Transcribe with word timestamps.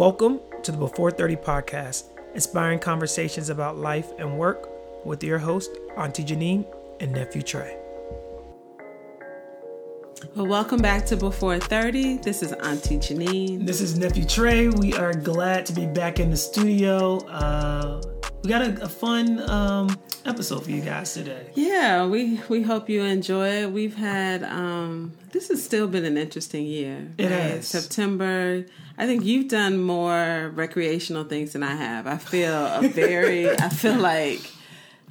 Welcome 0.00 0.40
to 0.62 0.72
the 0.72 0.78
Before 0.78 1.10
30 1.10 1.36
podcast, 1.36 2.04
inspiring 2.34 2.78
conversations 2.78 3.50
about 3.50 3.76
life 3.76 4.12
and 4.18 4.38
work 4.38 4.70
with 5.04 5.22
your 5.22 5.38
host, 5.38 5.70
Auntie 5.94 6.24
Janine 6.24 6.64
and 7.00 7.12
nephew 7.12 7.42
Trey. 7.42 7.76
Well, 10.34 10.46
welcome 10.46 10.80
back 10.80 11.04
to 11.04 11.18
Before 11.18 11.58
30. 11.58 12.16
This 12.16 12.42
is 12.42 12.54
Auntie 12.54 12.96
Janine. 12.96 13.66
This 13.66 13.82
is 13.82 13.98
nephew 13.98 14.24
Trey. 14.24 14.68
We 14.70 14.94
are 14.94 15.12
glad 15.12 15.66
to 15.66 15.74
be 15.74 15.84
back 15.84 16.18
in 16.18 16.30
the 16.30 16.36
studio. 16.38 17.18
Uh, 17.26 18.00
we 18.42 18.48
got 18.48 18.62
a, 18.62 18.84
a 18.84 18.88
fun 18.88 19.38
um, 19.50 19.98
episode 20.24 20.64
for 20.64 20.70
you 20.70 20.80
guys 20.80 21.12
today. 21.12 21.50
Yeah, 21.54 22.06
we 22.06 22.40
we 22.48 22.62
hope 22.62 22.88
you 22.88 23.02
enjoy 23.02 23.48
it. 23.62 23.72
We've 23.72 23.94
had 23.94 24.42
um, 24.44 25.12
this 25.32 25.48
has 25.48 25.62
still 25.62 25.86
been 25.86 26.04
an 26.04 26.16
interesting 26.16 26.64
year. 26.64 27.12
It 27.18 27.24
right? 27.24 27.32
has. 27.32 27.68
September. 27.68 28.64
I 28.96 29.06
think 29.06 29.24
you've 29.24 29.48
done 29.48 29.82
more 29.82 30.52
recreational 30.54 31.24
things 31.24 31.52
than 31.52 31.62
I 31.62 31.74
have. 31.74 32.06
I 32.06 32.16
feel 32.16 32.54
a 32.54 32.88
very. 32.88 33.50
I 33.50 33.68
feel 33.68 33.96
like. 33.98 34.40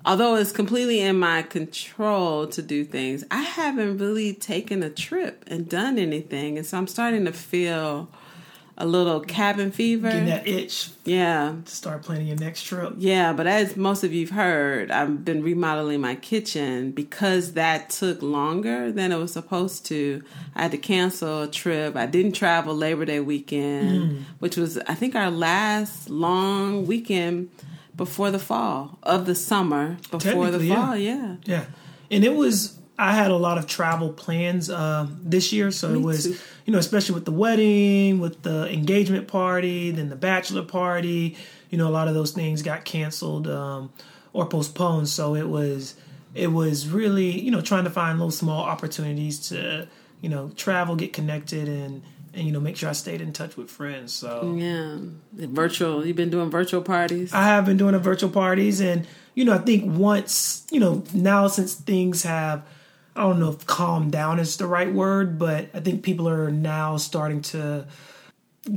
Although 0.05 0.35
it's 0.37 0.53
completely 0.53 1.01
in 1.01 1.19
my 1.19 1.41
control 1.41 2.47
to 2.47 2.61
do 2.61 2.85
things, 2.85 3.25
I 3.29 3.41
haven't 3.41 3.97
really 3.97 4.33
taken 4.33 4.81
a 4.81 4.89
trip 4.89 5.43
and 5.45 5.67
done 5.67 5.99
anything. 5.99 6.57
And 6.57 6.65
so 6.65 6.77
I'm 6.77 6.87
starting 6.87 7.25
to 7.25 7.33
feel 7.33 8.09
a 8.79 8.85
little 8.85 9.19
cabin 9.19 9.71
fever. 9.71 10.09
Getting 10.09 10.25
that 10.27 10.47
itch 10.47 10.89
yeah. 11.03 11.55
to 11.65 11.75
start 11.75 12.01
planning 12.01 12.27
your 12.27 12.37
next 12.37 12.63
trip. 12.63 12.93
Yeah, 12.97 13.33
but 13.33 13.45
as 13.45 13.75
most 13.75 14.05
of 14.05 14.13
you've 14.13 14.29
heard, 14.29 14.89
I've 14.89 15.25
been 15.25 15.43
remodeling 15.43 15.99
my 15.99 16.15
kitchen 16.15 16.91
because 16.91 17.53
that 17.53 17.89
took 17.89 18.21
longer 18.21 18.91
than 18.91 19.11
it 19.11 19.17
was 19.17 19.33
supposed 19.33 19.85
to. 19.87 20.23
I 20.55 20.63
had 20.63 20.71
to 20.71 20.77
cancel 20.77 21.43
a 21.43 21.47
trip. 21.47 21.97
I 21.97 22.05
didn't 22.05 22.31
travel 22.31 22.73
Labor 22.73 23.03
Day 23.03 23.19
weekend, 23.19 24.11
mm. 24.11 24.23
which 24.39 24.55
was 24.55 24.77
I 24.79 24.95
think 24.95 25.13
our 25.13 25.29
last 25.29 26.09
long 26.09 26.87
weekend 26.87 27.49
before 27.97 28.31
the 28.31 28.39
fall 28.39 28.97
of 29.03 29.25
the 29.25 29.35
summer 29.35 29.97
before 30.09 30.51
the 30.51 30.59
Technically, 30.59 30.67
yeah. 30.67 30.85
fall. 30.85 30.95
Yeah. 30.95 31.35
Yeah, 31.43 31.65
and 32.09 32.23
it 32.23 32.33
was. 32.33 32.78
I 32.99 33.13
had 33.13 33.31
a 33.31 33.37
lot 33.37 33.57
of 33.57 33.65
travel 33.65 34.11
plans 34.11 34.69
uh, 34.69 35.07
this 35.21 35.53
year, 35.53 35.71
so 35.71 35.93
it 35.93 36.01
was 36.01 36.25
too. 36.25 36.37
you 36.65 36.73
know 36.73 36.79
especially 36.79 37.15
with 37.15 37.25
the 37.25 37.31
wedding, 37.31 38.19
with 38.19 38.43
the 38.43 38.71
engagement 38.71 39.27
party, 39.29 39.91
then 39.91 40.09
the 40.09 40.17
bachelor 40.17 40.63
party. 40.63 41.37
You 41.69 41.77
know, 41.77 41.87
a 41.87 41.91
lot 41.91 42.07
of 42.07 42.13
those 42.13 42.31
things 42.31 42.61
got 42.61 42.83
canceled 42.83 43.47
um, 43.47 43.93
or 44.33 44.45
postponed. 44.47 45.07
So 45.07 45.35
it 45.35 45.47
was 45.47 45.95
it 46.35 46.47
was 46.47 46.89
really 46.89 47.39
you 47.39 47.51
know 47.51 47.61
trying 47.61 47.85
to 47.85 47.89
find 47.89 48.19
little 48.19 48.31
small 48.31 48.63
opportunities 48.63 49.47
to 49.49 49.87
you 50.19 50.29
know 50.29 50.51
travel, 50.57 50.97
get 50.97 51.13
connected, 51.13 51.69
and 51.69 52.03
and 52.33 52.45
you 52.45 52.51
know 52.51 52.59
make 52.59 52.75
sure 52.75 52.89
I 52.89 52.93
stayed 52.93 53.21
in 53.21 53.31
touch 53.31 53.55
with 53.55 53.71
friends. 53.71 54.13
So. 54.13 54.55
Yeah. 54.57 54.97
Virtual 55.33 56.05
you've 56.05 56.17
been 56.17 56.29
doing 56.29 56.49
virtual 56.49 56.81
parties? 56.81 57.33
I 57.33 57.43
have 57.43 57.65
been 57.65 57.77
doing 57.77 57.93
the 57.93 57.99
virtual 57.99 58.29
parties, 58.29 58.81
and 58.81 59.07
you 59.35 59.45
know, 59.45 59.53
I 59.53 59.59
think 59.59 59.85
once 59.97 60.67
you 60.69 60.81
know 60.81 61.03
now 61.13 61.47
since 61.47 61.75
things 61.75 62.23
have, 62.23 62.65
I 63.19 63.23
don't 63.23 63.41
know 63.41 63.49
if 63.49 63.65
calm 63.65 64.09
down 64.09 64.39
is 64.39 64.55
the 64.55 64.65
right 64.65 64.91
word, 64.91 65.37
but 65.37 65.67
I 65.73 65.81
think 65.81 66.03
people 66.03 66.29
are 66.29 66.49
now 66.49 66.95
starting 66.95 67.41
to 67.41 67.85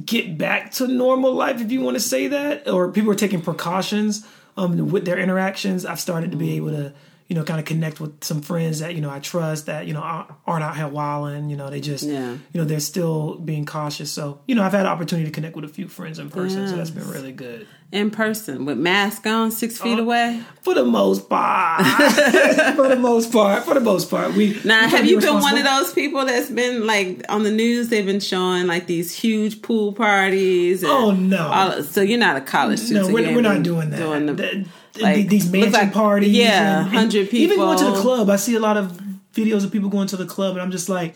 get 0.04 0.36
back 0.36 0.72
to 0.72 0.88
normal 0.88 1.32
life, 1.32 1.60
if 1.60 1.70
you 1.70 1.80
want 1.80 1.94
to 1.94 2.00
say 2.00 2.26
that, 2.26 2.68
or 2.68 2.90
people 2.90 3.12
are 3.12 3.14
taking 3.14 3.40
precautions 3.40 4.26
um, 4.56 4.90
with 4.90 5.04
their 5.04 5.16
interactions. 5.16 5.86
I've 5.86 6.00
started 6.00 6.32
to 6.32 6.36
be 6.36 6.56
able 6.56 6.70
to. 6.70 6.92
You 7.32 7.38
know, 7.38 7.44
kind 7.44 7.58
of 7.58 7.64
connect 7.64 7.98
with 7.98 8.22
some 8.22 8.42
friends 8.42 8.80
that 8.80 8.94
you 8.94 9.00
know 9.00 9.08
I 9.08 9.18
trust 9.18 9.64
that 9.64 9.86
you 9.86 9.94
know 9.94 10.02
aren't 10.02 10.62
out 10.62 10.76
here 10.76 10.86
wilding. 10.86 11.48
You 11.48 11.56
know, 11.56 11.70
they 11.70 11.80
just 11.80 12.04
Yeah. 12.04 12.32
you 12.32 12.60
know 12.60 12.64
they're 12.64 12.78
still 12.78 13.36
being 13.36 13.64
cautious. 13.64 14.10
So 14.12 14.40
you 14.46 14.54
know, 14.54 14.62
I've 14.62 14.72
had 14.72 14.82
an 14.82 14.92
opportunity 14.92 15.30
to 15.30 15.34
connect 15.34 15.56
with 15.56 15.64
a 15.64 15.68
few 15.68 15.88
friends 15.88 16.18
in 16.18 16.28
person, 16.28 16.68
so 16.68 16.76
that's 16.76 16.90
been 16.90 17.08
really 17.08 17.32
good. 17.32 17.66
in 17.90 18.10
person 18.10 18.64
with 18.66 18.76
mask 18.78 19.26
on, 19.26 19.50
six 19.50 19.78
feet 19.78 19.98
Uh, 19.98 20.02
away. 20.02 20.40
For 20.62 20.74
the 20.74 20.84
most 20.84 21.28
part. 21.30 21.86
for 22.76 22.88
the 22.88 22.96
most 22.98 23.32
part. 23.32 23.64
For 23.64 23.74
the 23.74 23.80
most 23.80 24.10
part. 24.10 24.34
We 24.34 24.58
Now, 24.64 24.88
have 24.88 25.00
to 25.00 25.02
be 25.02 25.08
you 25.10 25.20
been 25.20 25.40
one 25.40 25.56
of 25.58 25.64
those 25.64 25.92
people 25.94 26.24
that's 26.26 26.50
been 26.50 26.86
like 26.86 27.24
on 27.30 27.42
the 27.44 27.50
news? 27.50 27.88
They've 27.88 28.06
been 28.06 28.20
showing 28.20 28.66
like 28.66 28.86
these 28.86 29.14
huge 29.14 29.60
pool 29.62 29.92
parties. 29.94 30.82
and 30.82 30.92
Oh, 30.92 31.10
no. 31.12 31.46
all- 31.48 31.82
so 31.82 32.00
you're 32.02 32.18
not 32.18 32.36
a 32.36 32.40
college 32.42 32.78
student. 32.80 33.06
No, 33.06 33.08
so 33.08 33.14
we're, 33.14 33.34
we're 33.34 33.40
not 33.42 33.62
doing 33.62 33.88
that. 33.90 33.98
Doing 33.98 34.26
the, 34.26 34.34
The- 34.34 34.64
like, 35.00 35.28
these 35.28 35.50
mansion 35.50 35.72
like- 35.72 35.92
parties. 35.92 36.32
yeah, 36.32 36.80
and 36.84 36.86
100 36.92 37.32
Even 37.32 37.58
going 37.58 37.78
to 37.78 37.84
the 37.84 38.00
club, 38.00 38.28
I 38.30 38.36
see 38.36 38.54
a 38.54 38.60
lot 38.60 38.76
of 38.76 39.00
videos 39.34 39.64
of 39.64 39.72
people 39.72 39.88
going 39.88 40.08
to 40.08 40.16
the 40.16 40.26
club, 40.26 40.52
and 40.52 40.62
I'm 40.62 40.70
just 40.70 40.88
like, 40.88 41.14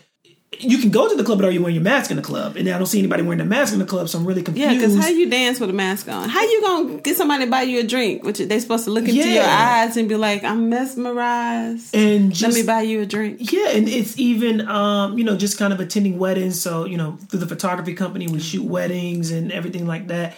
you 0.59 0.77
can 0.77 0.89
go 0.91 1.09
to 1.09 1.15
the 1.15 1.25
club, 1.25 1.39
but 1.39 1.45
are 1.45 1.51
you 1.51 1.59
wearing 1.59 1.75
your 1.75 1.83
mask 1.83 2.09
in 2.09 2.15
the 2.15 2.23
club? 2.23 2.55
And 2.55 2.67
I 2.69 2.77
don't 2.77 2.87
see 2.87 2.99
anybody 2.99 3.21
wearing 3.21 3.41
a 3.41 3.45
mask 3.45 3.73
in 3.73 3.79
the 3.79 3.85
club, 3.85 4.07
so 4.07 4.17
I'm 4.17 4.25
really 4.25 4.41
confused. 4.41 4.71
yeah, 4.71 4.73
because 4.75 4.97
how 4.97 5.09
you 5.09 5.29
dance 5.29 5.59
with 5.59 5.69
a 5.69 5.73
mask 5.73 6.07
on? 6.07 6.29
How 6.29 6.41
you 6.41 6.61
gonna 6.61 6.97
get 7.01 7.17
somebody 7.17 7.43
to 7.45 7.51
buy 7.51 7.63
you 7.63 7.81
a 7.81 7.83
drink? 7.83 8.23
Which 8.23 8.37
they 8.37 8.57
supposed 8.59 8.85
to 8.85 8.91
look 8.91 9.03
into 9.03 9.27
your 9.29 9.43
eyes 9.43 9.97
and 9.97 10.07
be 10.07 10.15
like, 10.15 10.45
"I'm 10.45 10.69
mesmerized. 10.69 11.93
and 11.93 12.41
Let 12.41 12.53
me 12.53 12.63
buy 12.63 12.81
you 12.81 13.01
a 13.01 13.05
drink." 13.05 13.51
Yeah, 13.51 13.71
and 13.71 13.89
it's 13.89 14.17
even 14.17 14.67
um, 14.67 15.17
you 15.17 15.25
know 15.25 15.35
just 15.35 15.57
kind 15.59 15.73
of 15.73 15.79
attending 15.81 16.17
weddings. 16.17 16.59
So 16.61 16.85
you 16.85 16.97
know 16.97 17.17
through 17.29 17.41
the 17.41 17.47
photography 17.47 17.93
company, 17.93 18.27
we 18.27 18.39
shoot 18.39 18.63
weddings 18.63 19.31
and 19.31 19.51
everything 19.51 19.85
like 19.85 20.07
that. 20.07 20.35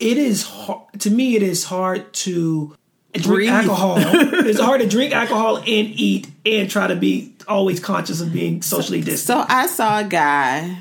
It 0.00 0.18
is 0.18 0.42
hard 0.42 0.82
to 0.98 1.10
me. 1.10 1.36
It 1.36 1.42
is 1.44 1.62
hard 1.64 2.12
to 2.14 2.74
drink 3.20 3.26
Breathe. 3.26 3.50
alcohol. 3.50 3.94
it's 4.46 4.60
hard 4.60 4.80
to 4.80 4.88
drink 4.88 5.12
alcohol 5.12 5.58
and 5.58 5.66
eat 5.66 6.30
and 6.46 6.70
try 6.70 6.86
to 6.86 6.96
be 6.96 7.34
always 7.46 7.80
conscious 7.80 8.20
of 8.20 8.32
being 8.32 8.62
socially 8.62 9.00
distant. 9.00 9.38
So 9.38 9.44
I 9.48 9.66
saw 9.66 10.00
a 10.00 10.04
guy, 10.04 10.76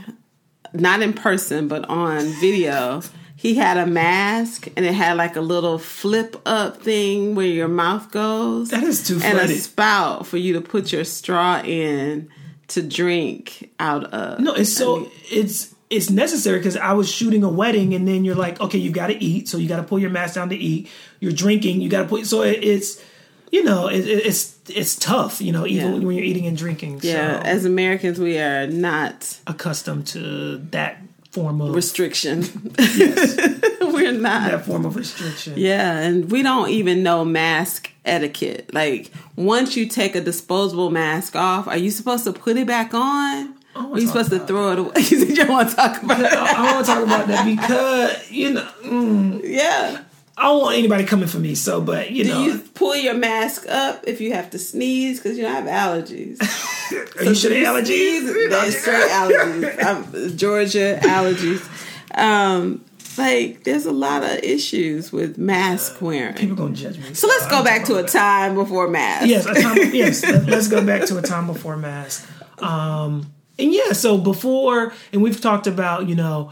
not 0.73 1.01
in 1.01 1.13
person, 1.13 1.67
but 1.67 1.87
on 1.89 2.21
video. 2.39 3.01
He 3.35 3.55
had 3.55 3.77
a 3.77 3.87
mask 3.87 4.67
and 4.77 4.85
it 4.85 4.93
had 4.93 5.17
like 5.17 5.35
a 5.35 5.41
little 5.41 5.79
flip 5.79 6.39
up 6.45 6.77
thing 6.83 7.33
where 7.33 7.47
your 7.47 7.67
mouth 7.67 8.11
goes. 8.11 8.69
That 8.69 8.83
is 8.83 9.07
too 9.07 9.19
And 9.23 9.37
a 9.39 9.47
spout 9.47 10.27
for 10.27 10.37
you 10.37 10.53
to 10.53 10.61
put 10.61 10.91
your 10.91 11.03
straw 11.03 11.59
in 11.63 12.29
to 12.67 12.81
drink 12.81 13.71
out 13.79 14.13
of. 14.13 14.39
No, 14.39 14.53
it's 14.53 14.71
so 14.71 15.09
it's 15.31 15.73
it's 15.91 16.09
necessary 16.09 16.57
because 16.59 16.78
I 16.78 16.94
was 16.94 17.12
shooting 17.12 17.44
a 17.44 17.50
wedding, 17.50 17.94
and 17.94 18.07
then 18.07 18.25
you're 18.25 18.35
like, 18.35 18.59
okay, 18.62 18.78
you 18.79 18.91
got 18.91 19.07
to 19.07 19.24
eat, 19.24 19.47
so 19.50 19.57
you 19.57 19.68
got 19.68 19.78
to 19.78 19.84
pull 19.84 20.00
your 20.00 20.09
mask 20.09 20.35
down 20.35 20.50
to 20.50 20.56
eat. 20.56 20.90
You're 21.19 21.34
drinking, 21.34 21.81
you 21.81 21.90
got 21.90 22.03
to 22.03 22.07
put. 22.07 22.25
So 22.25 22.41
it, 22.44 22.63
it's 22.63 23.03
you 23.52 23.63
know 23.63 23.88
it, 23.90 24.07
it- 24.07 24.25
it's 24.25 24.57
it's 24.69 24.96
tough, 24.96 25.41
you 25.41 25.52
know, 25.52 25.68
even 25.68 25.94
Yeah. 25.96 26.00
when 26.07 26.16
you're 26.16 26.24
eating 26.25 26.46
and 26.47 26.56
drinking. 26.57 27.02
Yeah, 27.03 27.40
so, 27.41 27.46
as 27.46 27.66
Americans, 27.66 28.19
we 28.19 28.40
are 28.40 28.66
not 28.68 29.38
accustomed 29.46 30.07
to 30.07 30.57
that 30.72 30.97
form 31.31 31.59
of 31.62 31.75
restriction. 31.75 32.44
yes, 32.79 33.38
We're 33.81 34.12
not. 34.13 34.52
that 34.52 34.66
form 34.66 34.85
of 34.85 34.96
restriction. 34.96 35.53
Yeah, 35.58 35.97
and 36.00 36.31
we 36.31 36.41
don't 36.44 36.69
even 36.69 37.03
know 37.03 37.25
mask 37.25 37.90
etiquette. 38.06 38.73
Like, 38.73 39.12
once 39.35 39.75
you 39.75 39.88
take 39.88 40.16
a 40.16 40.22
disposable 40.22 40.90
mask 40.90 41.35
off, 41.35 41.68
are 41.68 41.78
you 41.78 41.91
supposed 41.91 42.23
to 42.25 42.34
put 42.34 42.56
it 42.58 42.68
back 42.68 42.94
on? 42.94 43.53
Are 43.75 43.99
you 43.99 44.07
supposed 44.07 44.29
to 44.31 44.39
throw 44.39 44.71
it 44.71 44.79
away? 44.79 44.91
you 44.95 45.03
said 45.03 45.29
you 45.29 45.35
don't 45.35 45.49
want 45.49 45.69
to 45.69 45.75
talk 45.75 46.01
about 46.01 46.19
it. 46.19 46.31
I, 46.31 46.53
I 46.53 46.73
want 46.73 46.85
to 46.85 46.91
talk 46.91 47.03
about 47.03 47.27
that 47.27 47.45
because 47.45 48.31
you 48.31 48.53
know 48.53 48.67
mm, 48.83 49.41
Yeah. 49.43 50.03
I 50.37 50.45
don't 50.45 50.61
want 50.61 50.77
anybody 50.77 51.03
coming 51.03 51.27
for 51.27 51.37
me. 51.39 51.53
So, 51.53 51.81
but 51.81 52.09
you 52.09 52.23
Do 52.23 52.29
know, 52.31 52.43
you 52.45 52.59
pull 52.73 52.95
your 52.95 53.13
mask 53.13 53.67
up 53.69 54.05
if 54.07 54.21
you 54.21 54.33
have 54.33 54.49
to 54.51 54.59
sneeze? 54.59 55.19
Because 55.19 55.37
you 55.37 55.43
know, 55.43 55.49
I 55.49 55.53
have 55.53 55.65
allergies. 55.65 56.41
are 57.19 57.23
you 57.25 57.35
sure 57.35 57.51
allergies? 57.51 58.49
That's 58.49 58.79
straight 58.79 59.09
allergies. 59.11 59.85
I'm, 59.85 60.37
Georgia 60.37 60.99
allergies. 61.03 62.17
Um, 62.17 62.83
like, 63.17 63.65
there's 63.65 63.85
a 63.85 63.91
lot 63.91 64.23
of 64.23 64.39
issues 64.39 65.11
with 65.11 65.37
mask 65.37 66.01
wearing. 66.01 66.33
People 66.33 66.55
gonna 66.55 66.75
judge 66.75 66.97
me. 66.97 67.13
So 67.13 67.27
let's 67.27 67.47
go 67.47 67.63
back 67.63 67.85
to 67.85 67.97
a 67.97 68.03
time 68.03 68.55
before 68.55 68.87
mask. 68.87 69.28
yes, 69.28 69.46
a 69.46 69.53
time, 69.53 69.78
yes. 69.93 70.23
Let, 70.23 70.49
us 70.49 70.67
go 70.69 70.84
back 70.84 71.05
to 71.07 71.17
a 71.17 71.22
time 71.22 71.46
before 71.46 71.78
mask. 71.78 72.28
Um, 72.59 73.31
and 73.61 73.73
yeah, 73.73 73.93
so 73.93 74.17
before, 74.17 74.93
and 75.13 75.22
we've 75.22 75.40
talked 75.40 75.67
about 75.67 76.08
you 76.08 76.16
know 76.16 76.52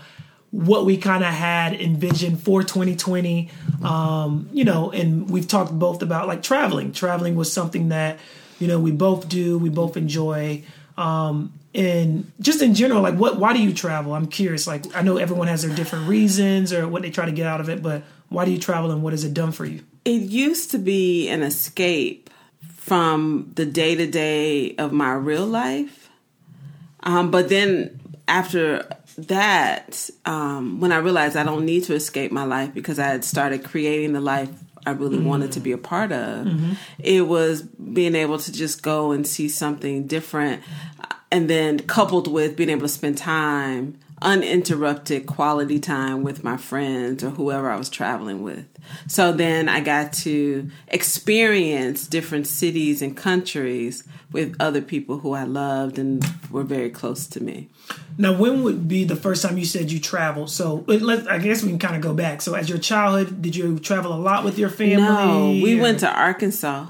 what 0.51 0.85
we 0.85 0.97
kind 0.97 1.23
of 1.23 1.31
had 1.31 1.73
envisioned 1.73 2.41
for 2.41 2.63
2020. 2.63 3.49
Um, 3.83 4.49
you 4.51 4.63
know, 4.63 4.91
and 4.91 5.29
we've 5.29 5.47
talked 5.47 5.71
both 5.71 6.01
about 6.01 6.27
like 6.27 6.41
traveling. 6.41 6.91
Traveling 6.91 7.35
was 7.35 7.51
something 7.51 7.89
that 7.89 8.19
you 8.59 8.67
know 8.67 8.79
we 8.79 8.91
both 8.91 9.27
do, 9.27 9.57
we 9.57 9.69
both 9.69 9.97
enjoy. 9.97 10.63
Um, 10.97 11.53
and 11.73 12.31
just 12.41 12.61
in 12.61 12.73
general, 12.73 13.01
like 13.01 13.15
what? 13.15 13.39
Why 13.39 13.53
do 13.53 13.61
you 13.61 13.73
travel? 13.73 14.13
I'm 14.13 14.27
curious. 14.27 14.67
Like 14.67 14.95
I 14.95 15.01
know 15.01 15.17
everyone 15.17 15.47
has 15.47 15.63
their 15.63 15.75
different 15.75 16.07
reasons 16.07 16.73
or 16.73 16.87
what 16.87 17.01
they 17.01 17.11
try 17.11 17.25
to 17.25 17.31
get 17.31 17.45
out 17.45 17.61
of 17.61 17.69
it, 17.69 17.81
but 17.83 18.03
why 18.29 18.45
do 18.45 18.51
you 18.51 18.59
travel 18.59 18.91
and 18.91 19.01
what 19.01 19.13
has 19.13 19.23
it 19.23 19.33
done 19.33 19.51
for 19.51 19.65
you? 19.65 19.83
it 20.05 20.21
used 20.21 20.71
to 20.71 20.77
be 20.77 21.29
an 21.29 21.43
escape 21.43 22.29
from 22.77 23.51
the 23.55 23.65
day 23.65 23.95
to 23.95 24.07
day 24.07 24.75
of 24.75 24.91
my 24.91 25.13
real 25.13 25.45
life. 25.45 25.98
Um, 27.03 27.31
but 27.31 27.49
then 27.49 27.99
after 28.27 28.85
that, 29.17 30.09
um, 30.25 30.79
when 30.79 30.91
I 30.91 30.97
realized 30.97 31.35
I 31.35 31.43
don't 31.43 31.65
need 31.65 31.83
to 31.85 31.93
escape 31.95 32.31
my 32.31 32.43
life 32.43 32.73
because 32.73 32.99
I 32.99 33.07
had 33.07 33.23
started 33.23 33.63
creating 33.63 34.13
the 34.13 34.21
life 34.21 34.49
I 34.85 34.91
really 34.91 35.19
wanted 35.19 35.51
to 35.53 35.59
be 35.59 35.71
a 35.71 35.77
part 35.77 36.11
of, 36.11 36.47
it 36.99 37.21
was 37.27 37.61
being 37.61 38.15
able 38.15 38.39
to 38.39 38.51
just 38.51 38.81
go 38.81 39.11
and 39.11 39.27
see 39.27 39.49
something 39.49 40.07
different. 40.07 40.63
And 41.31 41.49
then 41.49 41.79
coupled 41.79 42.27
with 42.27 42.55
being 42.55 42.69
able 42.69 42.83
to 42.83 42.87
spend 42.87 43.17
time 43.17 43.99
uninterrupted 44.21 45.25
quality 45.25 45.79
time 45.79 46.23
with 46.23 46.43
my 46.43 46.57
friends 46.57 47.23
or 47.23 47.29
whoever 47.31 47.69
I 47.69 47.77
was 47.77 47.89
traveling 47.89 48.43
with. 48.43 48.65
So 49.07 49.31
then 49.31 49.69
I 49.69 49.81
got 49.81 50.13
to 50.13 50.69
experience 50.87 52.07
different 52.07 52.47
cities 52.47 53.01
and 53.01 53.15
countries 53.15 54.03
with 54.31 54.55
other 54.59 54.81
people 54.81 55.19
who 55.19 55.33
I 55.33 55.43
loved 55.43 55.99
and 55.99 56.23
were 56.51 56.63
very 56.63 56.89
close 56.89 57.27
to 57.27 57.43
me. 57.43 57.69
Now, 58.17 58.33
when 58.33 58.63
would 58.63 58.87
be 58.87 59.03
the 59.03 59.15
first 59.15 59.43
time 59.43 59.57
you 59.57 59.65
said 59.65 59.91
you 59.91 59.99
traveled? 59.99 60.49
So, 60.49 60.85
I 60.87 61.39
guess 61.39 61.63
we 61.63 61.69
can 61.69 61.79
kind 61.79 61.95
of 61.95 62.01
go 62.01 62.13
back. 62.13 62.41
So, 62.41 62.53
as 62.53 62.69
your 62.69 62.77
childhood, 62.77 63.41
did 63.41 63.55
you 63.55 63.79
travel 63.79 64.13
a 64.13 64.19
lot 64.19 64.43
with 64.43 64.59
your 64.59 64.69
family? 64.69 64.97
No, 64.97 65.49
we 65.63 65.79
went 65.79 65.99
to 66.01 66.11
Arkansas. 66.11 66.87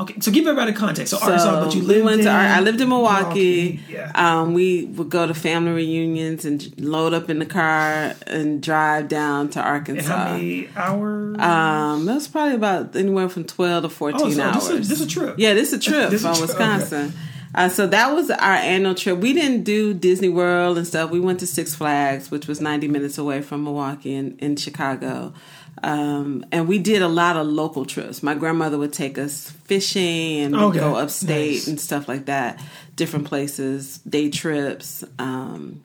Okay, 0.00 0.18
so 0.20 0.30
give 0.30 0.46
everybody 0.46 0.72
context. 0.72 1.10
So, 1.10 1.18
so 1.18 1.24
Arkansas, 1.24 1.64
but 1.64 1.74
you 1.74 1.82
lived. 1.82 1.98
We 1.98 2.02
went 2.02 2.20
in, 2.20 2.26
to. 2.26 2.32
I 2.32 2.60
lived 2.60 2.80
in 2.80 2.88
Milwaukee. 2.88 3.80
Milwaukee. 3.80 3.80
Yeah. 3.92 4.12
Um, 4.14 4.54
we 4.54 4.86
would 4.86 5.10
go 5.10 5.26
to 5.26 5.34
family 5.34 5.72
reunions 5.72 6.46
and 6.46 6.72
load 6.80 7.12
up 7.12 7.28
in 7.28 7.38
the 7.38 7.46
car 7.46 8.14
and 8.26 8.62
drive 8.62 9.08
down 9.08 9.50
to 9.50 9.60
Arkansas. 9.60 10.12
And 10.12 10.22
how 10.22 10.32
many 10.32 10.68
hours? 10.74 11.38
Um, 11.38 12.06
that 12.06 12.14
was 12.14 12.28
probably 12.28 12.54
about 12.54 12.96
anywhere 12.96 13.28
from 13.28 13.44
twelve 13.44 13.82
to 13.82 13.90
fourteen 13.90 14.22
oh, 14.22 14.30
so 14.30 14.42
hours. 14.42 14.54
This 14.54 14.70
is, 14.70 14.88
this 14.88 15.00
is 15.00 15.06
a 15.06 15.10
trip. 15.10 15.34
Yeah, 15.36 15.52
this 15.52 15.72
is 15.72 15.86
a 15.86 15.90
trip 15.90 16.10
from 16.10 16.34
trip. 16.34 16.40
Wisconsin. 16.40 17.08
Okay. 17.08 17.16
Uh, 17.52 17.68
so 17.68 17.86
that 17.86 18.14
was 18.14 18.30
our 18.30 18.54
annual 18.54 18.94
trip. 18.94 19.18
We 19.18 19.32
didn't 19.32 19.64
do 19.64 19.92
Disney 19.92 20.28
World 20.28 20.78
and 20.78 20.86
stuff. 20.86 21.10
We 21.10 21.18
went 21.18 21.40
to 21.40 21.46
Six 21.46 21.74
Flags, 21.74 22.30
which 22.30 22.46
was 22.46 22.60
90 22.60 22.86
minutes 22.88 23.18
away 23.18 23.42
from 23.42 23.64
Milwaukee 23.64 24.14
in, 24.14 24.38
in 24.38 24.54
Chicago. 24.56 25.34
Um, 25.82 26.44
and 26.52 26.68
we 26.68 26.78
did 26.78 27.02
a 27.02 27.08
lot 27.08 27.36
of 27.36 27.46
local 27.46 27.86
trips. 27.86 28.22
My 28.22 28.34
grandmother 28.34 28.76
would 28.78 28.92
take 28.92 29.18
us 29.18 29.50
fishing 29.64 30.40
and 30.40 30.54
okay. 30.54 30.78
go 30.78 30.96
upstate 30.96 31.52
nice. 31.52 31.66
and 31.68 31.80
stuff 31.80 32.06
like 32.06 32.26
that, 32.26 32.62
different 32.96 33.26
places, 33.26 33.98
day 33.98 34.30
trips. 34.30 35.04
Um, 35.18 35.82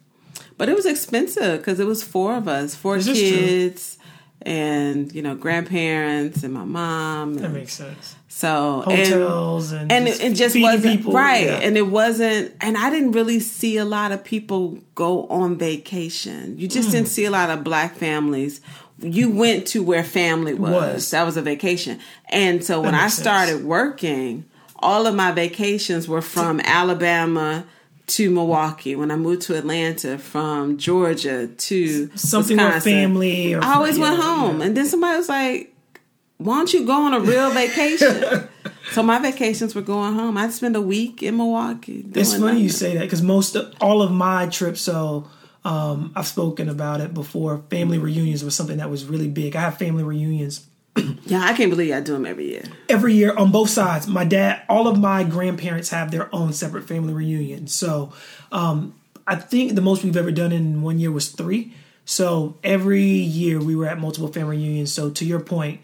but 0.57 0.69
it 0.69 0.75
was 0.75 0.85
expensive 0.85 1.59
because 1.59 1.79
it 1.79 1.85
was 1.85 2.03
four 2.03 2.35
of 2.35 2.47
us, 2.47 2.75
four 2.75 2.97
this 2.97 3.07
kids, 3.07 3.97
and 4.41 5.13
you 5.13 5.21
know 5.21 5.35
grandparents 5.35 6.43
and 6.43 6.53
my 6.53 6.63
mom. 6.63 7.33
And 7.33 7.39
that 7.39 7.51
makes 7.51 7.73
sense. 7.73 8.15
So 8.27 8.81
hotels 8.85 9.71
and 9.71 9.89
and, 9.89 9.91
and, 9.91 10.07
it, 10.09 10.21
it 10.21 10.33
just 10.33 10.59
wasn't 10.59 10.97
people, 10.97 11.13
right, 11.13 11.45
yeah. 11.45 11.59
and 11.61 11.77
it 11.77 11.87
wasn't, 11.87 12.53
and 12.59 12.77
I 12.77 12.89
didn't 12.89 13.13
really 13.13 13.39
see 13.39 13.77
a 13.77 13.85
lot 13.85 14.11
of 14.11 14.25
people 14.25 14.77
go 14.93 15.25
on 15.27 15.57
vacation. 15.57 16.57
You 16.57 16.67
just 16.67 16.89
mm. 16.89 16.93
didn't 16.93 17.07
see 17.07 17.23
a 17.23 17.31
lot 17.31 17.49
of 17.49 17.63
black 17.63 17.95
families 17.95 18.59
you 18.99 19.29
went 19.29 19.67
to 19.67 19.83
where 19.83 20.03
family 20.03 20.53
was. 20.53 20.71
was. 20.71 21.11
That 21.11 21.23
was 21.23 21.37
a 21.37 21.41
vacation. 21.41 21.99
And 22.29 22.63
so 22.63 22.81
when 22.81 22.95
I 22.95 23.07
started 23.07 23.53
sense. 23.53 23.63
working, 23.63 24.45
all 24.77 25.07
of 25.07 25.15
my 25.15 25.31
vacations 25.31 26.07
were 26.07 26.21
from 26.21 26.59
Alabama 26.61 27.65
to 28.07 28.29
Milwaukee. 28.29 28.95
When 28.95 29.11
I 29.11 29.15
moved 29.15 29.43
to 29.43 29.57
Atlanta, 29.57 30.17
from 30.17 30.77
Georgia 30.77 31.47
to 31.47 32.15
something 32.15 32.57
with 32.57 32.83
family. 32.83 33.53
Or, 33.53 33.63
I 33.63 33.75
always 33.75 33.97
yeah, 33.97 34.09
went 34.09 34.21
home, 34.21 34.59
yeah. 34.59 34.67
and 34.67 34.77
then 34.77 34.85
somebody 34.85 35.17
was 35.17 35.29
like, 35.29 35.75
"Why 36.37 36.57
don't 36.57 36.73
you 36.73 36.85
go 36.85 36.93
on 36.93 37.13
a 37.13 37.19
real 37.19 37.49
vacation?" 37.51 38.47
so 38.91 39.01
my 39.01 39.19
vacations 39.19 39.73
were 39.73 39.81
going 39.81 40.13
home. 40.13 40.37
I'd 40.37 40.53
spend 40.53 40.75
a 40.75 40.81
week 40.81 41.23
in 41.23 41.37
Milwaukee. 41.37 42.05
It's 42.13 42.33
funny 42.33 42.45
nothing. 42.45 42.59
you 42.59 42.69
say 42.69 42.93
that 42.93 43.03
because 43.03 43.23
most 43.23 43.55
of, 43.55 43.73
all 43.81 44.01
of 44.01 44.11
my 44.11 44.47
trips, 44.47 44.81
so 44.81 45.27
um, 45.65 46.13
I've 46.15 46.27
spoken 46.27 46.69
about 46.69 47.01
it 47.01 47.13
before. 47.13 47.63
Family 47.71 47.97
reunions 47.97 48.43
was 48.43 48.55
something 48.55 48.77
that 48.77 48.89
was 48.89 49.05
really 49.05 49.27
big. 49.27 49.55
I 49.55 49.61
have 49.61 49.79
family 49.79 50.03
reunions. 50.03 50.67
yeah, 51.25 51.41
I 51.43 51.53
can't 51.53 51.71
believe 51.71 51.91
I 51.91 52.01
do 52.01 52.13
them 52.13 52.27
every 52.27 52.49
year. 52.49 52.63
Every 52.87 53.15
year 53.15 53.35
on 53.35 53.51
both 53.51 53.71
sides. 53.71 54.07
My 54.07 54.25
dad, 54.25 54.61
all 54.69 54.87
of 54.87 54.99
my 54.99 55.23
grandparents 55.23 55.89
have 55.89 56.11
their 56.11 56.33
own 56.33 56.53
separate 56.53 56.87
family 56.87 57.13
reunions. 57.13 57.73
So 57.73 58.13
um, 58.51 58.93
I 59.25 59.35
think 59.35 59.73
the 59.73 59.81
most 59.81 60.03
we've 60.03 60.15
ever 60.15 60.31
done 60.31 60.51
in 60.51 60.83
one 60.83 60.99
year 60.99 61.11
was 61.11 61.29
three. 61.29 61.73
So 62.05 62.59
every 62.63 63.01
year 63.01 63.59
we 63.59 63.75
were 63.75 63.87
at 63.87 63.97
multiple 63.97 64.31
family 64.31 64.57
reunions. 64.57 64.93
So 64.93 65.09
to 65.09 65.25
your 65.25 65.39
point, 65.39 65.81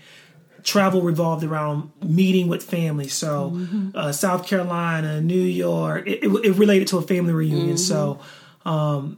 travel 0.61 1.01
revolved 1.01 1.43
around 1.43 1.91
meeting 2.03 2.47
with 2.47 2.61
family. 2.61 3.07
So 3.07 3.49
mm-hmm. 3.55 3.89
uh, 3.95 4.11
South 4.11 4.45
Carolina, 4.45 5.19
New 5.21 5.41
York, 5.41 6.05
it, 6.05 6.23
it, 6.23 6.45
it, 6.45 6.51
related 6.51 6.89
to 6.89 6.99
a 6.99 7.01
family 7.01 7.33
reunion. 7.33 7.77
Mm-hmm. 7.77 7.77
So 7.77 8.19
um, 8.63 9.17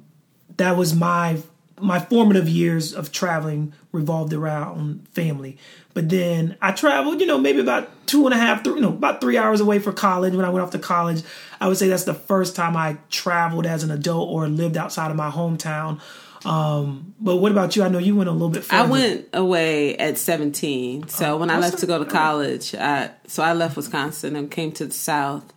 that 0.58 0.78
was 0.78 0.96
my 0.96 1.42
my 1.80 2.00
formative 2.00 2.48
years 2.48 2.94
of 2.94 3.12
traveling 3.12 3.74
revolved 3.92 4.32
around 4.32 5.06
family. 5.10 5.58
But 5.94 6.10
then 6.10 6.56
I 6.62 6.72
traveled, 6.72 7.20
you 7.20 7.28
know, 7.28 7.38
maybe 7.38 7.60
about 7.60 8.08
two 8.08 8.26
and 8.26 8.34
a 8.34 8.38
half, 8.38 8.64
three, 8.64 8.76
you 8.76 8.82
know, 8.82 8.90
about 8.90 9.22
three 9.22 9.38
hours 9.38 9.60
away 9.60 9.80
for 9.80 9.92
college. 9.92 10.34
When 10.34 10.46
I 10.46 10.50
went 10.50 10.64
off 10.64 10.72
to 10.72 10.80
college, 10.80 11.24
I 11.60 11.68
would 11.68 11.78
say 11.78 11.88
that's 11.88 12.06
the 12.06 12.14
first 12.14 12.56
time 12.56 12.78
I 12.78 12.98
traveled 13.10 13.66
as 13.66 13.84
an 13.84 13.92
adult 13.92 14.30
or 14.30 14.48
lived 14.48 14.78
outside 14.78 15.12
of 15.12 15.18
my 15.18 15.30
hometown. 15.30 16.00
Um, 16.46 17.16
but 17.20 17.38
what 17.38 17.52
about 17.52 17.76
you? 17.76 17.84
I 17.84 17.90
know 17.90 18.00
you 18.00 18.16
went 18.16 18.30
a 18.30 18.34
little 18.34 18.50
bit 18.50 18.64
further. 18.64 18.84
I 18.84 18.90
went 18.90 19.30
away 19.34 19.98
at 19.98 20.18
17. 20.18 21.08
So 21.08 21.34
oh, 21.34 21.38
when 21.38 21.50
I 21.50 21.58
left 21.58 21.80
to 21.80 21.86
go 21.86 22.00
to 22.00 22.10
college, 22.10 22.76
I, 22.76 23.12
so 23.28 23.44
I 23.44 23.54
left 23.54 23.78
Wisconsin 23.78 24.36
and 24.36 24.52
came 24.52 24.72
to 24.74 24.86
the 24.86 24.94
South 24.94 25.54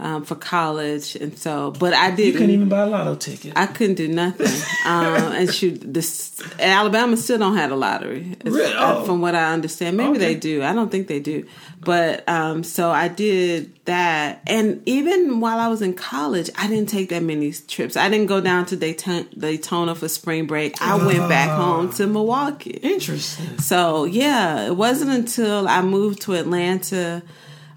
um, 0.00 0.24
for 0.24 0.34
college, 0.34 1.14
and 1.14 1.38
so. 1.38 1.72
But 1.72 1.92
I 1.92 2.10
didn't. 2.10 2.26
You 2.26 2.32
couldn't 2.32 2.50
even 2.50 2.68
buy 2.70 2.80
a 2.80 2.86
lotto 2.86 3.14
ticket. 3.16 3.52
I 3.54 3.66
couldn't 3.66 3.96
do 3.96 4.08
nothing. 4.08 4.46
um, 4.86 5.32
and 5.32 5.52
shoot, 5.52 5.80
this 5.80 6.42
Alabama 6.58 7.16
still 7.18 7.38
don't 7.38 7.56
have 7.56 7.70
a 7.70 7.76
lottery, 7.76 8.34
really? 8.42 8.72
oh. 8.76 9.04
from 9.04 9.20
what 9.20 9.34
I 9.34 9.52
understand. 9.52 9.98
Maybe 9.98 10.12
okay. 10.12 10.18
they 10.18 10.34
do. 10.34 10.62
I 10.62 10.72
don't 10.72 10.90
think 10.90 11.06
they 11.06 11.20
do. 11.20 11.46
But 11.80 12.26
um, 12.28 12.64
so 12.64 12.90
I 12.90 13.08
did 13.08 13.72
that, 13.84 14.40
and 14.46 14.82
even 14.86 15.40
while 15.40 15.58
I 15.58 15.68
was 15.68 15.82
in 15.82 15.92
college, 15.92 16.48
I 16.56 16.66
didn't 16.66 16.88
take 16.88 17.10
that 17.10 17.22
many 17.22 17.52
trips. 17.52 17.96
I 17.96 18.08
didn't 18.08 18.26
go 18.26 18.40
down 18.40 18.66
to 18.66 18.76
Daytona, 18.76 19.24
Daytona 19.36 19.94
for 19.94 20.08
spring 20.08 20.46
break. 20.46 20.80
I 20.80 20.92
uh, 20.92 21.06
went 21.06 21.28
back 21.28 21.50
home 21.50 21.92
to 21.94 22.06
Milwaukee. 22.06 22.70
Interesting. 22.70 23.58
So 23.58 24.04
yeah, 24.04 24.66
it 24.66 24.76
wasn't 24.76 25.10
until 25.10 25.68
I 25.68 25.82
moved 25.82 26.22
to 26.22 26.34
Atlanta 26.34 27.22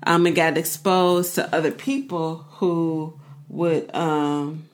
um, 0.05 0.25
and 0.25 0.35
got 0.35 0.57
exposed 0.57 1.35
to 1.35 1.55
other 1.55 1.71
people 1.71 2.45
who 2.51 3.19
would 3.49 3.93
um, 3.95 4.67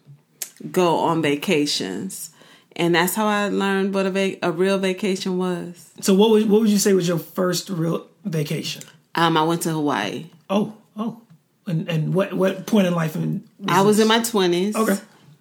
go 0.71 0.97
on 0.97 1.21
vacations. 1.21 2.31
And 2.75 2.95
that's 2.95 3.15
how 3.15 3.27
I 3.27 3.49
learned 3.49 3.93
what 3.93 4.05
a, 4.05 4.11
va- 4.11 4.37
a 4.41 4.51
real 4.51 4.77
vacation 4.77 5.37
was. 5.37 5.91
So, 6.01 6.13
what 6.13 6.29
would 6.29 6.49
what 6.49 6.61
would 6.61 6.69
you 6.69 6.77
say 6.77 6.93
was 6.93 7.07
your 7.07 7.19
first 7.19 7.69
real 7.69 8.07
vacation? 8.23 8.83
Um, 9.15 9.35
I 9.35 9.43
went 9.43 9.63
to 9.63 9.71
Hawaii. 9.71 10.27
Oh, 10.49 10.77
oh, 10.95 11.21
and 11.67 11.89
and 11.89 12.13
what 12.13 12.33
what 12.33 12.67
point 12.67 12.87
in 12.87 12.95
life? 12.95 13.17
In, 13.17 13.43
I 13.67 13.81
was 13.81 13.99
in 13.99 14.07
my 14.07 14.21
twenties. 14.21 14.75
Okay. 14.77 14.97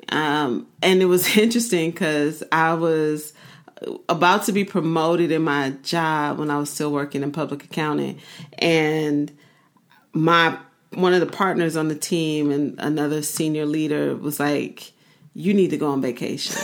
Um, 0.08 0.66
and 0.82 1.00
it 1.00 1.04
was 1.04 1.36
interesting 1.36 1.92
because 1.92 2.42
I 2.50 2.74
was 2.74 3.32
about 4.08 4.44
to 4.44 4.52
be 4.52 4.64
promoted 4.64 5.30
in 5.30 5.42
my 5.42 5.70
job 5.84 6.38
when 6.38 6.50
I 6.50 6.58
was 6.58 6.70
still 6.70 6.90
working 6.90 7.22
in 7.22 7.30
public 7.30 7.62
accounting, 7.62 8.18
and 8.58 9.30
my 10.12 10.58
one 10.94 11.12
of 11.12 11.20
the 11.20 11.26
partners 11.26 11.76
on 11.76 11.88
the 11.88 11.94
team 11.94 12.50
and 12.50 12.78
another 12.78 13.22
senior 13.22 13.66
leader 13.66 14.16
was 14.16 14.40
like, 14.40 14.92
"You 15.34 15.54
need 15.54 15.70
to 15.70 15.76
go 15.76 15.90
on 15.90 16.00
vacation." 16.00 16.56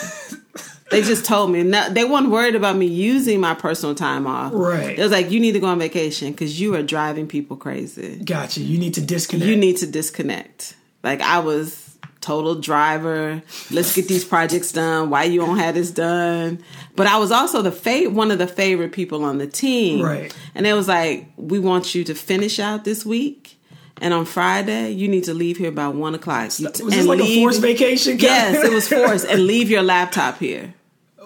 they 0.90 1.02
just 1.02 1.24
told 1.24 1.50
me 1.50 1.62
no, 1.62 1.88
they 1.90 2.04
weren't 2.04 2.30
worried 2.30 2.54
about 2.54 2.76
me 2.76 2.86
using 2.86 3.40
my 3.40 3.54
personal 3.54 3.94
time 3.94 4.26
off. 4.26 4.52
Right. 4.54 4.98
It 4.98 5.02
was 5.02 5.12
like, 5.12 5.30
"You 5.30 5.40
need 5.40 5.52
to 5.52 5.60
go 5.60 5.66
on 5.66 5.78
vacation 5.78 6.32
because 6.32 6.60
you 6.60 6.74
are 6.74 6.82
driving 6.82 7.26
people 7.26 7.56
crazy." 7.56 8.16
Gotcha. 8.16 8.60
You 8.60 8.78
need 8.78 8.94
to 8.94 9.00
disconnect. 9.00 9.48
You 9.48 9.56
need 9.56 9.78
to 9.78 9.86
disconnect. 9.86 10.76
Like 11.02 11.20
I 11.20 11.40
was 11.40 11.83
total 12.24 12.54
driver. 12.54 13.42
Let's 13.70 13.94
get 13.94 14.08
these 14.08 14.24
projects 14.24 14.72
done. 14.72 15.10
Why 15.10 15.24
you 15.24 15.40
don't 15.40 15.58
have 15.58 15.74
this 15.74 15.90
done? 15.90 16.64
But 16.96 17.06
I 17.06 17.18
was 17.18 17.30
also 17.30 17.60
the 17.60 17.70
fa- 17.70 18.08
one 18.08 18.30
of 18.30 18.38
the 18.38 18.46
favorite 18.46 18.92
people 18.92 19.24
on 19.24 19.36
the 19.36 19.46
team. 19.46 20.02
Right. 20.02 20.34
And 20.54 20.66
it 20.66 20.72
was 20.72 20.88
like, 20.88 21.28
we 21.36 21.58
want 21.58 21.94
you 21.94 22.02
to 22.04 22.14
finish 22.14 22.58
out 22.58 22.84
this 22.84 23.04
week. 23.04 23.60
And 24.00 24.14
on 24.14 24.24
Friday, 24.24 24.90
you 24.90 25.06
need 25.06 25.24
to 25.24 25.34
leave 25.34 25.58
here 25.58 25.70
by 25.70 25.88
one 25.88 26.14
o'clock. 26.14 26.46
was 26.46 26.58
this 26.58 27.06
like 27.06 27.20
leave, 27.20 27.38
a 27.38 27.42
forced 27.42 27.60
vacation? 27.60 28.18
Yes, 28.18 28.64
it 28.64 28.72
was 28.72 28.88
forced. 28.96 29.26
and 29.26 29.46
leave 29.46 29.70
your 29.70 29.82
laptop 29.82 30.38
here. 30.38 30.74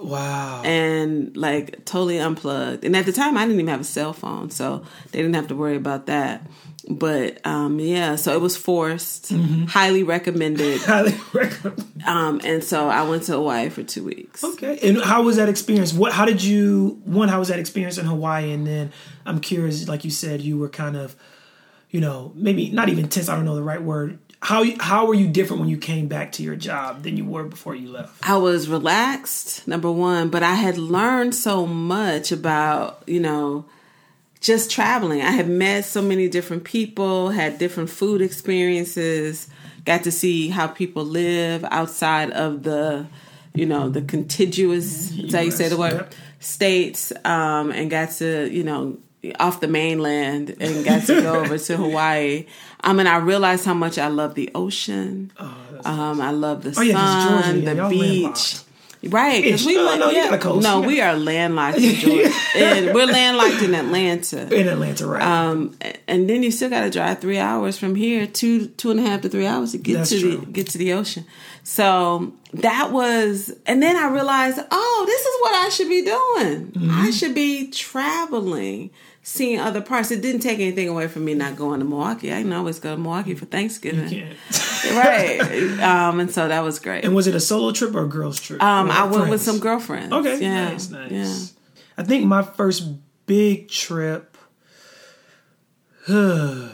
Wow. 0.00 0.62
And 0.64 1.37
like 1.37 1.85
totally 1.85 2.19
unplugged. 2.19 2.85
And 2.85 2.97
at 2.97 3.07
the 3.07 3.12
time, 3.12 3.37
I 3.37 3.43
didn't 3.43 3.55
even 3.55 3.69
have 3.69 3.81
a 3.81 3.85
cell 3.85 4.12
phone, 4.12 4.50
so 4.50 4.85
they 5.12 5.19
didn't 5.21 5.35
have 5.35 5.49
to 5.49 5.57
worry 5.57 5.76
about 5.76 6.07
that 6.07 6.43
but 6.88 7.45
um, 7.47 7.78
yeah, 7.78 8.16
so 8.16 8.35
it 8.35 8.40
was 8.40 8.57
forced, 8.57 9.33
mm-hmm. 9.33 9.64
highly 9.64 10.02
recommended. 10.02 10.80
highly 10.83 11.14
recommended. 11.35 12.02
Um, 12.07 12.40
and 12.45 12.64
so 12.64 12.88
I 12.88 13.02
went 13.02 13.25
to 13.25 13.33
Hawaii 13.33 13.68
for 13.68 13.83
two 13.83 14.04
weeks. 14.04 14.42
Okay, 14.42 14.78
and 14.83 15.02
how 15.02 15.23
was 15.23 15.37
that 15.37 15.50
experience? 15.50 15.92
What? 15.92 16.12
How 16.12 16.25
did 16.25 16.42
you? 16.42 17.00
One, 17.04 17.28
how 17.28 17.38
was 17.40 17.49
that 17.49 17.59
experience 17.59 17.99
in 17.99 18.07
Hawaii? 18.07 18.52
And 18.52 18.66
then 18.66 18.92
I'm 19.26 19.40
curious, 19.40 19.87
like 19.87 20.04
you 20.04 20.11
said, 20.11 20.40
you 20.40 20.57
were 20.57 20.71
kind 20.71 20.97
of, 20.97 21.14
you 21.90 22.00
know, 22.00 22.33
maybe 22.35 22.71
not 22.71 22.88
even 22.88 23.09
tense. 23.09 23.28
I 23.28 23.37
don't 23.37 23.45
know 23.45 23.57
the 23.57 23.62
right 23.62 23.83
word. 23.83 24.18
How 24.40 24.64
how 24.78 25.07
were 25.07 25.14
you 25.14 25.28
different 25.28 25.61
when 25.61 25.68
you 25.68 25.78
came 25.78 26.09
back 26.09 26.33
to 26.33 26.42
your 26.42 26.57
job 26.57 27.02
than 27.02 27.18
you 27.18 27.26
were 27.26 27.45
before 27.45 27.75
you 27.75 27.90
left? 27.90 28.26
I 28.26 28.38
was 28.38 28.66
relaxed, 28.68 29.68
number 29.68 29.90
one, 29.90 30.30
but 30.30 30.42
I 30.42 30.54
had 30.54 30.78
learned 30.78 31.35
so 31.35 31.66
much 31.66 32.33
about 32.33 33.02
you 33.07 33.21
know 33.21 33.66
just 34.40 34.71
traveling. 34.71 35.23
I 35.23 35.30
had 35.30 35.49
met 35.49 35.85
so 35.85 36.00
many 36.02 36.28
different 36.28 36.64
people, 36.64 37.30
had 37.30 37.59
different 37.59 37.90
food 37.90 38.21
experiences, 38.23 39.49
got 39.85 40.04
to 40.04 40.12
see 40.12 40.49
how 40.49 40.66
people 40.68 41.04
live 41.04 41.64
outside 41.71 42.30
of 42.30 42.62
the 42.62 43.07
you 43.54 43.66
know, 43.66 43.88
the 43.88 44.02
contiguous, 44.02 45.11
is 45.11 45.33
that 45.33 45.45
you 45.45 45.50
say 45.50 45.68
the 45.68 45.76
word, 45.76 45.95
Yep. 45.95 46.14
states, 46.38 47.12
um, 47.25 47.73
and 47.73 47.90
got 47.90 48.11
to, 48.12 48.49
you 48.52 48.62
know, 48.62 48.99
off 49.40 49.59
the 49.59 49.66
mainland 49.66 50.54
and 50.61 50.85
got 50.85 51.02
to 51.07 51.21
go 51.21 51.33
over 51.40 51.59
to 51.59 51.76
Hawaii. 51.76 52.47
I 52.83 52.92
mean, 52.92 53.09
I 53.09 53.16
realized 53.16 53.64
how 53.64 53.75
much 53.75 53.99
I 53.99 54.09
love 54.09 54.37
the 54.37 54.49
ocean. 54.54 55.33
um, 55.85 56.21
I 56.21 56.30
love 56.30 56.62
the 56.62 56.75
Oh, 56.76 56.83
yeah, 56.83 56.95
sun, 56.95 57.54
Georgia, 57.64 57.64
the 57.64 57.75
y'all 57.76 57.90
beach. 57.90 58.57
Right, 59.05 59.45
because 59.45 59.64
we 59.64 59.75
No, 59.76 59.87
went- 59.87 60.00
no, 60.00 60.11
yeah, 60.11 60.37
coast. 60.38 60.62
no, 60.64 60.81
we 60.81 61.00
are 61.00 61.17
landlocked 61.17 61.78
in 61.78 61.95
Georgia, 62.00 62.33
and 62.57 62.93
we're 62.95 63.07
landlocked 63.07 63.62
in 63.62 63.75
Atlanta. 63.75 64.52
in 64.52 64.67
Atlanta, 64.67 65.07
right? 65.07 65.23
Um, 65.23 65.76
and 66.09 66.28
then 66.28 66.43
you 66.43 66.50
still 66.50 66.69
got 66.69 66.81
to 66.81 66.90
drive 66.90 67.21
three 67.21 67.38
hours 67.38 67.78
from 67.78 67.95
here, 67.95 68.26
two 68.26 68.67
two 68.67 68.90
and 68.90 68.99
a 68.99 69.05
half 69.05 69.21
to 69.21 69.28
three 69.28 69.47
hours 69.47 69.71
to 69.73 69.78
get 69.78 69.95
That's 69.99 70.11
to 70.11 70.21
true. 70.21 70.37
the 70.38 70.47
get 70.47 70.67
to 70.71 70.78
the 70.78 70.93
ocean. 70.95 71.25
So 71.62 72.33
that 72.55 72.93
was, 72.93 73.55
and 73.67 73.83
then 73.83 73.95
I 73.97 74.09
realized, 74.11 74.59
oh, 74.71 75.05
this 75.07 75.21
is 75.21 75.40
what 75.43 75.55
I 75.55 75.69
should 75.69 75.88
be 75.88 76.02
doing. 76.02 76.73
Mm-hmm. 76.73 76.90
I 76.90 77.11
should 77.11 77.35
be 77.35 77.71
traveling, 77.71 78.90
seeing 79.28 79.61
other 79.61 79.82
parts. 79.82 80.11
It 80.11 80.23
didn't 80.23 80.40
take 80.40 80.58
anything 80.58 80.88
away 80.88 81.06
from 81.06 81.25
me 81.25 81.35
not 81.35 81.54
going 81.56 81.80
to 81.80 81.85
Milwaukee. 81.85 82.32
I 82.32 82.42
can 82.42 82.52
always 82.52 82.78
go 82.80 82.94
to 82.94 83.00
Milwaukee 83.00 83.35
for 83.35 83.44
Thanksgiving, 83.44 84.35
right? 84.92 85.38
um, 85.80 86.20
and 86.20 86.30
so 86.30 86.49
that 86.49 86.64
was 86.64 86.78
great. 86.78 87.04
and 87.04 87.14
was 87.14 87.26
it 87.26 87.35
a 87.35 87.40
solo 87.40 87.73
trip 87.73 87.94
or 87.94 88.04
a 88.04 88.08
girls 88.08 88.40
trip? 88.40 88.62
Um, 88.62 88.90
I 88.90 89.04
went 89.04 89.30
with 89.30 89.42
some 89.42 89.58
girlfriends. 89.58 90.12
Okay, 90.12 90.40
yeah, 90.40 90.70
nice, 90.70 90.90
nice. 90.90 91.11
yeah. 91.11 91.35
I 91.99 92.04
think 92.04 92.25
my 92.25 92.42
first 92.42 92.88
big 93.26 93.68
trip, 93.68 94.37
it 96.08 96.70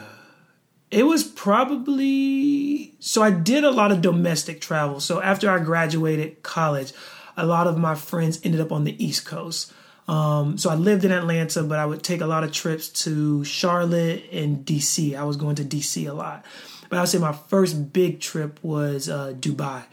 was 0.91 1.23
probably 1.23 2.95
so 2.99 3.21
I 3.21 3.31
did 3.31 3.65
a 3.65 3.71
lot 3.71 3.91
of 3.91 4.01
domestic 4.01 4.61
travel. 4.61 5.01
So 5.01 5.21
after 5.21 5.51
I 5.51 5.59
graduated 5.59 6.41
college, 6.41 6.93
a 7.35 7.45
lot 7.45 7.67
of 7.67 7.77
my 7.77 7.95
friends 7.95 8.39
ended 8.43 8.61
up 8.61 8.71
on 8.71 8.85
the 8.85 9.03
East 9.03 9.25
Coast. 9.25 9.73
Um, 10.07 10.57
so 10.57 10.69
I 10.69 10.75
lived 10.75 11.03
in 11.03 11.11
Atlanta, 11.11 11.63
but 11.63 11.79
I 11.79 11.85
would 11.85 12.03
take 12.03 12.21
a 12.21 12.27
lot 12.27 12.43
of 12.43 12.51
trips 12.51 12.89
to 13.03 13.43
Charlotte 13.43 14.23
and 14.31 14.65
DC. 14.65 15.17
I 15.17 15.23
was 15.23 15.37
going 15.37 15.55
to 15.55 15.63
DC 15.63 16.07
a 16.09 16.13
lot. 16.13 16.45
But 16.89 16.97
I 16.97 17.01
would 17.01 17.09
say 17.09 17.17
my 17.17 17.33
first 17.33 17.91
big 17.91 18.19
trip 18.19 18.59
was 18.61 19.09
uh, 19.09 19.33
Dubai. 19.37 19.83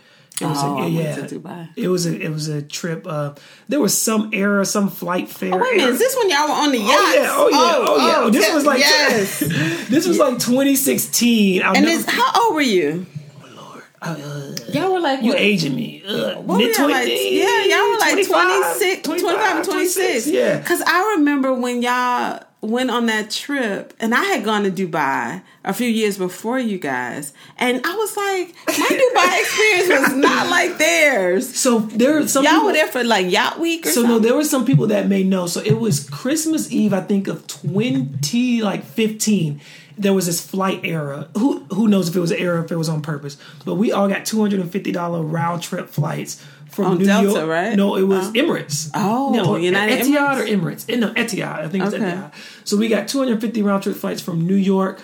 It 0.40 0.46
was 0.46 0.58
Oh, 0.62 0.72
a, 0.72 0.80
went 0.80 0.92
yeah, 0.94 1.26
to 1.26 1.38
Dubai. 1.38 1.68
It 1.76 1.88
was 1.88 2.06
a 2.06 2.18
it 2.18 2.30
was 2.30 2.48
a 2.48 2.62
trip. 2.62 3.06
Uh, 3.06 3.34
there 3.68 3.80
was 3.80 3.96
some 3.96 4.30
error, 4.32 4.64
some 4.64 4.88
flight 4.88 5.28
fare. 5.28 5.54
Oh, 5.54 5.58
wait 5.58 5.74
a 5.74 5.76
minute, 5.76 5.92
is 5.92 5.98
this 5.98 6.16
when 6.16 6.30
y'all 6.30 6.48
were 6.48 6.54
on 6.54 6.72
the 6.72 6.78
yacht? 6.78 6.88
Oh 6.88 7.12
yeah, 7.14 7.28
oh 7.30 7.48
yeah, 7.50 7.84
oh, 7.86 8.24
yeah. 8.24 8.30
this 8.30 8.48
yeah, 8.48 8.54
was 8.54 8.66
like 8.66 8.78
yes. 8.80 9.38
this 9.88 10.08
was 10.08 10.18
like 10.18 10.38
2016. 10.38 11.62
I'll 11.62 11.76
and 11.76 11.84
never 11.84 11.96
this, 11.96 12.06
how 12.06 12.44
old 12.44 12.54
were 12.54 12.60
you? 12.62 13.06
Uh, 14.02 14.54
Y'all 14.72 14.92
were 14.92 15.00
like 15.00 15.22
you 15.22 15.28
what? 15.30 15.38
aging 15.38 15.74
me. 15.76 16.02
Uh, 16.06 16.34
What 16.40 16.46
were 16.46 16.58
mid 16.58 16.76
y'all 16.76 16.90
like? 16.90 17.06
20s. 17.06 17.32
Yeah, 17.32 17.64
y'all 17.64 17.90
were 17.90 17.98
like 17.98 18.26
26, 18.26 19.02
25, 19.02 19.56
and 19.56 19.64
26. 19.64 20.26
Yeah. 20.26 20.58
Because 20.58 20.82
I 20.86 21.14
remember 21.16 21.54
when 21.54 21.82
y'all 21.82 22.42
went 22.62 22.90
on 22.90 23.06
that 23.06 23.28
trip, 23.30 23.92
and 24.00 24.14
I 24.14 24.22
had 24.24 24.44
gone 24.44 24.62
to 24.64 24.70
Dubai 24.70 25.42
a 25.64 25.72
few 25.72 25.88
years 25.88 26.16
before 26.18 26.58
you 26.60 26.78
guys, 26.78 27.32
and 27.58 27.80
I 27.84 27.94
was 27.94 28.16
like, 28.16 28.54
my 28.78 28.86
Dubai 29.14 29.40
experience 29.40 29.88
was 30.08 30.12
not 30.16 30.48
like 30.48 30.78
theirs. 30.78 31.54
So 31.56 31.80
there 31.80 32.18
are 32.18 32.26
some 32.28 32.44
Y'all 32.44 32.52
people, 32.54 32.66
were 32.66 32.72
there 32.72 32.86
for 32.88 33.02
like 33.04 33.30
yacht 33.30 33.58
week 33.60 33.86
or 33.86 33.90
So 33.90 34.02
something. 34.02 34.10
no, 34.10 34.18
there 34.20 34.34
were 34.36 34.44
some 34.44 34.64
people 34.64 34.86
that 34.88 35.08
may 35.08 35.22
know. 35.24 35.46
So 35.46 35.60
it 35.60 35.78
was 35.78 36.08
Christmas 36.10 36.70
Eve, 36.72 36.92
I 36.92 37.00
think 37.00 37.28
of 37.28 37.46
twenty 37.46 38.62
like 38.62 38.84
fifteen. 38.84 39.60
There 39.98 40.14
was 40.14 40.26
this 40.26 40.40
flight 40.44 40.80
era. 40.84 41.28
Who 41.36 41.61
who 41.74 41.88
knows 41.88 42.08
if 42.08 42.16
it 42.16 42.20
was 42.20 42.30
an 42.30 42.38
error, 42.38 42.64
if 42.64 42.70
it 42.72 42.76
was 42.76 42.88
on 42.88 43.02
purpose? 43.02 43.36
But 43.64 43.74
we 43.74 43.92
all 43.92 44.08
got 44.08 44.24
two 44.24 44.40
hundred 44.40 44.60
and 44.60 44.70
fifty 44.70 44.92
dollar 44.92 45.22
round 45.22 45.62
trip 45.62 45.88
flights 45.88 46.42
from 46.70 46.84
On 46.86 46.98
New 46.98 47.04
Delta, 47.04 47.28
York. 47.40 47.48
right? 47.48 47.76
No, 47.76 47.96
it 47.96 48.02
was 48.04 48.28
Oh. 48.28 48.32
Emirates. 48.32 48.90
Oh, 48.94 49.32
no, 49.34 49.56
United 49.56 50.00
Etihad 50.06 50.38
or 50.40 50.46
Emirates? 50.46 50.88
No, 50.98 51.12
Etihad. 51.12 51.58
I 51.60 51.68
think 51.68 51.84
it's 51.84 51.94
Okay. 51.94 52.04
Etihad. 52.04 52.32
So 52.64 52.76
we 52.76 52.88
got 52.88 53.08
two 53.08 53.18
hundred 53.18 53.40
fifty 53.40 53.62
round 53.62 53.82
trip 53.82 53.96
flights 53.96 54.20
from 54.22 54.46
New 54.46 54.54
York. 54.56 55.00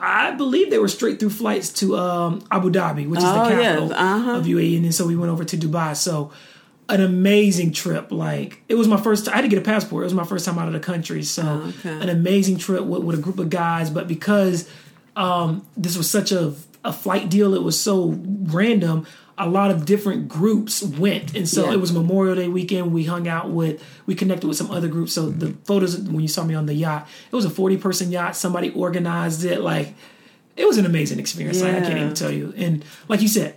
I 0.00 0.32
believe 0.36 0.70
they 0.70 0.78
were 0.78 0.86
straight 0.88 1.18
through 1.18 1.30
flights 1.30 1.70
to 1.80 1.96
um, 1.98 2.44
Abu 2.50 2.70
Dhabi, 2.70 3.08
which 3.08 3.18
is 3.18 3.24
the 3.24 3.30
Oh, 3.42 3.48
yes. 3.48 3.78
capital 3.78 3.92
Uh-huh. 3.92 4.30
of 4.36 4.44
UAE, 4.46 4.76
and 4.76 4.84
then 4.84 4.92
so 4.92 5.04
we 5.06 5.16
went 5.16 5.32
over 5.32 5.44
to 5.44 5.56
Dubai. 5.56 5.96
So 5.96 6.30
an 6.88 7.00
amazing 7.02 7.72
trip. 7.72 8.12
Like 8.12 8.62
it 8.68 8.76
was 8.76 8.86
my 8.86 8.96
first. 8.98 9.28
I 9.28 9.34
had 9.34 9.42
to 9.42 9.48
get 9.48 9.58
a 9.58 9.62
passport. 9.62 10.02
It 10.02 10.06
was 10.06 10.14
my 10.14 10.24
first 10.24 10.44
time 10.44 10.58
out 10.60 10.68
of 10.68 10.74
the 10.74 10.80
country. 10.80 11.24
So 11.24 11.42
Oh, 11.42 11.68
okay. 11.80 11.90
an 11.90 12.08
amazing 12.08 12.58
trip 12.58 12.84
with, 12.84 13.02
with 13.02 13.18
a 13.18 13.22
group 13.22 13.40
of 13.40 13.50
guys. 13.50 13.90
But 13.90 14.06
because 14.06 14.68
um, 15.18 15.66
this 15.76 15.96
was 15.96 16.08
such 16.08 16.32
a 16.32 16.54
a 16.84 16.92
flight 16.92 17.28
deal, 17.28 17.54
it 17.54 17.62
was 17.62 17.78
so 17.78 18.14
random. 18.58 19.04
A 19.40 19.48
lot 19.48 19.70
of 19.70 19.84
different 19.84 20.28
groups 20.28 20.82
went, 20.82 21.36
and 21.36 21.48
so 21.48 21.66
Yeah. 21.66 21.74
it 21.74 21.80
was 21.80 21.92
Memorial 21.92 22.34
Day 22.36 22.48
weekend. 22.48 22.92
We 22.92 23.04
hung 23.04 23.28
out 23.28 23.50
with, 23.50 23.82
we 24.06 24.14
connected 24.14 24.48
with 24.48 24.56
some 24.56 24.70
other 24.70 24.88
groups. 24.88 25.12
So 25.12 25.28
the 25.30 25.48
photos 25.64 25.96
when 25.98 26.20
you 26.20 26.28
saw 26.28 26.42
me 26.44 26.54
on 26.54 26.66
the 26.66 26.74
yacht, 26.74 27.06
it 27.30 27.36
was 27.36 27.44
a 27.44 27.50
forty 27.50 27.76
person 27.76 28.10
yacht. 28.10 28.34
Somebody 28.36 28.70
organized 28.70 29.44
it. 29.44 29.60
Like 29.60 29.94
it 30.56 30.66
was 30.66 30.76
an 30.78 30.86
amazing 30.86 31.18
experience. 31.20 31.60
Like, 31.62 31.74
I 31.74 31.80
can't 31.80 31.98
even 31.98 32.14
tell 32.14 32.32
you. 32.32 32.52
And 32.56 32.84
like 33.08 33.20
you 33.22 33.28
said, 33.28 33.54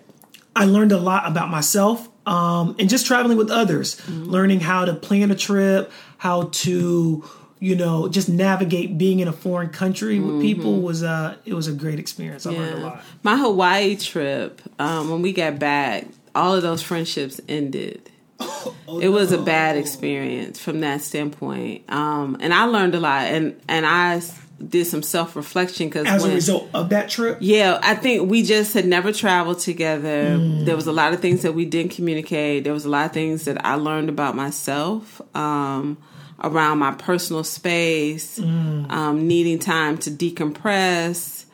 I 0.56 0.66
learned 0.66 0.92
a 0.92 1.00
lot 1.00 1.28
about 1.28 1.50
myself 1.50 2.08
um, 2.28 2.76
and 2.78 2.88
just 2.88 3.08
traveling 3.08 3.38
with 3.38 3.50
others, 3.50 4.00
learning 4.10 4.60
how 4.60 4.86
to 4.86 4.94
plan 4.94 5.32
a 5.32 5.36
trip, 5.36 5.92
how 6.18 6.50
to 6.66 7.24
you 7.62 7.76
know 7.76 8.10
just 8.10 8.28
navigate 8.28 8.98
being 8.98 9.20
in 9.20 9.28
a 9.28 9.32
foreign 9.32 9.70
country 9.70 10.20
with 10.20 10.42
people 10.42 10.82
was 10.82 11.04
uh 11.04 11.36
it 11.46 11.54
was 11.54 11.68
a 11.68 11.72
great 11.72 12.00
experience. 12.00 12.46
I 12.46 12.52
learned 12.52 12.80
a 12.80 12.82
lot. 12.82 13.04
My 13.24 13.38
Hawaii 13.38 13.96
trip, 13.96 14.62
um, 14.80 15.10
when 15.10 15.22
we 15.22 15.32
got 15.32 15.60
back, 15.60 16.08
all 16.36 16.56
of 16.56 16.64
those 16.64 16.82
friendships 16.82 17.40
ended. 17.48 18.10
it 19.00 19.10
was 19.10 19.32
a 19.32 19.38
bad 19.38 19.78
experience 19.78 20.60
from 20.60 20.80
that 20.80 21.02
standpoint, 21.02 21.84
um, 21.90 22.38
and 22.40 22.52
I 22.52 22.64
learned 22.64 22.96
a 22.96 23.00
lot, 23.00 23.28
and 23.28 23.62
and 23.68 23.86
I 23.86 24.20
did 24.68 24.86
some 24.86 25.04
self 25.04 25.36
reflection 25.36 25.88
because 25.88 26.08
As 26.08 26.26
a 26.26 26.34
result 26.34 26.68
of 26.74 26.90
that 26.90 27.10
trip, 27.10 27.38
yeah, 27.42 27.80
I 27.84 27.94
think 27.94 28.28
we 28.32 28.42
just 28.42 28.74
had 28.74 28.88
never 28.88 29.14
traveled 29.14 29.60
together. 29.60 30.38
Mm. 30.38 30.66
There 30.66 30.76
was 30.76 30.88
a 30.88 30.92
lot 30.92 31.14
of 31.14 31.20
things 31.20 31.44
that 31.44 31.54
we 31.54 31.66
didn't 31.66 31.92
communicate. 31.92 32.64
There 32.64 32.74
was 32.74 32.86
a 32.86 32.90
lot 32.90 33.06
of 33.06 33.12
things 33.12 33.46
that 33.46 33.64
I 33.64 33.76
learned 33.76 34.10
about 34.10 34.36
myself 34.36 35.22
um, 35.36 36.00
around 36.44 36.80
my 36.80 36.92
personal 36.92 37.44
space, 37.44 38.40
Mm. 38.40 38.92
um, 38.92 39.28
needing 39.28 39.60
time 39.60 39.98
to 40.00 40.10
decompress, 40.12 41.46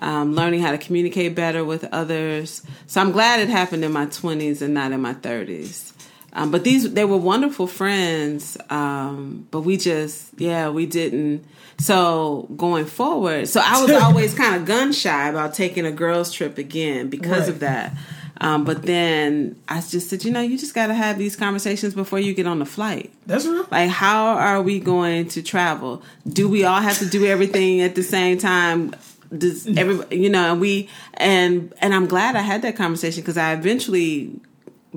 um, 0.00 0.34
learning 0.34 0.60
how 0.60 0.70
to 0.72 0.78
communicate 0.78 1.34
better 1.34 1.64
with 1.64 1.84
others. 1.92 2.62
So 2.86 3.00
I'm 3.00 3.12
glad 3.12 3.40
it 3.40 3.48
happened 3.48 3.84
in 3.84 3.92
my 3.92 4.06
20s 4.06 4.62
and 4.62 4.74
not 4.74 4.92
in 4.92 5.00
my 5.00 5.14
30s. 5.14 5.92
Um, 6.32 6.50
but 6.50 6.64
these 6.64 6.92
they 6.92 7.06
were 7.06 7.16
wonderful 7.16 7.66
friends, 7.66 8.58
um, 8.68 9.46
but 9.50 9.62
we 9.62 9.78
just 9.78 10.28
yeah 10.36 10.68
we 10.68 10.84
didn't. 10.84 11.44
So 11.78 12.46
going 12.56 12.84
forward, 12.84 13.48
so 13.48 13.60
I 13.64 13.80
was 13.80 13.90
always 14.02 14.34
kind 14.34 14.54
of 14.54 14.66
gun 14.66 14.92
shy 14.92 15.28
about 15.28 15.54
taking 15.54 15.86
a 15.86 15.92
girls 15.92 16.30
trip 16.32 16.58
again 16.58 17.08
because 17.08 17.40
Right. 17.44 17.48
of 17.48 17.60
that. 17.60 17.94
Um, 18.40 18.64
but 18.64 18.82
then 18.82 19.56
I 19.68 19.80
just 19.80 20.10
said, 20.10 20.24
you 20.24 20.30
know, 20.30 20.40
you 20.42 20.58
just 20.58 20.74
got 20.74 20.88
to 20.88 20.94
have 20.94 21.16
these 21.18 21.36
conversations 21.36 21.94
before 21.94 22.18
you 22.18 22.34
get 22.34 22.46
on 22.46 22.58
the 22.58 22.66
flight. 22.66 23.10
that's 23.26 23.46
real. 23.46 23.66
Like, 23.70 23.88
how 23.90 24.26
are 24.36 24.60
we 24.60 24.78
going 24.78 25.28
to 25.28 25.42
travel? 25.42 26.02
Do 26.28 26.48
we 26.48 26.64
all 26.64 26.80
have 26.80 26.98
to 26.98 27.06
do 27.06 27.24
everything 27.26 27.80
at 27.80 27.94
the 27.94 28.02
same 28.02 28.36
time? 28.38 28.94
Does 29.36 29.66
every 29.76 30.16
you 30.16 30.28
know? 30.30 30.52
And 30.52 30.60
we 30.60 30.88
and 31.14 31.72
and 31.80 31.94
I'm 31.94 32.06
glad 32.06 32.36
I 32.36 32.42
had 32.42 32.62
that 32.62 32.76
conversation 32.76 33.22
because 33.22 33.36
I 33.36 33.54
eventually 33.54 34.38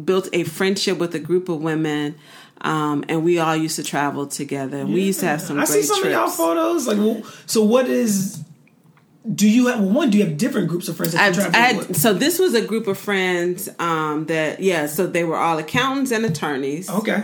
built 0.03 0.29
a 0.33 0.43
friendship 0.43 0.97
with 0.99 1.15
a 1.15 1.19
group 1.19 1.49
of 1.49 1.61
women, 1.61 2.15
um, 2.61 3.03
and 3.09 3.23
we 3.23 3.39
all 3.39 3.55
used 3.55 3.77
to 3.77 3.83
travel 3.83 4.27
together. 4.27 4.77
And 4.77 4.93
we 4.93 5.01
used 5.01 5.21
to 5.21 5.25
have 5.25 5.41
some 5.41 5.57
I 5.59 5.65
great 5.65 5.81
see 5.81 5.83
some 5.83 6.01
trips. 6.01 6.15
of 6.15 6.21
y'all 6.21 6.29
photos. 6.29 6.87
Like, 6.87 6.97
well, 6.97 7.23
so 7.47 7.63
what 7.63 7.87
is? 7.87 8.43
Do 9.35 9.49
you 9.49 9.67
have 9.67 9.81
one? 9.81 10.09
Do 10.09 10.17
you 10.17 10.25
have 10.25 10.37
different 10.37 10.69
groups 10.69 10.87
of 10.87 10.95
friends 10.95 11.13
that 11.13 11.35
you 11.35 11.41
travel 11.41 11.79
with? 11.79 11.97
so 11.97 12.13
this 12.13 12.39
was 12.39 12.53
a 12.53 12.65
group 12.65 12.87
of 12.87 12.97
friends 12.97 13.67
um, 13.77 14.25
that 14.27 14.61
yeah. 14.61 14.87
So 14.87 15.07
they 15.07 15.23
were 15.23 15.35
all 15.35 15.57
accountants 15.57 16.11
and 16.11 16.25
attorneys. 16.25 16.89
Okay, 16.89 17.23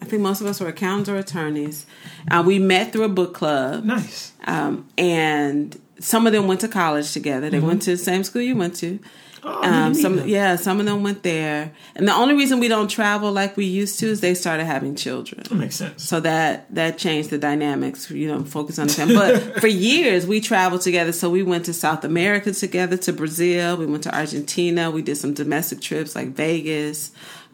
I 0.00 0.04
think 0.06 0.22
most 0.22 0.40
of 0.40 0.46
us 0.46 0.60
were 0.60 0.68
accountants 0.68 1.08
or 1.10 1.16
attorneys. 1.16 1.86
Uh, 2.30 2.42
we 2.44 2.58
met 2.58 2.92
through 2.92 3.04
a 3.04 3.08
book 3.08 3.34
club. 3.34 3.84
nice. 3.84 4.32
um, 4.46 4.88
and 4.96 5.78
some 5.98 6.26
of 6.26 6.32
them 6.32 6.46
went 6.46 6.60
to 6.60 6.68
college 6.68 7.12
together. 7.12 7.50
They 7.50 7.60
went 7.60 7.82
to 7.82 7.92
the 7.92 7.96
same 7.96 8.24
school 8.24 8.42
you 8.42 8.56
went 8.56 8.76
to. 8.76 8.98
Oh, 9.46 9.62
Um, 9.62 9.94
some 9.94 10.26
yeah, 10.26 10.56
some 10.56 10.80
of 10.80 10.86
them 10.86 11.02
went 11.02 11.22
there, 11.22 11.70
and 11.94 12.08
the 12.08 12.14
only 12.14 12.34
reason 12.34 12.60
we 12.60 12.68
don't 12.68 12.88
travel 12.88 13.30
like 13.30 13.56
we 13.56 13.66
used 13.66 13.98
to 13.98 14.06
is 14.06 14.20
they 14.20 14.34
started 14.34 14.64
having 14.64 14.94
children. 14.96 15.42
That 15.42 15.54
makes 15.54 15.76
sense. 15.76 16.02
So 16.02 16.20
that 16.20 16.74
that 16.74 16.96
changed 16.96 17.28
the 17.30 17.38
dynamics. 17.38 18.10
You 18.10 18.28
know, 18.28 18.44
focus 18.44 18.78
on 18.78 18.86
the 18.86 18.94
family. 18.94 19.14
But 19.16 19.60
for 19.60 19.66
years 19.66 20.26
we 20.26 20.40
traveled 20.40 20.80
together. 20.80 21.12
So 21.12 21.28
we 21.28 21.42
went 21.42 21.66
to 21.66 21.74
South 21.74 22.04
America 22.04 22.52
together, 22.52 22.96
to 22.96 23.12
Brazil. 23.12 23.76
We 23.76 23.86
went 23.86 24.02
to 24.04 24.16
Argentina. 24.16 24.90
We 24.90 25.02
did 25.02 25.16
some 25.16 25.34
domestic 25.34 25.80
trips 25.80 26.16
like 26.16 26.28
Vegas. 26.28 27.10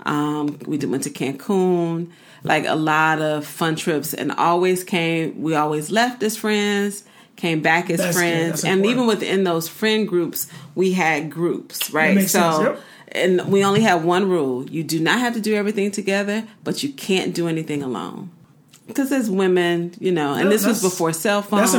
Um, 0.07 0.59
we 0.67 0.79
did, 0.79 0.91
went 0.91 1.03
to 1.05 1.11
Cancun. 1.11 2.11
Like 2.45 2.65
a 2.67 2.77
lot 2.77 3.21
of 3.21 3.45
fun 3.45 3.77
trips, 3.77 4.15
and 4.15 4.33
always 4.33 4.83
came. 4.85 5.43
We 5.43 5.55
always 5.55 5.91
left 5.91 6.23
as 6.23 6.37
friends. 6.39 7.05
Came 7.41 7.63
back 7.63 7.89
as 7.89 7.99
That's 7.99 8.17
friends, 8.17 8.65
and 8.65 8.81
important. 8.81 8.91
even 8.91 9.07
within 9.07 9.45
those 9.45 9.67
friend 9.67 10.07
groups, 10.07 10.47
we 10.75 10.93
had 10.93 11.31
groups, 11.31 11.91
right? 11.91 12.29
so. 12.29 12.63
Yep. 12.63 12.81
and 13.13 13.51
we 13.51 13.65
only 13.65 13.81
have 13.81 14.05
one 14.05 14.29
rule: 14.29 14.69
you 14.69 14.85
do 14.85 15.01
not 15.01 15.21
have 15.21 15.33
to 15.33 15.41
do 15.41 15.55
everything 15.55 15.91
together, 15.91 16.47
but 16.65 16.83
you 16.83 16.93
can't 16.93 17.35
do 17.35 17.49
anything 17.49 17.83
alone. 17.83 18.31
Because 18.87 19.11
as 19.11 19.31
women, 19.31 19.95
you 19.99 20.13
know, 20.13 20.35
and 20.35 20.53
this 20.53 20.67
was 20.67 20.83
before 20.83 21.15
cell 21.15 21.41
phones. 21.41 21.73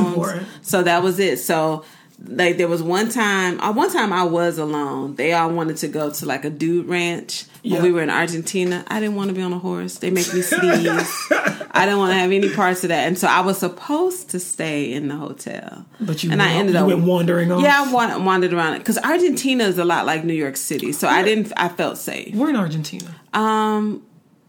So 0.64 0.82
that 0.82 1.04
was 1.04 1.20
it. 1.20 1.38
So 1.38 1.86
like 2.28 2.58
there 2.58 2.68
was 2.68 2.84
one 2.84 3.10
time, 3.10 3.60
uh, 3.60 3.72
one 3.74 3.92
time 3.92 4.14
I 4.14 4.24
was 4.24 4.58
alone. 4.58 5.16
They 5.16 5.34
all 5.34 5.50
wanted 5.52 5.78
to 5.78 5.88
go 5.88 6.12
to 6.12 6.26
like 6.26 6.46
a 6.46 6.50
dude 6.50 6.88
ranch 6.88 7.46
when 7.64 7.74
Yeah. 7.74 7.82
we 7.82 7.92
were 7.92 8.02
in 8.04 8.10
Argentina. 8.10 8.84
I 8.88 9.00
didn't 9.00 9.16
want 9.16 9.30
to 9.30 9.34
be 9.36 9.42
on 9.42 9.52
a 9.54 9.60
horse. 9.60 9.98
They 9.98 10.12
make 10.12 10.32
me 10.34 10.42
sneeze. 10.42 11.28
I 11.74 11.86
didn't 11.86 12.00
want 12.00 12.12
to 12.12 12.20
have 12.20 12.32
any 12.32 12.50
parts 12.54 12.84
of 12.84 12.90
that, 12.90 13.08
and 13.08 13.18
so 13.18 13.28
I 13.28 13.40
was 13.42 13.58
supposed 13.58 14.30
to 14.32 14.40
stay 14.40 14.92
in 14.94 15.08
the 15.08 15.16
hotel. 15.16 15.86
But 16.00 16.24
you 16.24 16.32
and 16.32 16.42
I 16.42 16.52
ended 16.54 16.76
up 16.76 16.86
went 16.88 17.04
wandering 17.04 17.52
off? 17.52 17.62
Yeah, 17.64 17.86
I 17.88 17.92
wa- 17.92 18.20
wandered 18.24 18.54
around 18.54 18.78
because 18.80 18.98
Argentina 18.98 19.64
is 19.64 19.78
a 19.80 19.86
lot 19.86 20.06
like 20.06 20.24
New 20.26 20.34
York 20.34 20.58
City, 20.58 20.92
so 20.92 21.08
I 21.08 21.24
didn't. 21.24 21.52
I 21.58 21.70
felt 21.70 21.98
safe. 21.98 22.36
We're 22.36 22.50
in 22.50 22.56
Argentina. 22.58 23.16
Um, 23.34 24.04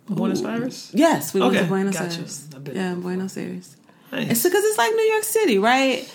Buenos 0.06 0.42
Aires. 0.44 0.90
yes, 0.92 1.32
we 1.32 1.40
went 1.40 1.52
Okay, 1.54 1.62
to 1.62 1.68
Buenos 1.68 1.94
gotcha. 1.96 2.18
Aires. 2.18 2.48
Yeah, 2.72 2.94
Buenos 2.96 3.36
Aires. 3.36 3.76
Nice. 4.10 4.30
It's 4.30 4.42
because 4.42 4.62
it's 4.64 4.76
like 4.76 4.92
New 4.94 5.02
York 5.04 5.24
City, 5.24 5.58
right? 5.58 6.12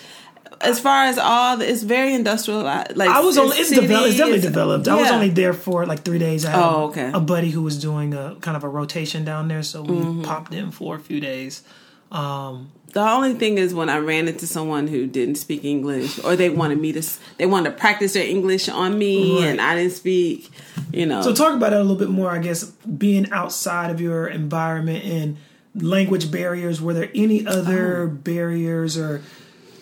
As 0.60 0.80
far 0.80 1.04
as 1.04 1.18
all, 1.18 1.56
the, 1.58 1.68
it's 1.70 1.82
very 1.82 2.14
industrial. 2.14 2.62
Like 2.62 2.98
I 2.98 3.20
was 3.20 3.38
only 3.38 3.56
it's 3.58 3.68
city, 3.68 3.80
developed. 3.82 4.08
It's 4.08 4.16
definitely 4.18 4.38
it's- 4.38 4.52
developed. 4.52 4.88
I 4.88 4.94
was 5.00 5.10
only 5.10 5.30
there 5.30 5.52
for 5.52 5.86
like 5.86 6.02
three 6.04 6.18
days. 6.18 6.44
I 6.44 6.50
had 6.50 6.60
Oh, 6.62 6.84
okay. 6.88 7.10
A 7.14 7.20
buddy 7.20 7.50
who 7.50 7.62
was 7.62 7.78
doing 7.78 8.14
a 8.14 8.36
kind 8.40 8.56
of 8.56 8.64
a 8.64 8.68
rotation 8.68 9.24
down 9.24 9.48
there, 9.48 9.62
so 9.62 9.82
we 9.82 9.94
Mm-hmm. 9.96 10.22
popped 10.22 10.52
in 10.54 10.70
for 10.70 10.96
a 10.96 10.98
few 11.00 11.20
days. 11.20 11.62
Um, 12.10 12.70
The 12.94 13.00
only 13.02 13.34
thing 13.34 13.58
is 13.58 13.74
when 13.74 13.90
I 13.90 13.98
ran 13.98 14.28
into 14.28 14.46
someone 14.46 14.86
who 14.88 15.06
didn't 15.06 15.34
speak 15.36 15.62
English, 15.64 16.18
or 16.24 16.36
they 16.36 16.48
wanted 16.48 16.80
me 16.80 16.92
to, 16.92 17.02
they 17.36 17.44
wanted 17.44 17.70
to 17.70 17.76
practice 17.76 18.14
their 18.14 18.26
English 18.26 18.68
on 18.70 18.98
me, 18.98 19.38
Right. 19.40 19.48
and 19.48 19.60
I 19.60 19.76
didn't 19.76 19.92
speak. 19.92 20.50
You 20.92 21.04
know, 21.04 21.20
so 21.20 21.34
talk 21.34 21.54
about 21.54 21.72
it 21.74 21.76
a 21.76 21.80
little 21.82 21.96
bit 21.96 22.08
more. 22.08 22.30
I 22.30 22.38
guess 22.38 22.64
being 22.64 23.30
outside 23.30 23.90
of 23.90 24.00
your 24.00 24.26
environment 24.26 25.04
and 25.04 25.36
language 25.74 26.30
barriers. 26.30 26.80
Were 26.80 26.94
there 26.94 27.10
any 27.14 27.46
other 27.46 28.04
Oh. 28.04 28.08
barriers 28.08 28.96
or 28.96 29.20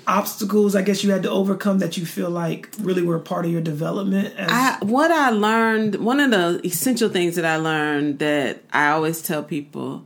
obstacles? 0.06 0.74
I 0.74 0.82
guess 0.82 1.02
you 1.04 1.10
had 1.10 1.22
to 1.24 1.30
overcome 1.30 1.78
that 1.80 1.96
you 1.96 2.06
feel 2.06 2.30
like 2.30 2.68
really 2.80 3.02
were 3.02 3.18
part 3.18 3.44
of 3.44 3.52
your 3.52 3.60
development. 3.60 4.34
As, 4.36 4.50
I, 4.50 4.84
what 4.84 5.10
I 5.10 5.30
learned, 5.30 5.96
one 5.96 6.20
of 6.20 6.30
the 6.30 6.60
essential 6.64 7.08
things 7.08 7.36
that 7.36 7.44
I 7.44 7.56
learned 7.56 8.18
that 8.20 8.62
I 8.72 8.90
always 8.90 9.22
tell 9.22 9.42
people 9.42 10.04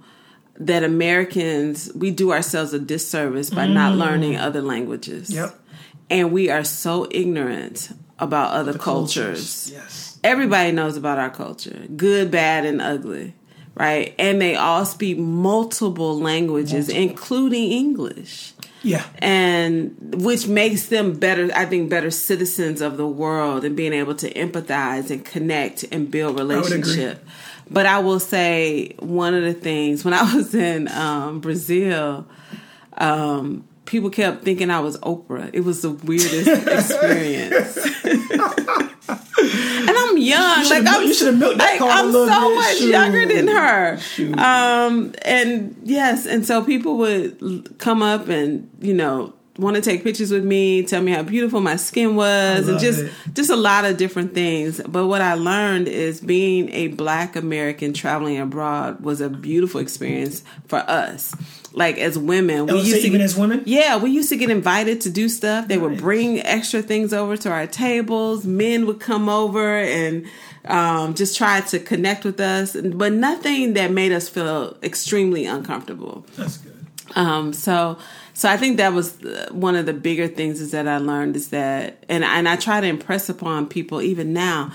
that 0.57 0.85
Americans, 0.85 1.90
we 1.95 2.11
do 2.11 2.33
ourselves 2.33 2.73
a 2.75 2.78
disservice 2.78 3.50
by 3.50 3.66
not 3.66 3.97
learning 3.97 4.37
other 4.37 4.61
languages. 4.61 5.30
Mm. 5.30 5.35
Yep. 5.35 5.61
And 6.11 6.33
we 6.33 6.50
are 6.50 6.64
so 6.64 7.07
ignorant 7.11 7.90
about 8.19 8.52
other 8.52 8.76
cultures. 8.76 9.71
Yes. 9.73 10.19
Everybody 10.23 10.73
knows 10.73 10.99
about 10.99 11.19
our 11.19 11.30
culture, 11.30 11.87
good, 11.97 12.30
bad, 12.30 12.66
and 12.66 12.83
ugly, 12.83 13.35
right? 13.75 14.14
And 14.19 14.38
they 14.40 14.54
all 14.54 14.85
speak 14.85 15.16
multiple 15.16 16.21
languages, 16.21 16.90
including 16.90 17.73
English 17.73 18.52
Yeah. 18.83 19.05
and 19.19 19.95
which 20.25 20.47
makes 20.49 20.87
them 20.87 21.19
better 21.19 21.51
i 21.55 21.67
think 21.67 21.91
better 21.91 22.11
citizens 22.11 22.81
of 22.81 22.97
the 22.97 23.07
world 23.07 23.65
and 23.65 23.77
being 23.77 23.93
able 23.93 24.15
to 24.17 24.33
empathize 24.33 25.11
and 25.11 25.25
connect 25.25 25.85
and 25.93 26.11
build 26.11 26.39
relationship. 26.39 27.25
But 27.71 27.87
i 27.87 27.99
will 27.99 28.21
say 28.21 28.95
one 28.99 29.35
of 29.35 29.43
the 29.43 29.53
things 29.55 30.05
when 30.05 30.15
i 30.15 30.23
was 30.35 30.55
in 30.55 30.89
um, 30.89 31.41
brazil 31.41 32.27
um, 32.97 33.65
people 33.85 34.11
kept 34.11 34.45
thinking 34.45 34.71
i 34.71 34.81
was 34.81 34.97
oprah. 34.99 35.51
It 35.53 35.61
was 35.61 35.83
the 35.83 35.91
weirdest 35.91 36.49
experience 36.67 37.79
and 39.11 39.91
i'm 39.91 40.19
young 40.19 40.65
should've 40.65 40.85
like 40.85 40.95
i'm 40.95 41.07
you 41.07 41.15
should've 41.15 41.39
milked 41.39 41.59
that 41.59 41.71
like, 41.71 41.79
card 41.79 41.91
a 41.91 41.95
i'm 41.95 42.13
so 42.13 42.27
bit. 42.27 42.55
much 42.57 42.77
Shoot. 42.79 42.91
younger 42.91 43.27
than 43.27 43.49
her 43.49 43.99
um, 44.39 45.15
and 45.23 45.77
yes, 45.85 46.27
and 46.27 46.47
so 46.47 46.65
people 46.65 46.97
would 46.99 47.79
come 47.79 48.03
up 48.03 48.29
and 48.29 48.69
you 48.81 48.95
know 48.95 49.33
want 49.58 49.76
to 49.76 49.82
take 49.82 50.02
pictures 50.04 50.30
with 50.30 50.45
me, 50.45 50.82
tell 50.84 51.02
me 51.02 51.13
how 51.13 51.23
beautiful 51.23 51.60
my 51.60 51.76
skin 51.76 52.17
was, 52.17 52.69
and 52.69 52.78
just 52.78 53.00
it. 53.00 53.13
just 53.34 53.50
a 53.50 53.56
lot 53.56 53.84
of 53.84 53.97
different 53.97 54.32
things. 54.32 54.80
But 54.89 55.06
what 55.06 55.21
I 55.21 55.34
learned 55.34 55.89
is 55.89 56.21
being 56.21 56.71
a 56.73 56.89
Black 56.89 57.36
American 57.36 57.93
traveling 57.93 58.39
abroad 58.39 59.00
was 59.04 59.21
a 59.21 59.28
beautiful 59.28 59.80
experience 59.80 60.43
for 60.69 60.78
us. 60.78 61.34
Like 61.73 61.99
as 61.99 62.19
women, 62.19 62.67
we 62.67 62.73
Oh, 62.73 62.78
so 62.78 62.82
used 62.84 62.93
to 63.02 63.06
even 63.06 63.13
get- 63.19 63.25
as 63.25 63.36
women? 63.36 63.63
yeah, 63.67 63.97
we 63.97 64.10
used 64.10 64.28
to 64.30 64.36
get 64.36 64.50
invited 64.50 65.00
to 65.02 65.10
do 65.10 65.28
stuff. 65.28 65.69
They 65.69 65.78
would 65.78 65.99
bring 65.99 66.41
extra 66.41 66.82
things 66.82 67.13
over 67.13 67.36
to 67.39 67.50
our 67.50 67.67
tables. 67.67 68.45
Men 68.47 68.86
would 68.86 68.99
come 69.00 69.28
over 69.28 69.76
and 69.78 70.25
um, 70.65 71.15
just 71.15 71.36
try 71.36 71.60
to 71.60 71.78
connect 71.78 72.25
with 72.25 72.39
us, 72.41 72.76
but 72.76 73.13
nothing 73.13 73.75
that 73.75 73.91
made 73.93 74.13
us 74.13 74.28
feel 74.28 74.76
extremely 74.82 75.45
uncomfortable. 75.47 76.26
That's 76.36 76.56
good. 76.58 76.70
Um, 77.17 77.53
so, 77.53 77.99
so 78.35 78.49
I 78.49 78.57
think 78.57 78.77
that 78.77 78.93
was 78.93 79.23
uh, 79.25 79.49
one 79.51 79.77
of 79.77 79.87
the 79.87 79.93
bigger 79.93 80.29
things 80.29 80.61
is 80.61 80.71
that 80.71 80.87
I 80.89 80.99
learned 80.99 81.37
is 81.37 81.49
that, 81.49 82.05
and 82.09 82.25
and 82.25 82.49
I 82.49 82.57
try 82.57 82.81
to 82.81 82.87
impress 82.87 83.29
upon 83.29 83.67
people 83.67 84.01
even 84.03 84.33
now 84.33 84.73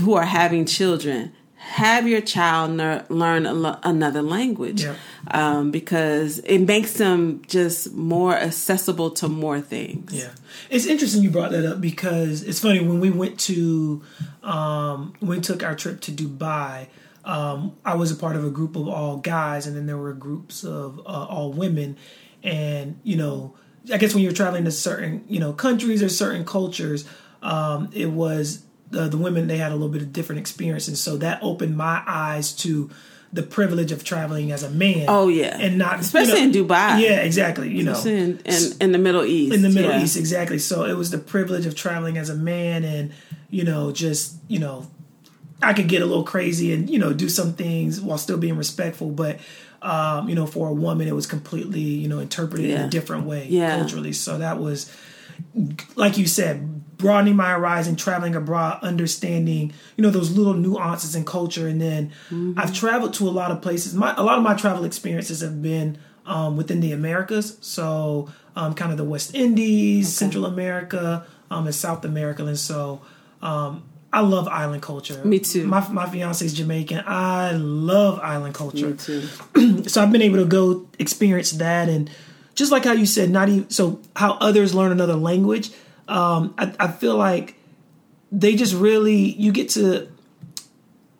who 0.00 0.14
are 0.14 0.24
having 0.26 0.66
children. 0.66 1.32
Have 1.60 2.08
your 2.08 2.20
child 2.22 2.70
ner- 2.72 3.04
learn 3.10 3.44
a 3.44 3.52
lo- 3.52 3.78
another 3.82 4.22
language 4.22 4.82
Yeah. 4.84 4.94
um, 5.32 5.70
because 5.70 6.38
it 6.38 6.60
makes 6.60 6.94
them 6.94 7.42
just 7.46 7.92
more 7.94 8.34
accessible 8.34 9.10
to 9.12 9.28
more 9.28 9.60
things. 9.60 10.12
Yeah, 10.14 10.30
it's 10.70 10.86
interesting 10.86 11.22
you 11.22 11.30
brought 11.30 11.50
that 11.50 11.66
up 11.66 11.80
because 11.80 12.42
it's 12.42 12.60
funny 12.60 12.80
when 12.80 13.00
we 13.00 13.10
went 13.10 13.38
to 13.40 14.02
um, 14.42 15.12
when 15.20 15.38
we 15.38 15.40
took 15.40 15.62
our 15.62 15.74
trip 15.74 16.00
to 16.02 16.12
Dubai. 16.12 16.86
Um, 17.28 17.76
I 17.84 17.94
was 17.94 18.10
a 18.10 18.16
part 18.16 18.36
of 18.36 18.44
a 18.44 18.50
group 18.50 18.74
of 18.74 18.88
all 18.88 19.18
guys, 19.18 19.66
and 19.66 19.76
then 19.76 19.86
there 19.86 19.98
were 19.98 20.14
groups 20.14 20.64
of 20.64 20.98
uh, 21.00 21.26
all 21.28 21.52
women. 21.52 21.98
And 22.42 22.98
you 23.04 23.16
know, 23.16 23.54
I 23.92 23.98
guess 23.98 24.14
when 24.14 24.24
you're 24.24 24.32
traveling 24.32 24.64
to 24.64 24.70
certain 24.72 25.24
you 25.28 25.38
know 25.38 25.52
countries 25.52 26.02
or 26.02 26.08
certain 26.08 26.44
cultures, 26.44 27.04
um, 27.42 27.90
it 27.92 28.10
was 28.10 28.64
the, 28.90 29.08
the 29.08 29.18
women 29.18 29.46
they 29.46 29.58
had 29.58 29.72
a 29.72 29.74
little 29.74 29.90
bit 29.90 30.00
of 30.02 30.12
different 30.12 30.40
experience, 30.40 30.88
and 30.88 30.96
so 30.96 31.18
that 31.18 31.38
opened 31.42 31.76
my 31.76 32.02
eyes 32.06 32.52
to 32.56 32.90
the 33.30 33.42
privilege 33.42 33.92
of 33.92 34.04
traveling 34.04 34.50
as 34.52 34.62
a 34.62 34.70
man. 34.70 35.04
Oh, 35.06 35.28
yeah. 35.28 35.54
and 35.60 35.76
not 35.76 36.00
Especially 36.00 36.40
you 36.40 36.50
know- 36.50 36.60
in 36.60 36.66
Dubai. 36.66 37.02
Yeah, 37.02 37.20
exactly. 37.20 37.68
You 37.70 37.82
know, 37.82 38.00
in, 38.00 38.40
in, 38.46 38.72
in 38.80 38.92
the 38.92 38.98
Middle 38.98 39.22
East. 39.22 39.54
in 39.54 39.60
the 39.60 39.68
Middle 39.68 39.90
yeah. 39.90 40.02
East, 40.02 40.16
exactly. 40.16 40.58
So 40.58 40.84
it 40.84 40.94
was 40.94 41.10
the 41.10 41.18
privilege 41.18 41.66
of 41.66 41.74
traveling 41.74 42.16
as 42.16 42.30
a 42.30 42.34
man, 42.34 42.84
and 42.84 43.12
you 43.50 43.64
know, 43.64 43.92
just 43.92 44.36
you 44.48 44.58
know, 44.58 44.86
I 45.62 45.72
could 45.72 45.88
get 45.88 46.02
a 46.02 46.06
little 46.06 46.24
crazy 46.24 46.72
and 46.72 46.88
you 46.88 46.98
know 46.98 47.12
do 47.12 47.28
some 47.28 47.52
things 47.54 48.00
while 48.00 48.18
still 48.18 48.38
being 48.38 48.56
respectful, 48.56 49.10
but 49.10 49.38
um, 49.80 50.28
you 50.28 50.34
know, 50.34 50.46
for 50.46 50.68
a 50.68 50.72
woman, 50.72 51.06
it 51.08 51.14
was 51.14 51.26
completely 51.26 51.80
you 51.80 52.08
know 52.08 52.18
interpreted 52.18 52.68
in 52.70 52.80
a 52.80 52.88
different 52.88 53.26
way 53.26 53.46
Yeah. 53.48 53.76
culturally. 53.76 54.12
So 54.12 54.38
that 54.38 54.58
was, 54.58 54.90
like 55.96 56.18
you 56.18 56.26
said, 56.26 56.96
broadening 56.98 57.36
my 57.36 57.50
horizon, 57.50 57.96
traveling 57.96 58.34
abroad, 58.34 58.80
understanding 58.82 59.72
you 59.96 60.02
know 60.02 60.10
those 60.10 60.30
little 60.30 60.54
nuances 60.54 61.14
in 61.14 61.24
culture, 61.24 61.66
and 61.68 61.80
then 61.80 62.10
Mm-hmm. 62.30 62.58
I've 62.58 62.74
traveled 62.74 63.14
to 63.14 63.28
a 63.28 63.30
lot 63.30 63.50
of 63.50 63.62
places. 63.62 63.94
My 63.94 64.14
a 64.16 64.22
lot 64.22 64.38
of 64.38 64.44
my 64.44 64.54
travel 64.54 64.84
experiences 64.84 65.40
have 65.40 65.62
been 65.62 65.98
um, 66.26 66.56
within 66.56 66.80
the 66.80 66.92
Americas, 66.92 67.56
so 67.60 68.28
um, 68.56 68.74
kind 68.74 68.90
of 68.92 68.98
the 68.98 69.04
West 69.04 69.34
Indies, 69.34 70.12
Central 70.12 70.44
America, 70.44 71.24
um, 71.50 71.66
and 71.66 71.74
South 71.74 72.04
America, 72.04 72.44
and 72.44 72.58
so 72.58 73.00
um, 73.42 73.84
I 74.12 74.20
love 74.20 74.48
island 74.48 74.82
culture. 74.82 75.22
Me 75.24 75.38
too. 75.38 75.66
My 75.66 75.86
my 75.88 76.08
fiance 76.08 76.44
is 76.44 76.54
Jamaican. 76.54 77.04
I 77.06 77.52
love 77.52 78.18
island 78.20 78.54
culture 78.54 78.90
Me 78.90 78.96
too. 78.96 79.82
so 79.88 80.02
I've 80.02 80.10
been 80.10 80.22
able 80.22 80.38
to 80.38 80.46
go 80.46 80.86
experience 80.98 81.52
that, 81.52 81.88
and 81.88 82.10
just 82.54 82.72
like 82.72 82.84
how 82.84 82.92
you 82.92 83.06
said, 83.06 83.30
not 83.30 83.48
even 83.48 83.70
so 83.70 84.00
how 84.16 84.32
others 84.34 84.74
learn 84.74 84.92
another 84.92 85.14
language. 85.14 85.70
Um, 86.08 86.54
I, 86.56 86.72
I 86.80 86.88
feel 86.88 87.16
like 87.16 87.54
they 88.32 88.56
just 88.56 88.74
really 88.74 89.16
you 89.16 89.52
get 89.52 89.70
to. 89.70 90.08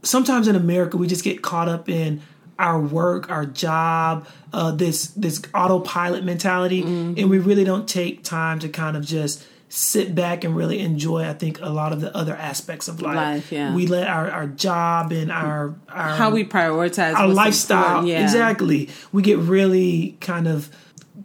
Sometimes 0.03 0.48
in 0.48 0.57
America, 0.57 0.96
we 0.96 1.07
just 1.07 1.24
get 1.24 1.42
caught 1.42 1.68
up 1.68 1.88
in 1.88 2.22
our 2.59 2.81
work, 2.81 3.31
our 3.31 3.44
job, 3.44 4.27
uh, 4.53 4.70
this 4.70 5.09
this 5.09 5.42
autopilot 5.55 6.24
mentality, 6.24 6.83
and 7.20 7.29
we 7.29 7.38
really 7.38 7.64
don't 7.64 7.87
take 7.88 8.24
time 8.24 8.59
to 8.61 8.68
kind 8.68 8.96
of 8.96 9.05
just 9.05 9.44
sit 9.68 10.14
back 10.14 10.44
and 10.44 10.57
really 10.57 10.81
enjoy. 10.81 11.24
I 11.24 11.35
think 11.35 11.61
a 11.61 11.68
lot 11.68 11.92
of 11.92 12.00
the 12.00 12.14
other 12.16 12.35
aspects 12.35 12.88
of 12.88 13.02
life. 13.02 13.16
Life, 13.16 13.52
yeah. 13.52 13.74
We 13.74 13.87
let 13.87 14.09
our, 14.09 14.31
our 14.31 14.46
job 14.46 15.12
and 15.12 15.31
our 15.31 15.74
our 15.88 16.16
How 16.16 16.31
we 16.31 16.44
prioritize 16.44 17.14
our 17.14 17.28
lifestyle. 17.28 18.07
Yeah. 18.07 18.22
Exactly. 18.22 18.88
We 19.12 19.22
get 19.22 19.38
really 19.38 20.16
kind 20.20 20.48
of 20.48 20.70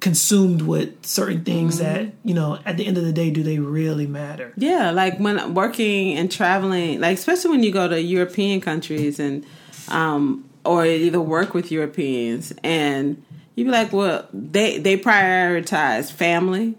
consumed 0.02 0.62
with 0.64 1.06
certain 1.06 1.46
things 1.46 1.80
Mm-hmm. 1.80 1.84
that, 2.06 2.14
you 2.26 2.34
know, 2.34 2.60
at 2.66 2.76
the 2.76 2.86
end 2.86 2.98
of 2.98 3.06
the 3.06 3.14
day, 3.14 3.32
do 3.32 3.44
they 3.44 3.60
really 3.60 4.08
matter? 4.08 4.52
Yeah, 4.58 4.92
like 4.92 5.18
when 5.20 5.54
working 5.54 6.18
and 6.18 6.30
traveling, 6.30 7.00
like 7.00 7.18
especially 7.18 7.52
when 7.52 7.64
you 7.64 7.72
go 7.72 7.88
to 7.88 8.02
European 8.02 8.60
countries 8.60 9.20
and 9.20 9.46
um 9.88 10.44
or 10.66 10.86
either 10.86 11.22
work 11.22 11.54
with 11.54 11.72
Europeans 11.72 12.54
and 12.64 13.24
you'd 13.56 13.66
be 13.66 13.72
like, 13.72 13.94
well, 13.94 14.28
they 14.34 14.78
they 14.80 14.98
prioritize 14.98 16.12
family, 16.12 16.76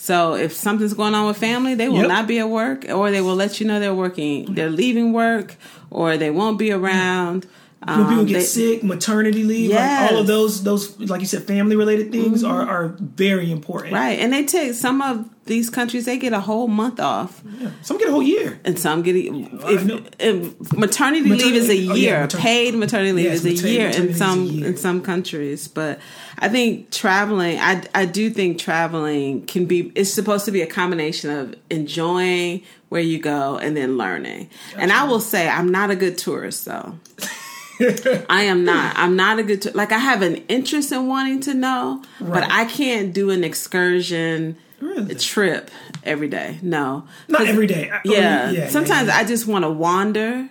So 0.00 0.34
if 0.34 0.52
something's 0.52 0.94
going 0.94 1.14
on 1.14 1.26
with 1.26 1.36
family, 1.36 1.74
they 1.74 1.88
will 1.88 1.98
Yep. 1.98 2.08
not 2.08 2.26
be 2.28 2.38
at 2.38 2.48
work, 2.48 2.86
or 2.88 3.10
they 3.10 3.20
will 3.20 3.34
let 3.34 3.60
you 3.60 3.66
know 3.66 3.80
they're 3.80 3.92
working, 3.92 4.54
they're 4.54 4.70
leaving 4.70 5.12
work, 5.12 5.56
or 5.90 6.16
they 6.16 6.30
won't 6.30 6.56
be 6.56 6.70
around. 6.70 7.46
When 7.86 7.96
people 8.06 8.18
Um, 8.20 8.26
get 8.26 8.34
they- 8.34 8.40
sick, 8.44 8.82
maternity 8.82 9.44
leave, 9.44 9.70
like 9.70 9.78
all 9.80 10.08
Mm-hmm. 10.08 10.16
of 10.18 10.26
those, 10.26 10.62
those 10.64 10.98
like 11.00 11.20
you 11.20 11.26
said, 11.26 11.44
family 11.44 11.76
related 11.76 12.10
things 12.12 12.42
are 12.44 12.62
are 12.68 12.96
very 13.00 13.50
important. 13.52 13.94
right? 13.94 14.18
And 14.18 14.32
they 14.32 14.44
take 14.44 14.74
some 14.74 15.00
of 15.00 15.24
these 15.46 15.70
countries, 15.70 16.04
they 16.04 16.18
get 16.18 16.32
a 16.34 16.40
whole 16.40 16.68
month 16.68 17.00
off. 17.00 17.40
Yeah. 17.58 17.70
Some 17.80 17.96
get 17.96 18.08
a 18.08 18.10
whole 18.10 18.22
year. 18.22 18.60
and 18.66 18.78
some 18.78 19.00
get 19.02 19.16
it. 19.16 19.30
I 19.32 19.72
If, 19.72 20.02
if 20.18 20.72
maternity, 20.76 21.30
leave 21.30 21.54
is 21.54 21.70
a 21.70 21.72
Maternity- 21.72 21.88
oh, 21.90 21.94
year. 21.94 22.28
yeah, 22.30 22.40
Paid 22.40 22.74
maternity 22.74 23.12
leave 23.12 23.24
Yes, 23.26 23.44
is 23.44 23.64
a 23.64 23.68
year 23.68 23.88
in 23.88 24.14
some 24.14 24.44
year. 24.44 24.66
in 24.66 24.76
some 24.76 25.00
countries. 25.00 25.68
But 25.68 26.00
I 26.38 26.48
think 26.50 26.90
traveling, 26.90 27.58
I 27.60 27.82
I 27.94 28.04
do 28.04 28.28
think 28.28 28.58
traveling 28.58 29.46
can 29.46 29.64
be. 29.66 29.90
It's 29.94 30.12
supposed 30.12 30.44
to 30.46 30.50
be 30.50 30.60
a 30.62 30.66
combination 30.66 31.30
of 31.30 31.54
enjoying 31.70 32.62
where 32.90 33.00
you 33.02 33.18
go 33.18 33.56
and 33.56 33.74
then 33.76 33.96
learning. 33.96 34.50
And 34.76 34.92
I 34.92 35.04
will 35.04 35.20
say, 35.20 35.48
I'm 35.48 35.70
not 35.70 35.90
a 35.90 35.96
good 35.96 36.18
tourist 36.18 36.64
though. 36.66 36.96
I 38.28 38.42
am 38.42 38.64
not. 38.64 38.96
I'm 38.96 39.16
not 39.16 39.38
a 39.38 39.42
good 39.42 39.62
tour- 39.62 39.72
like. 39.74 39.92
I 39.92 39.98
have 39.98 40.22
an 40.22 40.36
interest 40.48 40.92
in 40.92 41.06
wanting 41.08 41.40
to 41.40 41.54
know, 41.54 42.02
but 42.20 42.44
I 42.50 42.64
can't 42.64 43.12
do 43.12 43.30
an 43.30 43.44
excursion 43.44 44.56
Really? 44.80 45.14
trip 45.16 45.70
every 46.04 46.28
day. 46.28 46.58
No, 46.62 47.04
Not 47.28 47.46
every 47.46 47.66
day. 47.66 47.90
I- 47.92 48.00
yeah. 48.04 48.50
yeah, 48.50 48.68
Sometimes 48.68 49.08
yeah, 49.08 49.16
I 49.16 49.24
just 49.24 49.46
want 49.46 49.64
to 49.64 49.70
wander 49.70 50.48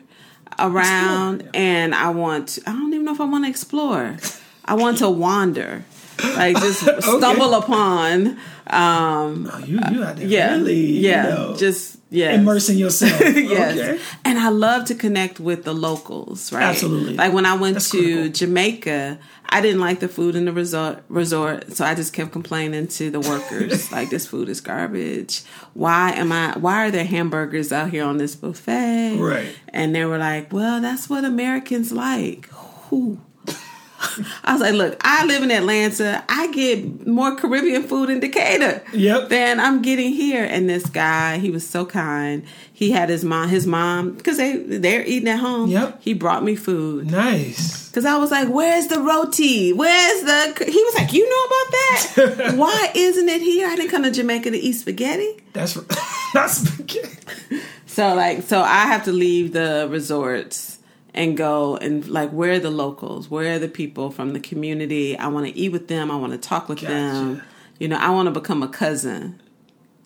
around 0.60 1.42
Explore, 1.42 1.52
and 1.62 1.96
I 1.96 2.10
want 2.10 2.50
to, 2.50 2.62
I 2.70 2.72
don't 2.74 2.94
even 2.94 3.06
know 3.06 3.14
if 3.14 3.22
I 3.22 3.26
want 3.26 3.46
to 3.46 3.50
explore. 3.50 4.18
I 4.66 4.74
want 4.74 4.98
to 5.00 5.10
wander. 5.10 5.84
Like 6.24 6.58
just 6.58 6.80
stumble 7.04 7.54
upon 7.54 8.38
um 8.70 9.50
Oh, 9.54 9.60
you 9.66 9.80
you 9.92 10.02
had 10.02 10.18
to 10.18 10.26
yeah. 10.26 10.56
really 10.56 10.76
yeah. 10.98 11.24
you 11.24 11.30
know, 11.30 11.56
just 11.58 11.97
yeah. 12.10 12.34
immersing 12.34 12.78
yourself. 12.78 13.20
yes. 13.22 13.78
Okay. 13.78 14.04
And 14.26 14.40
I 14.40 14.50
love 14.50 14.86
to 14.86 14.96
connect 14.96 15.40
with 15.40 15.64
the 15.64 15.74
locals, 15.74 16.52
right? 16.52 16.64
Absolutely. 16.64 17.16
Like 17.16 17.34
when 17.34 17.46
I 17.46 17.56
went 17.56 17.76
That's 17.76 17.90
to 17.92 17.98
critical. 17.98 18.30
Jamaica, 18.32 19.20
I 19.50 19.62
didn't 19.62 19.82
like 19.82 20.00
the 20.00 20.08
food 20.08 20.36
in 20.36 20.46
the 20.46 20.54
resort 20.54 21.04
resort, 21.10 21.74
so 21.74 21.86
I 21.86 21.96
just 21.96 22.14
kept 22.14 22.32
complaining 22.32 22.88
to 22.88 23.10
the 23.10 23.20
workers 23.20 23.92
like 23.92 24.10
this 24.10 24.26
food 24.26 24.50
is 24.50 24.62
garbage. 24.62 25.44
Why 25.74 26.12
am 26.12 26.32
I 26.32 26.58
why 26.58 26.88
are 26.88 26.92
there 26.92 27.06
hamburgers 27.06 27.72
out 27.72 27.90
here 27.90 28.06
on 28.06 28.18
this 28.18 28.36
buffet? 28.36 29.18
Right. 29.20 29.56
And 29.70 29.94
they 29.94 30.06
were 30.06 30.18
like, 30.18 30.52
"Well, 30.52 30.82
that's 30.82 31.10
what 31.10 31.26
Americans 31.26 31.92
like." 31.92 32.48
Who? 32.90 33.20
I 34.44 34.54
was 34.54 34.62
like, 34.62 34.74
"Look, 34.76 34.98
I 35.02 35.26
live 35.26 35.42
in 35.44 35.50
Atlanta. 35.52 36.24
I 36.30 36.52
get 36.52 37.08
more 37.08 37.36
Caribbean 37.36 37.84
food 37.84 38.10
in 38.10 38.20
Decatur 38.20 38.84
Yep. 38.94 39.30
than 39.30 39.60
I'm 39.60 39.82
getting 39.82 40.12
here." 40.14 40.44
And 40.44 40.70
this 40.70 40.86
guy, 40.86 41.40
he 41.40 41.50
was 41.50 41.66
so 41.68 41.86
kind. 41.86 42.44
He 42.72 42.92
had 42.92 43.10
his 43.10 43.24
mom, 43.26 43.50
his 43.50 43.66
mom, 43.66 44.12
because 44.12 44.38
they 44.38 44.58
they're 44.58 45.04
eating 45.06 45.28
at 45.30 45.40
home. 45.40 45.70
Yep. 45.72 46.00
He 46.02 46.14
brought 46.14 46.44
me 46.44 46.56
food 46.56 47.10
Nice. 47.12 47.88
because 47.90 48.06
I 48.06 48.18
was 48.18 48.30
like, 48.30 48.48
"Where's 48.50 48.88
the 48.88 49.00
roti? 49.02 49.74
Where's 49.74 50.22
the?" 50.22 50.64
He 50.66 50.84
was 50.84 50.96
like, 50.96 51.12
"You 51.14 51.28
know 51.28 51.44
about 51.46 51.72
that? 51.72 52.54
Why 52.58 52.92
isn't 52.94 53.28
it 53.30 53.42
here? 53.42 53.68
I 53.68 53.76
didn't 53.76 53.90
come 53.92 54.04
to 54.04 54.12
Jamaica 54.12 54.52
to 54.52 54.58
eat 54.58 54.74
spaghetti." 54.74 55.38
That's 55.54 55.74
that's 56.36 56.58
spaghetti. 56.70 57.18
So 57.88 58.14
like 58.14 58.44
so 58.44 58.62
I 58.62 58.86
have 58.86 59.06
to 59.06 59.12
leave 59.12 59.54
the 59.54 59.88
resorts 59.90 60.77
and 61.18 61.36
go 61.36 61.76
and 61.78 62.08
like 62.08 62.30
where 62.30 62.54
are 62.54 62.60
the 62.60 62.70
locals? 62.70 63.30
Where 63.30 63.56
are 63.56 63.60
the 63.60 63.68
people 63.68 64.12
from 64.12 64.34
the 64.34 64.40
community? 64.40 65.18
I 65.18 65.28
want 65.28 65.48
to 65.48 65.58
eat 65.58 65.72
with 65.72 65.88
them. 65.88 66.12
I 66.12 66.16
want 66.16 66.32
to 66.34 66.38
talk 66.38 66.70
with 66.70 66.80
Gotcha. 66.82 66.94
them. 66.94 67.42
You 67.80 67.88
know, 67.88 67.98
I 67.98 68.12
want 68.12 68.28
to 68.28 68.32
become 68.32 68.64
a 68.64 68.68
cousin 68.68 69.42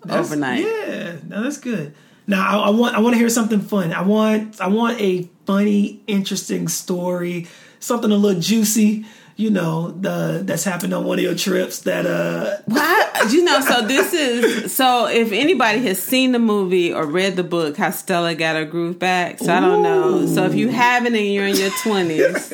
That's- 0.05 0.25
overnight. 0.25 0.63
Yeah, 0.65 1.17
no, 1.27 1.43
that's 1.43 1.57
good. 1.57 1.93
Now 2.27 2.61
I, 2.63 2.67
I 2.67 2.69
want 2.71 2.95
I 2.95 2.99
want 2.99 3.13
to 3.13 3.19
hear 3.19 3.29
something 3.29 3.59
fun. 3.61 3.91
I 3.93 4.01
want 4.03 4.61
I 4.61 4.67
want 4.67 4.99
a 5.01 5.29
funny, 5.45 6.01
interesting 6.07 6.67
story, 6.69 7.47
something 7.79 8.11
a 8.11 8.15
little 8.15 8.39
juicy. 8.41 9.05
You 9.41 9.49
know, 9.49 9.89
the 9.89 10.43
that's 10.45 10.63
happened 10.63 10.93
on 10.93 11.03
one 11.03 11.17
of 11.17 11.23
your 11.23 11.33
trips. 11.33 11.79
That 11.79 12.05
uh, 12.05 12.57
Why, 12.65 13.27
you 13.31 13.43
know, 13.43 13.59
so 13.61 13.81
this 13.81 14.13
is 14.13 14.71
so 14.71 15.07
if 15.07 15.31
anybody 15.31 15.79
has 15.87 15.99
seen 15.99 16.31
the 16.31 16.37
movie 16.37 16.93
or 16.93 17.07
read 17.07 17.37
the 17.37 17.43
book, 17.43 17.75
how 17.75 17.89
Stella 17.89 18.35
got 18.35 18.55
her 18.55 18.65
groove 18.65 18.99
back. 18.99 19.39
So 19.39 19.51
I 19.51 19.59
don't 19.59 19.81
know. 19.81 20.27
So 20.27 20.45
if 20.45 20.53
you 20.53 20.69
haven't 20.69 21.15
and 21.15 21.25
you're 21.25 21.47
in 21.47 21.55
your 21.55 21.71
twenties, 21.81 22.53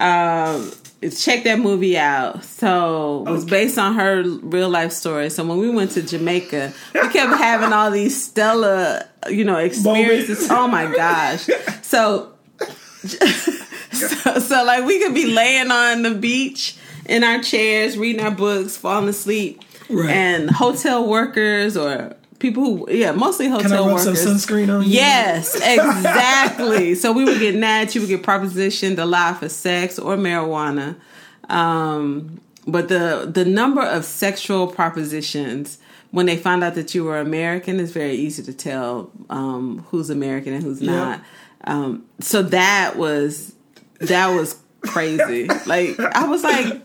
um, 0.00 0.72
check 1.16 1.44
that 1.44 1.60
movie 1.60 1.96
out. 1.96 2.44
So 2.44 3.22
it 3.24 3.30
was 3.30 3.44
based 3.44 3.78
on 3.78 3.94
her 3.94 4.24
real 4.24 4.68
life 4.68 4.90
story. 4.90 5.30
So 5.30 5.44
when 5.46 5.58
we 5.58 5.70
went 5.70 5.92
to 5.92 6.02
Jamaica, 6.02 6.72
we 6.92 7.08
kept 7.10 7.38
having 7.38 7.72
all 7.72 7.92
these 7.92 8.20
Stella, 8.20 9.06
you 9.30 9.44
know, 9.44 9.58
experiences. 9.58 10.50
Oh 10.50 10.66
my 10.66 10.92
gosh. 10.92 11.48
So 11.82 12.32
so, 14.22 14.38
so 14.38 14.64
like 14.64 14.84
we 14.84 14.98
could 15.02 15.14
be 15.14 15.26
laying 15.26 15.70
on 15.70 16.02
the 16.02 16.12
beach 16.14 16.76
in 17.06 17.22
our 17.24 17.40
chairs, 17.42 17.96
reading 17.96 18.22
our 18.24 18.30
books, 18.30 18.76
falling 18.76 19.08
asleep, 19.08 19.62
Right. 19.88 20.10
and 20.10 20.50
hotel 20.50 21.06
workers 21.08 21.76
or 21.76 22.16
people 22.40 22.64
who, 22.64 22.90
yeah, 22.90 23.12
mostly 23.12 23.48
hotel 23.48 23.62
can 23.70 23.72
I 23.72 23.76
rub 23.78 23.86
workers. 23.94 24.20
some 24.22 24.34
sunscreen 24.34 24.68
on 24.74 24.82
you? 24.82 24.88
Yes, 24.90 25.54
exactly. 25.62 26.94
so 26.96 27.12
we 27.12 27.24
would 27.24 27.38
get 27.38 27.54
natched, 27.54 27.94
you 27.94 28.00
would 28.00 28.08
get 28.10 28.22
propositioned 28.22 28.96
to 28.96 29.04
lie 29.06 29.34
for 29.34 29.48
sex 29.48 29.98
or 29.98 30.16
marijuana. 30.16 30.96
Um, 31.48 32.40
but 32.66 32.88
the 32.88 33.30
the 33.32 33.44
number 33.44 33.82
of 33.82 34.04
sexual 34.04 34.66
propositions 34.66 35.78
when 36.10 36.26
they 36.26 36.36
find 36.36 36.64
out 36.64 36.74
that 36.74 36.94
you 36.94 37.04
were 37.04 37.18
American 37.18 37.78
is 37.78 37.92
very 37.92 38.14
easy 38.14 38.42
to 38.42 38.52
tell 38.52 39.10
um, 39.30 39.84
who's 39.90 40.10
American 40.10 40.52
and 40.54 40.62
who's 40.64 40.80
Yep. 40.80 40.90
not. 40.90 41.20
Um, 41.64 42.04
so 42.20 42.42
that 42.42 42.96
was 42.96 43.54
that 44.00 44.28
was 44.28 44.56
crazy. 44.80 45.46
like 45.66 45.98
I 45.98 46.26
was 46.28 46.42
like, 46.44 46.80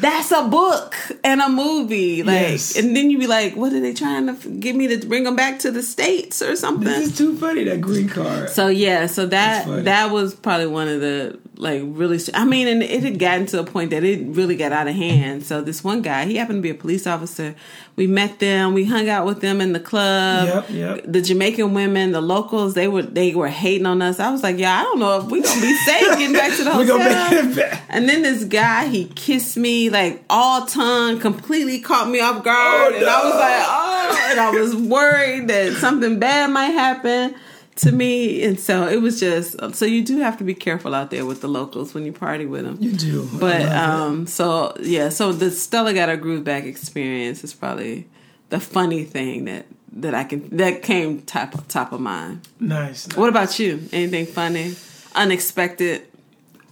that's 0.00 0.30
a 0.30 0.46
book 0.48 0.94
and 1.24 1.40
a 1.40 1.48
movie. 1.48 2.22
Like, 2.22 2.34
Yes. 2.50 2.76
and 2.76 2.94
then 2.94 3.08
you 3.10 3.18
be 3.18 3.26
like, 3.26 3.56
what 3.56 3.72
are 3.72 3.80
they 3.80 3.94
trying 3.94 4.26
to 4.26 4.48
get 4.60 4.76
me 4.76 4.88
to 4.88 5.06
bring 5.06 5.24
them 5.24 5.36
back 5.36 5.60
to 5.60 5.70
the 5.70 5.82
states 5.82 6.42
or 6.42 6.54
something? 6.56 6.84
This 6.84 7.12
is 7.12 7.18
too 7.18 7.36
funny. 7.38 7.64
That 7.64 7.80
green 7.80 8.08
card. 8.08 8.50
So 8.50 8.68
yeah, 8.68 9.06
so 9.06 9.26
that 9.26 9.84
that 9.84 10.10
was 10.10 10.34
probably 10.34 10.66
one 10.66 10.88
of 10.88 11.00
the 11.00 11.38
like 11.58 11.82
really. 11.84 12.18
I 12.34 12.44
mean, 12.44 12.68
and 12.68 12.82
it 12.82 13.02
had 13.02 13.18
gotten 13.18 13.46
to 13.46 13.60
a 13.60 13.64
point 13.64 13.90
that 13.90 14.04
it 14.04 14.24
really 14.26 14.56
got 14.56 14.72
out 14.72 14.88
of 14.88 14.94
hand. 14.94 15.44
So 15.44 15.62
this 15.62 15.82
one 15.82 16.02
guy, 16.02 16.24
he 16.26 16.36
happened 16.36 16.58
to 16.58 16.62
be 16.62 16.70
a 16.70 16.74
police 16.74 17.06
officer. 17.06 17.54
We 17.96 18.06
met 18.06 18.38
them. 18.40 18.74
We 18.74 18.84
hung 18.84 19.08
out 19.08 19.24
with 19.26 19.40
them 19.40 19.60
in 19.60 19.72
the 19.72 19.80
club. 19.80 20.48
Yep, 20.48 20.70
yep. 20.70 21.04
The 21.06 21.22
Jamaican 21.22 21.72
women, 21.74 22.12
the 22.12 22.20
locals, 22.20 22.74
they 22.74 22.88
were 22.88 23.02
they 23.02 23.34
were 23.34 23.48
hating 23.48 23.86
on 23.86 24.02
us. 24.02 24.20
I 24.20 24.30
was 24.30 24.42
like, 24.42 24.58
yeah, 24.58 24.78
I 24.78 24.82
don't 24.82 24.98
know 24.98 25.18
if 25.20 25.26
we're 25.26 25.42
gonna 25.42 25.60
be 25.60 25.76
safe 25.78 26.18
getting 26.18 26.32
back 26.34 26.56
to 26.56 26.64
the 26.64 26.70
We're 26.76 26.86
hotel. 26.86 26.98
gonna 26.98 27.42
make 27.46 27.50
it 27.50 27.56
back. 27.70 27.82
And 27.88 28.08
then 28.08 28.22
this 28.22 28.44
guy, 28.44 28.86
he 28.88 29.06
kissed 29.06 29.56
me 29.56 29.88
like 29.90 30.22
all 30.28 30.66
tongue, 30.66 31.20
completely 31.20 31.80
caught 31.80 32.10
me 32.10 32.20
off 32.20 32.44
guard, 32.44 32.92
Oh, 32.92 32.96
and 32.96 33.04
I 33.06 33.24
was 33.24 33.34
like, 33.34 33.64
oh, 33.66 34.28
and 34.30 34.40
I 34.40 34.50
was 34.50 34.76
worried 34.76 35.48
that 35.48 35.72
something 35.74 36.18
bad 36.18 36.50
might 36.50 36.66
happen 36.70 37.34
to 37.76 37.92
me, 37.92 38.42
and 38.42 38.58
so 38.58 38.86
it 38.88 39.00
was 39.02 39.20
just. 39.20 39.56
So 39.74 39.84
you 39.84 40.02
do 40.02 40.18
have 40.18 40.38
to 40.38 40.44
be 40.44 40.54
careful 40.54 40.94
out 40.94 41.10
there 41.10 41.24
with 41.26 41.40
the 41.40 41.48
locals 41.48 41.94
when 41.94 42.04
you 42.04 42.12
party 42.12 42.46
with 42.46 42.64
them. 42.64 42.78
You 42.80 42.92
do. 42.92 43.28
But 43.38 43.62
um, 43.62 44.26
so 44.26 44.74
yeah, 44.80 45.10
so 45.10 45.32
the 45.32 45.50
Stella 45.50 45.94
got 45.94 46.08
a 46.08 46.16
groove 46.16 46.44
back 46.44 46.64
experience 46.64 47.44
is 47.44 47.52
probably 47.54 48.08
the 48.48 48.60
funny 48.60 49.04
thing 49.04 49.44
that 49.44 49.66
that 49.92 50.14
I 50.14 50.24
can 50.24 50.48
that 50.56 50.82
came 50.82 51.22
top 51.22 51.66
top 51.68 51.92
of 51.92 52.00
mind. 52.00 52.48
nice. 52.60 53.08
What 53.16 53.28
about 53.28 53.58
you? 53.58 53.88
Anything 53.92 54.26
funny, 54.26 54.74
unexpected? 55.14 56.06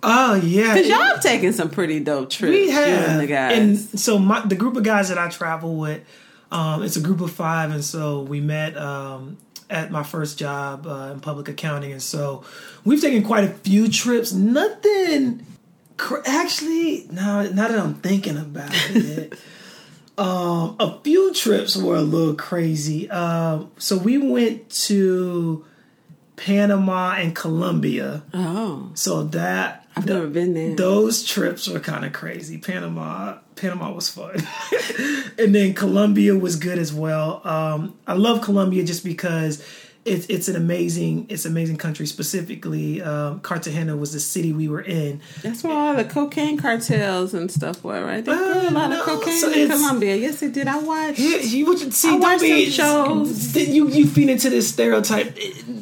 Oh 0.03 0.35
yeah. 0.35 0.75
Because 0.75 0.89
y'all 0.89 0.99
have 0.99 1.23
taken 1.23 1.53
some 1.53 1.71
pretty 1.71 2.01
dope 2.01 2.31
trips. 2.31 2.51
We 2.51 2.71
have, 2.71 3.09
and 3.09 3.21
the 3.21 3.27
guys. 3.27 3.59
and 3.59 4.01
so 4.01 4.19
my 4.19 4.45
the 4.45 4.55
group 4.55 4.77
of 4.77 4.83
guys 4.83 5.09
that 5.09 5.19
I 5.19 5.29
travel 5.31 5.77
with, 5.77 6.03
um, 6.53 6.83
it's 6.83 6.97
a 6.97 7.01
group 7.01 7.21
of 7.21 7.31
five, 7.31 7.71
and 7.71 7.83
so 7.83 8.23
we 8.23 8.41
met 8.41 8.77
um, 8.77 9.39
at 9.75 9.91
my 9.91 10.03
first 10.03 10.39
job 10.39 10.87
uh, 10.87 11.11
in 11.13 11.21
public 11.21 11.49
accounting, 11.49 11.93
and 11.93 12.03
so 12.03 12.45
we've 12.85 13.01
taken 13.01 13.23
quite 13.23 13.45
a 13.45 13.49
few 13.53 13.89
trips. 13.89 14.33
Nothing, 14.33 15.45
cr- 15.97 16.23
actually, 16.27 17.07
now 17.11 17.43
now 17.43 17.69
that 17.69 17.79
I'm 17.79 17.95
thinking 17.97 18.37
about 18.39 18.71
it. 18.91 19.35
Um, 20.17 20.77
a 20.79 21.01
few 21.03 21.35
trips 21.35 21.77
were 21.77 21.97
a 21.97 22.01
little 22.01 22.37
crazy. 22.37 23.11
Um, 23.11 23.73
so 23.79 23.97
we 23.99 24.17
went 24.17 24.71
to 24.87 25.65
Panama 26.37 27.15
and 27.19 27.35
Colombia. 27.35 28.23
oh, 28.33 28.91
So 28.95 29.25
that 29.25 29.89
I've 29.97 30.07
never 30.07 30.29
been 30.29 30.55
there. 30.55 30.77
those 30.77 31.25
trips 31.25 31.67
were 31.67 31.81
kind 31.81 32.05
of 32.05 32.13
crazy. 32.13 32.59
Panama, 32.59 33.39
Panama 33.57 33.93
was 33.93 34.09
fun, 34.09 34.37
and 35.39 35.55
then 35.55 35.75
Colombia 35.75 36.37
was 36.37 36.57
good 36.57 36.79
as 36.79 36.93
well. 36.93 37.41
Um, 37.45 37.95
I 38.07 38.15
love 38.15 38.43
Colombia 38.43 38.85
just 38.85 39.05
because 39.05 39.65
it's 40.05 40.27
it's 40.27 40.49
an 40.49 40.57
amazing 40.57 41.27
it's 41.31 41.45
amazing 41.47 41.77
country. 41.77 42.07
Specifically, 42.07 43.01
um, 43.03 43.41
Cartagena 43.41 43.97
was 43.97 44.13
the 44.13 44.21
city 44.21 44.53
we 44.53 44.69
were 44.69 44.83
in. 44.83 45.21
That's 45.43 45.65
where 45.65 45.73
all 45.73 45.95
the 45.95 46.05
cocaine 46.05 46.59
cartels 46.59 47.33
and 47.33 47.51
stuff 47.51 47.83
were, 47.83 48.05
right? 48.05 48.25
They 48.25 48.33
grew 48.35 48.69
a 48.69 48.71
lot 48.71 48.91
no, 48.91 49.01
of 49.01 49.07
cocaine 49.07 49.41
so 49.41 49.51
in 49.51 49.69
Colombia. 49.69 50.17
Yes, 50.17 50.41
they 50.41 50.51
did. 50.51 50.69
I 50.69 50.79
watched. 50.79 51.19
You, 51.19 51.39
you 51.39 51.67
would 51.67 51.93
see. 51.95 52.19
I 52.23 52.39
be 52.39 52.71
some 52.71 53.25
shows. 53.25 53.57
You 53.57 53.89
you 53.89 54.07
feed 54.07 54.29
into 54.29 54.51
this 54.51 54.69
stereotype. 54.69 55.37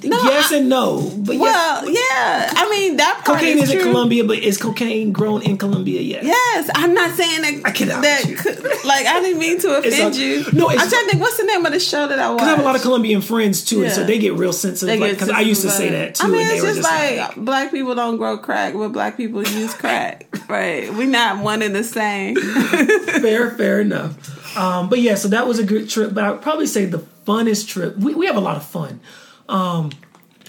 No, 0.04 0.16
yes 0.24 0.52
I- 0.52 0.56
and 0.58 0.68
no, 0.68 1.10
but 1.16 1.36
Well, 1.38 1.88
yes, 1.90 1.98
yeah. 2.10 2.50
I 2.62 2.68
mean, 2.70 2.96
that 2.98 3.22
part 3.24 3.38
cocaine 3.40 3.58
is 3.58 3.70
is 3.70 3.76
in. 3.76 3.82
Colombia, 3.82 4.24
but 4.24 4.38
is 4.38 4.56
cocaine 4.58 5.12
grown 5.12 5.42
in 5.42 5.56
Colombia? 5.58 6.00
Yes. 6.00 6.24
Yes, 6.24 6.70
I'm 6.74 6.94
not 6.94 7.10
saying 7.16 7.42
that. 7.42 7.62
I 7.64 7.70
cannot 7.72 8.02
That 8.02 8.20
with 8.22 8.30
you. 8.30 8.36
could- 8.36 8.62
like 8.84 9.06
I 9.06 9.20
didn't 9.20 9.38
mean 9.38 9.58
to 9.60 9.78
offend 9.78 10.14
a- 10.14 10.18
you. 10.18 10.44
no, 10.52 10.70
it's- 10.70 10.82
I'm 10.84 10.90
trying 10.90 11.04
to 11.04 11.10
think. 11.10 11.22
What's 11.22 11.36
the 11.38 11.44
name 11.44 11.64
of 11.66 11.72
the 11.72 11.80
show 11.80 12.06
that 12.08 12.18
I 12.18 12.28
watched? 12.30 12.38
Because 12.38 12.48
I 12.48 12.50
have 12.56 12.60
a 12.60 12.64
lot 12.64 12.76
of 12.76 12.82
Colombian 12.82 13.20
friends 13.20 13.62
too, 13.64 13.82
and 13.84 13.92
so 13.92 14.00
Yeah. 14.00 14.06
They 14.12 14.18
get 14.18 14.34
real 14.34 14.52
sensitive. 14.52 15.00
Because 15.00 15.30
I 15.30 15.40
used 15.40 15.62
to 15.62 15.70
say 15.70 15.90
that 15.90 16.16
too, 16.16 16.26
I 16.26 16.30
mean, 16.30 16.42
and 16.42 16.50
they 16.50 16.54
it's 16.54 16.62
were 16.62 16.68
just 16.68 16.82
just 16.82 16.90
like, 16.90 17.36
like, 17.36 17.44
black 17.44 17.70
people 17.70 17.94
don't 17.94 18.18
grow 18.18 18.36
crack, 18.38 18.74
but 18.74 18.88
black 18.90 19.16
people 19.16 19.42
use 19.42 19.72
crack. 19.74 20.26
right? 20.48 20.92
We're 20.92 21.08
not 21.08 21.42
one 21.42 21.62
and 21.62 21.74
the 21.74 21.84
same. 21.84 22.36
fair, 23.20 23.50
fair 23.52 23.80
enough. 23.80 24.56
Um, 24.56 24.88
but 24.90 25.00
yeah, 25.00 25.14
so 25.14 25.28
that 25.28 25.46
was 25.46 25.58
a 25.58 25.64
good 25.64 25.88
trip. 25.88 26.12
But 26.12 26.24
I 26.24 26.30
would 26.32 26.42
probably 26.42 26.66
say 26.66 26.84
the 26.84 26.98
funnest 27.26 27.68
trip. 27.68 27.96
We, 27.96 28.14
we 28.14 28.26
have 28.26 28.36
a 28.36 28.40
lot 28.40 28.56
of 28.56 28.64
fun. 28.64 29.00
Um, 29.48 29.90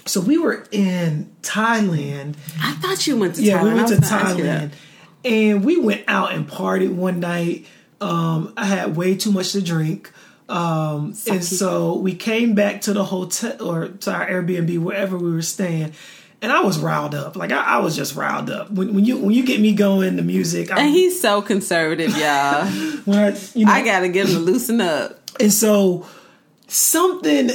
so 0.04 0.20
we 0.20 0.36
were 0.36 0.66
in 0.70 1.34
Thailand. 1.40 2.36
I 2.60 2.72
thought 2.74 3.06
you 3.06 3.16
went 3.16 3.36
to 3.36 3.42
Yeah, 3.42 3.58
Thailand. 3.60 3.62
we 3.64 3.74
went 3.74 3.88
to 3.88 3.96
was 3.96 4.10
gonna 4.10 4.22
ask 4.24 4.38
you 4.38 4.44
Thailand, 4.44 4.72
and 5.24 5.64
we 5.64 5.80
went 5.80 6.04
out 6.06 6.32
and 6.32 6.48
partied 6.48 6.94
one 6.94 7.20
night. 7.20 7.66
Um, 8.00 8.52
I 8.58 8.66
had 8.66 8.96
way 8.96 9.16
too 9.16 9.32
much 9.32 9.52
to 9.52 9.62
drink. 9.62 10.12
Um, 10.48 11.14
and 11.30 11.42
so 11.44 11.96
we 11.96 12.14
came 12.14 12.54
back 12.54 12.82
to 12.82 12.92
the 12.92 13.04
hotel 13.04 13.62
or 13.62 13.88
to 13.88 14.12
our 14.12 14.26
Airbnb, 14.26 14.78
wherever 14.78 15.16
we 15.16 15.32
were 15.32 15.42
staying. 15.42 15.92
And 16.42 16.52
I 16.52 16.60
was 16.60 16.78
riled 16.78 17.14
up. 17.14 17.36
Like 17.36 17.52
I, 17.52 17.62
I 17.62 17.78
was 17.78 17.96
just 17.96 18.14
riled 18.14 18.50
up. 18.50 18.70
When, 18.70 18.94
when 18.94 19.04
you 19.04 19.16
when 19.16 19.30
you 19.30 19.46
get 19.46 19.60
me 19.60 19.72
going, 19.72 20.16
the 20.16 20.22
music. 20.22 20.70
And 20.70 20.80
I'm, 20.80 20.88
he's 20.88 21.18
so 21.18 21.40
conservative, 21.40 22.14
y'all. 22.18 22.66
when 23.04 23.18
I, 23.18 23.36
you 23.54 23.64
know, 23.64 23.72
I 23.72 23.82
gotta 23.82 24.10
get 24.10 24.26
him 24.28 24.34
to 24.34 24.38
loosen 24.40 24.80
up. 24.82 25.18
And 25.40 25.52
so 25.52 26.06
something 26.68 27.50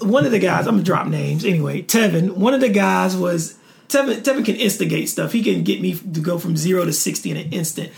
one 0.00 0.24
of 0.24 0.32
the 0.32 0.38
guys, 0.38 0.66
I'm 0.66 0.74
gonna 0.74 0.84
drop 0.84 1.06
names 1.06 1.44
anyway, 1.44 1.82
Tevin, 1.82 2.32
one 2.32 2.54
of 2.54 2.60
the 2.60 2.68
guys 2.68 3.16
was 3.16 3.58
Tevin 3.88 4.22
Tevin 4.22 4.44
can 4.44 4.56
instigate 4.56 5.08
stuff. 5.08 5.32
He 5.32 5.42
can 5.42 5.62
get 5.62 5.80
me 5.80 5.94
to 5.94 6.20
go 6.20 6.38
from 6.38 6.56
zero 6.56 6.84
to 6.84 6.92
sixty 6.92 7.30
in 7.30 7.36
an 7.36 7.52
instant. 7.52 7.92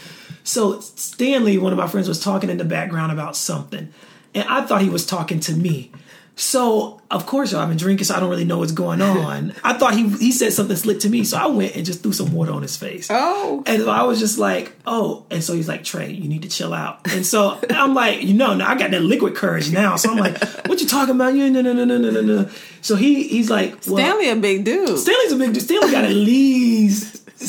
So 0.45 0.81
Stanley, 0.81 1.59
one 1.59 1.73
of 1.73 1.79
my 1.79 1.89
friends, 1.89 2.09
was 2.09 2.21
talking 2.21 2.51
in 2.51 2.59
the 2.59 2.65
background 2.65 3.12
about 3.12 3.37
something. 3.37 3.93
And 4.37 4.46
I 4.49 4.64
thought 4.66 4.83
he 4.83 4.90
was 4.90 5.07
talking 5.07 5.40
to 5.40 5.55
me. 5.55 5.90
So 6.38 7.01
of 7.11 7.25
course 7.25 7.55
I've 7.55 7.68
been 7.68 7.79
drinking, 7.79 8.05
so 8.05 8.14
I 8.14 8.20
don't 8.20 8.29
really 8.29 8.44
know 8.44 8.59
what's 8.59 8.72
going 8.72 9.01
on. 9.03 9.55
I 9.64 9.72
thought 9.79 9.94
he 9.94 10.07
he 10.11 10.31
said 10.31 10.53
something 10.53 10.77
slick 10.77 11.01
to 11.01 11.09
me, 11.09 11.25
so 11.25 11.38
I 11.38 11.46
went 11.46 11.75
and 11.75 11.87
just 11.87 12.03
threw 12.03 12.12
some 12.12 12.35
water 12.35 12.53
on 12.53 12.61
his 12.61 12.77
face. 12.77 13.09
Oh. 13.11 13.62
And 13.64 13.88
I 13.88 14.03
was 14.03 14.20
just 14.20 14.38
like, 14.38 14.77
oh. 14.87 15.25
And 15.31 15.42
so 15.42 15.55
he's 15.55 15.68
like, 15.68 15.83
Trey, 15.83 16.11
you 16.11 16.29
need 16.29 16.42
to 16.42 16.51
chill 16.51 16.75
out. 16.75 17.11
And 17.11 17.25
so 17.25 17.59
I'm 17.70 17.94
like, 17.94 18.22
you 18.22 18.35
know, 18.35 18.53
now 18.55 18.68
I 18.68 18.77
got 18.77 18.90
that 18.90 19.03
liquid 19.03 19.35
courage 19.35 19.72
now. 19.72 19.96
So 19.96 20.11
I'm 20.11 20.18
like, 20.18 20.38
what 20.68 20.79
you 20.83 20.87
talking 20.87 21.14
about? 21.14 21.35
No, 21.35 21.49
no, 21.49 21.62
no, 21.62 21.72
no, 21.72 21.85
no, 21.85 22.11
no, 22.11 22.20
no. 22.20 22.51
So 22.83 22.96
he 22.96 23.27
he's 23.29 23.49
like, 23.49 23.72
well, 23.87 23.96
Stanley 23.96 24.29
a 24.29 24.37
big 24.37 24.64
dude. 24.66 24.99
Stanley's 24.99 25.33
a 25.33 25.37
big 25.37 25.55
dude. 25.55 25.62
Stanley 25.62 25.90
got 25.90 26.05
at 26.05 26.12
least 26.12 27.40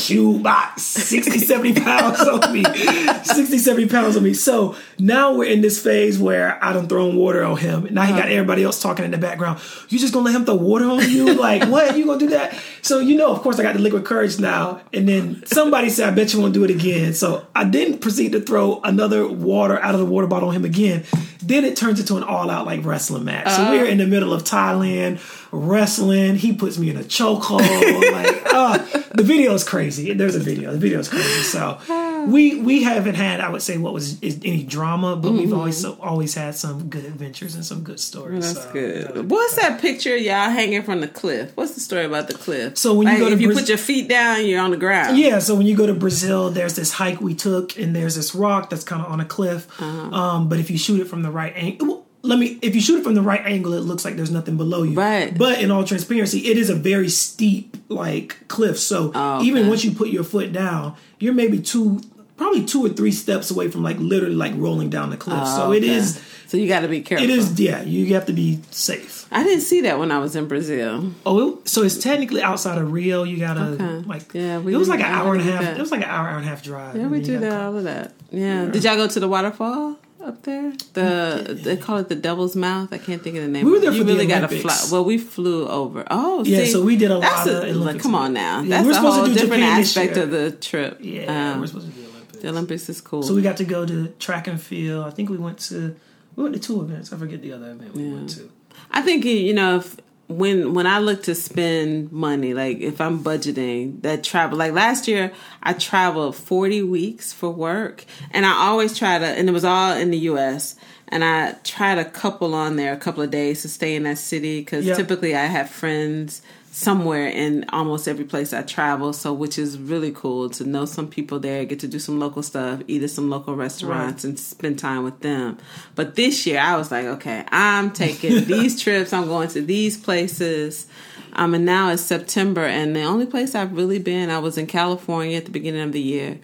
shoot 0.00 0.40
about 0.40 0.78
60, 0.78 1.38
70 1.38 1.80
pounds 1.80 2.20
on 2.20 2.52
me. 2.52 2.64
60, 2.64 3.58
70 3.58 3.88
pounds 3.88 4.16
on 4.16 4.22
me. 4.22 4.34
So 4.34 4.76
now 4.98 5.34
we're 5.34 5.50
in 5.50 5.60
this 5.60 5.82
phase 5.82 6.18
where 6.18 6.62
I 6.62 6.72
done 6.72 6.88
thrown 6.88 7.16
water 7.16 7.42
on 7.44 7.56
him. 7.56 7.86
And 7.86 7.94
now 7.94 8.04
he 8.04 8.12
got 8.12 8.28
everybody 8.28 8.64
else 8.64 8.80
talking 8.80 9.04
in 9.04 9.10
the 9.10 9.18
background. 9.18 9.60
You 9.88 9.98
just 9.98 10.12
gonna 10.12 10.26
let 10.26 10.34
him 10.34 10.44
throw 10.44 10.54
water 10.54 10.86
on 10.86 11.08
you? 11.10 11.34
Like, 11.34 11.68
what? 11.68 11.96
You 11.96 12.06
gonna 12.06 12.18
do 12.18 12.28
that? 12.30 12.58
So 12.82 12.98
you 12.98 13.16
know, 13.16 13.32
of 13.32 13.40
course 13.40 13.58
I 13.58 13.62
got 13.62 13.74
the 13.74 13.80
liquid 13.80 14.04
courage 14.04 14.38
now. 14.38 14.80
And 14.92 15.08
then 15.08 15.44
somebody 15.46 15.90
said, 15.90 16.08
I 16.08 16.14
bet 16.14 16.32
you 16.32 16.40
won't 16.40 16.54
do 16.54 16.64
it 16.64 16.70
again. 16.70 17.14
So 17.14 17.46
I 17.54 17.64
didn't 17.64 17.98
proceed 17.98 18.32
to 18.32 18.40
throw 18.40 18.80
another 18.82 19.26
water 19.26 19.78
out 19.80 19.94
of 19.94 20.00
the 20.00 20.06
water 20.06 20.26
bottle 20.26 20.48
on 20.48 20.54
him 20.54 20.64
again. 20.64 21.04
Then 21.42 21.64
it 21.64 21.76
turns 21.76 22.00
into 22.00 22.16
an 22.16 22.22
all 22.22 22.50
out 22.50 22.66
like 22.66 22.84
wrestling 22.84 23.24
match. 23.24 23.50
So 23.50 23.70
we're 23.70 23.84
in 23.84 23.98
the 23.98 24.06
middle 24.06 24.32
of 24.32 24.44
Thailand 24.44 25.20
wrestling. 25.50 26.36
He 26.36 26.52
puts 26.54 26.78
me 26.78 26.90
in 26.90 26.96
a 26.96 27.02
chokehold. 27.02 27.60
like, 28.12 28.54
uh, 28.54 28.78
the 29.14 29.22
video 29.22 29.52
is 29.54 29.64
crazy. 29.64 30.12
There's 30.12 30.36
a 30.36 30.40
video. 30.40 30.72
The 30.72 30.78
video 30.78 30.98
is 31.00 31.08
crazy. 31.08 31.42
So 31.42 31.78
we 32.26 32.60
we 32.60 32.82
haven't 32.82 33.14
had, 33.14 33.40
I 33.40 33.48
would 33.48 33.62
say, 33.62 33.78
what 33.78 33.92
was 33.92 34.20
is 34.22 34.38
any 34.44 34.62
drama, 34.62 35.16
but 35.16 35.32
we've 35.32 35.52
always 35.52 35.78
so, 35.80 35.96
always 36.00 36.34
had 36.34 36.54
some 36.54 36.88
good 36.88 37.04
adventures 37.04 37.54
and 37.54 37.64
some 37.64 37.82
good 37.82 38.00
stories. 38.00 38.54
That's 38.54 38.66
So, 38.66 38.72
good. 38.72 39.30
What's 39.30 39.56
that 39.56 39.80
picture 39.80 40.14
of 40.14 40.22
y'all 40.22 40.50
hanging 40.50 40.82
from 40.82 41.00
the 41.00 41.08
cliff? 41.08 41.52
What's 41.56 41.74
the 41.74 41.80
story 41.80 42.04
about 42.04 42.28
the 42.28 42.34
cliff? 42.34 42.76
So 42.78 42.94
when 42.94 43.08
you 43.08 43.18
go 43.18 43.28
to 43.28 43.34
if 43.34 43.40
you 43.40 43.52
put 43.52 43.68
your 43.68 43.78
feet 43.78 44.08
down, 44.08 44.46
you're 44.46 44.60
on 44.60 44.70
the 44.70 44.76
ground. 44.76 45.18
Yeah, 45.18 45.38
so 45.38 45.54
when 45.54 45.66
you 45.66 45.76
go 45.76 45.86
to 45.86 45.94
Brazil, 45.94 46.50
there's 46.50 46.74
this 46.76 46.92
hike 46.92 47.20
we 47.20 47.34
took, 47.34 47.78
and 47.78 47.94
there's 47.94 48.14
this 48.14 48.34
rock 48.34 48.70
that's 48.70 48.84
kind 48.84 49.02
of 49.02 49.10
on 49.10 49.20
a 49.20 49.24
cliff. 49.24 49.66
Uh-huh. 49.80 50.14
Um, 50.14 50.48
but 50.48 50.58
if 50.58 50.70
you 50.70 50.78
shoot 50.78 51.00
it 51.00 51.06
from 51.08 51.22
the 51.22 51.30
right 51.30 51.52
angle, 51.56 52.06
let 52.24 52.38
me. 52.38 52.58
If 52.62 52.76
you 52.76 52.80
shoot 52.80 52.98
it 53.00 53.04
from 53.04 53.14
the 53.14 53.22
right 53.22 53.40
angle, 53.44 53.72
it 53.72 53.80
looks 53.80 54.04
like 54.04 54.14
there's 54.14 54.30
nothing 54.30 54.56
below 54.56 54.84
you. 54.84 54.94
Right. 54.94 55.36
But 55.36 55.60
in 55.60 55.72
all 55.72 55.82
transparency, 55.82 56.38
it 56.50 56.56
is 56.56 56.70
a 56.70 56.74
very 56.74 57.08
steep 57.08 57.76
like 57.88 58.46
cliff. 58.48 58.78
So 58.78 59.10
Oh, 59.14 59.42
even 59.42 59.66
once 59.68 59.84
you 59.84 59.90
put 59.90 60.08
your 60.08 60.22
foot 60.22 60.52
down, 60.52 60.94
you're 61.18 61.34
maybe 61.34 61.60
two, 61.60 62.00
probably 62.36 62.64
two 62.64 62.84
or 62.84 62.88
three 62.88 63.12
steps 63.12 63.50
away 63.50 63.68
from 63.68 63.82
like 63.82 63.98
literally 63.98 64.34
like 64.34 64.52
rolling 64.56 64.90
down 64.90 65.10
the 65.10 65.16
cliff. 65.16 65.38
Oh, 65.40 65.56
so 65.56 65.72
it 65.72 65.78
okay. 65.84 65.94
is. 65.94 66.20
So 66.48 66.56
you 66.58 66.68
got 66.68 66.80
to 66.80 66.88
be 66.88 67.00
careful. 67.00 67.24
It 67.24 67.30
is. 67.30 67.58
Yeah, 67.58 67.82
you 67.82 68.12
have 68.14 68.26
to 68.26 68.32
be 68.32 68.60
safe. 68.70 69.26
I 69.32 69.42
didn't 69.44 69.62
see 69.62 69.80
that 69.82 69.98
when 69.98 70.12
I 70.12 70.18
was 70.18 70.36
in 70.36 70.46
Brazil. 70.48 71.12
Oh, 71.24 71.58
it, 71.60 71.68
so 71.68 71.82
it's 71.82 71.96
technically 71.96 72.42
outside 72.42 72.76
of 72.76 72.92
Rio. 72.92 73.22
You 73.22 73.38
gotta 73.38 73.60
Okay. 73.68 73.84
like. 74.06 74.34
Yeah, 74.34 74.58
we 74.58 74.74
it 74.74 74.76
was 74.76 74.88
like 74.88 75.00
an 75.00 75.06
hour 75.06 75.32
and 75.32 75.40
a 75.40 75.44
half. 75.44 75.62
that. 75.62 75.76
It 75.78 75.80
was 75.80 75.90
like 75.90 76.02
an 76.02 76.08
hour, 76.10 76.28
hour 76.28 76.36
and 76.36 76.44
a 76.44 76.48
half 76.48 76.62
drive. 76.62 76.96
Yeah, 76.96 77.06
we 77.08 77.22
do 77.22 77.38
that. 77.38 77.60
All 77.62 77.76
of 77.78 77.84
that. 77.84 78.12
Yeah. 78.30 78.66
Did 78.66 78.84
y'all 78.84 78.96
go 78.96 79.06
to 79.08 79.20
the 79.20 79.28
waterfall 79.28 79.96
up 80.22 80.42
there? 80.42 80.74
The 80.92 81.58
they 81.64 81.78
call 81.78 81.96
it 81.96 82.10
the 82.10 82.14
Devil's 82.14 82.54
Mouth. 82.54 82.92
I 82.92 82.98
can't 82.98 83.22
think 83.22 83.36
of 83.36 83.42
the 83.42 83.48
name. 83.48 83.64
We 83.64 83.72
were 83.72 83.78
there 83.78 83.90
You 83.92 84.00
for 84.00 84.04
the 84.04 84.12
really 84.12 84.26
gotta 84.26 84.48
Olympics. 84.48 84.80
fly. 84.88 84.92
Well, 84.94 85.06
we 85.06 85.16
flew 85.16 85.66
over. 85.66 86.04
Oh, 86.10 86.44
Yeah, 86.44 86.58
see, 86.64 86.72
so 86.72 86.82
we 86.82 86.96
did 86.96 87.10
a 87.10 87.16
lot 87.18 87.48
of 87.48 87.64
Olympics. 87.64 88.02
come 88.02 88.14
on 88.14 88.34
now. 88.34 88.60
Yeah, 88.60 88.68
that's 88.68 88.84
we're 88.84 88.90
a 88.92 88.94
supposed 88.96 89.14
to 89.14 89.20
whole 89.20 89.26
do 89.28 89.34
different 89.34 89.62
Japan 89.62 89.80
aspect 89.80 90.16
of 90.18 90.30
the 90.30 90.50
trip. 90.50 90.98
Yeah, 91.00 91.52
Um, 91.54 91.60
we're 91.62 91.66
supposed 91.68 91.86
to 91.86 91.92
do 91.92 92.01
the 92.42 92.48
Olympics. 92.50 92.88
is 92.88 93.00
cool. 93.00 93.22
So 93.22 93.34
we 93.34 93.42
got 93.42 93.56
to 93.56 93.64
go 93.64 93.86
to 93.86 94.08
track 94.18 94.46
and 94.46 94.60
field. 94.60 95.06
I 95.06 95.10
think 95.10 95.30
we 95.30 95.38
went 95.38 95.58
to 95.70 95.96
we 96.36 96.42
went 96.44 96.54
to 96.54 96.60
two 96.60 96.80
events. 96.82 97.12
I 97.12 97.16
forget 97.16 97.40
the 97.42 97.52
other 97.52 97.70
event 97.70 97.94
we 97.94 98.10
went 98.12 98.30
to. 98.30 98.50
I 98.90 99.00
think 99.02 99.24
you 99.24 99.54
know 99.54 99.76
if 99.78 99.96
when 100.28 100.72
when 100.74 100.86
I 100.86 100.98
look 100.98 101.22
to 101.24 101.34
spend 101.34 102.10
money, 102.12 102.54
like 102.54 102.78
if 102.80 103.00
I'm 103.00 103.22
budgeting 103.22 104.02
that 104.02 104.24
travel, 104.24 104.56
like 104.58 104.72
last 104.72 105.08
year 105.08 105.32
I 105.62 105.72
traveled 105.74 106.36
40 106.36 106.82
weeks 106.82 107.32
for 107.32 107.50
work, 107.50 108.04
and 108.30 108.46
I 108.46 108.52
always 108.52 108.96
try 108.96 109.18
to, 109.18 109.26
and 109.26 109.48
it 109.48 109.52
was 109.52 109.64
all 109.64 109.92
in 109.94 110.10
the 110.10 110.18
U.S. 110.32 110.74
And 111.08 111.22
I 111.22 111.52
try 111.64 111.94
to 111.94 112.06
couple 112.06 112.54
on 112.54 112.76
there 112.76 112.94
a 112.94 112.96
couple 112.96 113.22
of 113.22 113.30
days 113.30 113.60
to 113.62 113.68
stay 113.68 113.94
in 113.94 114.04
that 114.04 114.16
city 114.16 114.60
because 114.60 114.86
Yeah. 114.86 114.94
typically 114.94 115.36
I 115.36 115.44
have 115.44 115.68
friends 115.68 116.40
somewhere 116.72 117.28
in 117.28 117.66
almost 117.68 118.08
every 118.08 118.24
place 118.24 118.52
I 118.54 118.62
travel. 118.62 119.12
So, 119.12 119.32
which 119.32 119.58
is 119.58 119.78
really 119.78 120.10
cool 120.10 120.50
to 120.50 120.64
know 120.64 120.86
some 120.86 121.06
people 121.06 121.38
there, 121.38 121.64
get 121.64 121.78
to 121.80 121.88
do 121.88 121.98
some 121.98 122.18
local 122.18 122.42
stuff, 122.42 122.80
eat 122.88 123.02
at 123.02 123.10
some 123.10 123.30
local 123.30 123.54
restaurants, 123.54 124.24
and 124.24 124.38
spend 124.38 124.78
time 124.78 125.04
with 125.04 125.20
them. 125.20 125.58
But 125.94 126.16
this 126.16 126.46
year, 126.46 126.58
I 126.58 126.76
was 126.76 126.90
like, 126.90 127.06
okay, 127.06 127.44
I'm 127.48 127.92
taking 127.92 128.44
these 128.46 128.82
trips. 128.82 129.12
I'm 129.12 129.26
going 129.26 129.48
to 129.48 129.60
these 129.62 129.96
places. 129.96 130.86
Um, 131.34 131.54
and 131.54 131.64
now 131.64 131.90
it's 131.90 132.02
September, 132.02 132.64
and 132.64 132.96
the 132.96 133.02
only 133.02 133.26
place 133.26 133.54
I've 133.54 133.74
really 133.74 133.98
been, 133.98 134.28
I 134.30 134.38
was 134.38 134.58
in 134.58 134.66
California 134.66 135.38
at 135.38 135.44
the 135.44 135.50
beginning 135.50 135.82
of 135.82 135.92
the 135.92 136.00
year. 136.00 136.38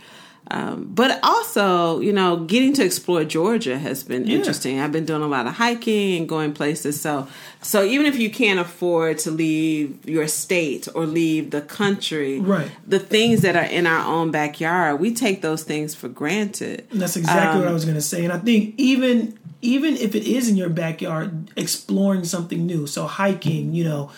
Um, 0.50 0.88
but 0.94 1.20
also, 1.22 2.00
you 2.00 2.12
know, 2.12 2.38
getting 2.38 2.72
to 2.74 2.82
explore 2.84 3.22
Georgia 3.22 3.78
has 3.78 4.02
been 4.02 4.26
interesting. 4.26 4.80
I've 4.80 4.92
been 4.92 5.04
doing 5.04 5.20
a 5.22 5.26
lot 5.26 5.46
of 5.46 5.54
hiking 5.54 6.16
and 6.16 6.26
going 6.26 6.54
places. 6.54 6.98
So, 6.98 7.28
so 7.60 7.84
even 7.84 8.06
if 8.06 8.16
you 8.16 8.30
can't 8.30 8.58
afford 8.58 9.18
to 9.18 9.30
leave 9.30 10.08
your 10.08 10.26
state 10.26 10.88
or 10.94 11.04
leave 11.04 11.50
the 11.50 11.60
country, 11.60 12.40
Right. 12.40 12.70
the 12.86 12.98
things 12.98 13.42
that 13.42 13.56
are 13.56 13.64
in 13.64 13.86
our 13.86 14.06
own 14.06 14.30
backyard, 14.30 15.00
we 15.00 15.12
take 15.12 15.42
those 15.42 15.64
things 15.64 15.94
for 15.94 16.08
granted. 16.08 16.86
That's 16.92 17.16
exactly 17.16 17.56
Um, 17.56 17.58
what 17.58 17.68
I 17.68 17.72
was 17.72 17.84
going 17.84 17.96
to 17.96 18.00
say. 18.00 18.24
And 18.24 18.32
I 18.32 18.38
think 18.38 18.74
even 18.78 19.38
even 19.60 19.96
if 19.96 20.14
it 20.14 20.22
is 20.22 20.48
in 20.48 20.56
your 20.56 20.68
backyard, 20.70 21.50
exploring 21.56 22.24
something 22.24 22.64
new. 22.64 22.86
So 22.86 23.06
hiking, 23.06 23.74
you 23.74 23.82
know, 23.84 24.10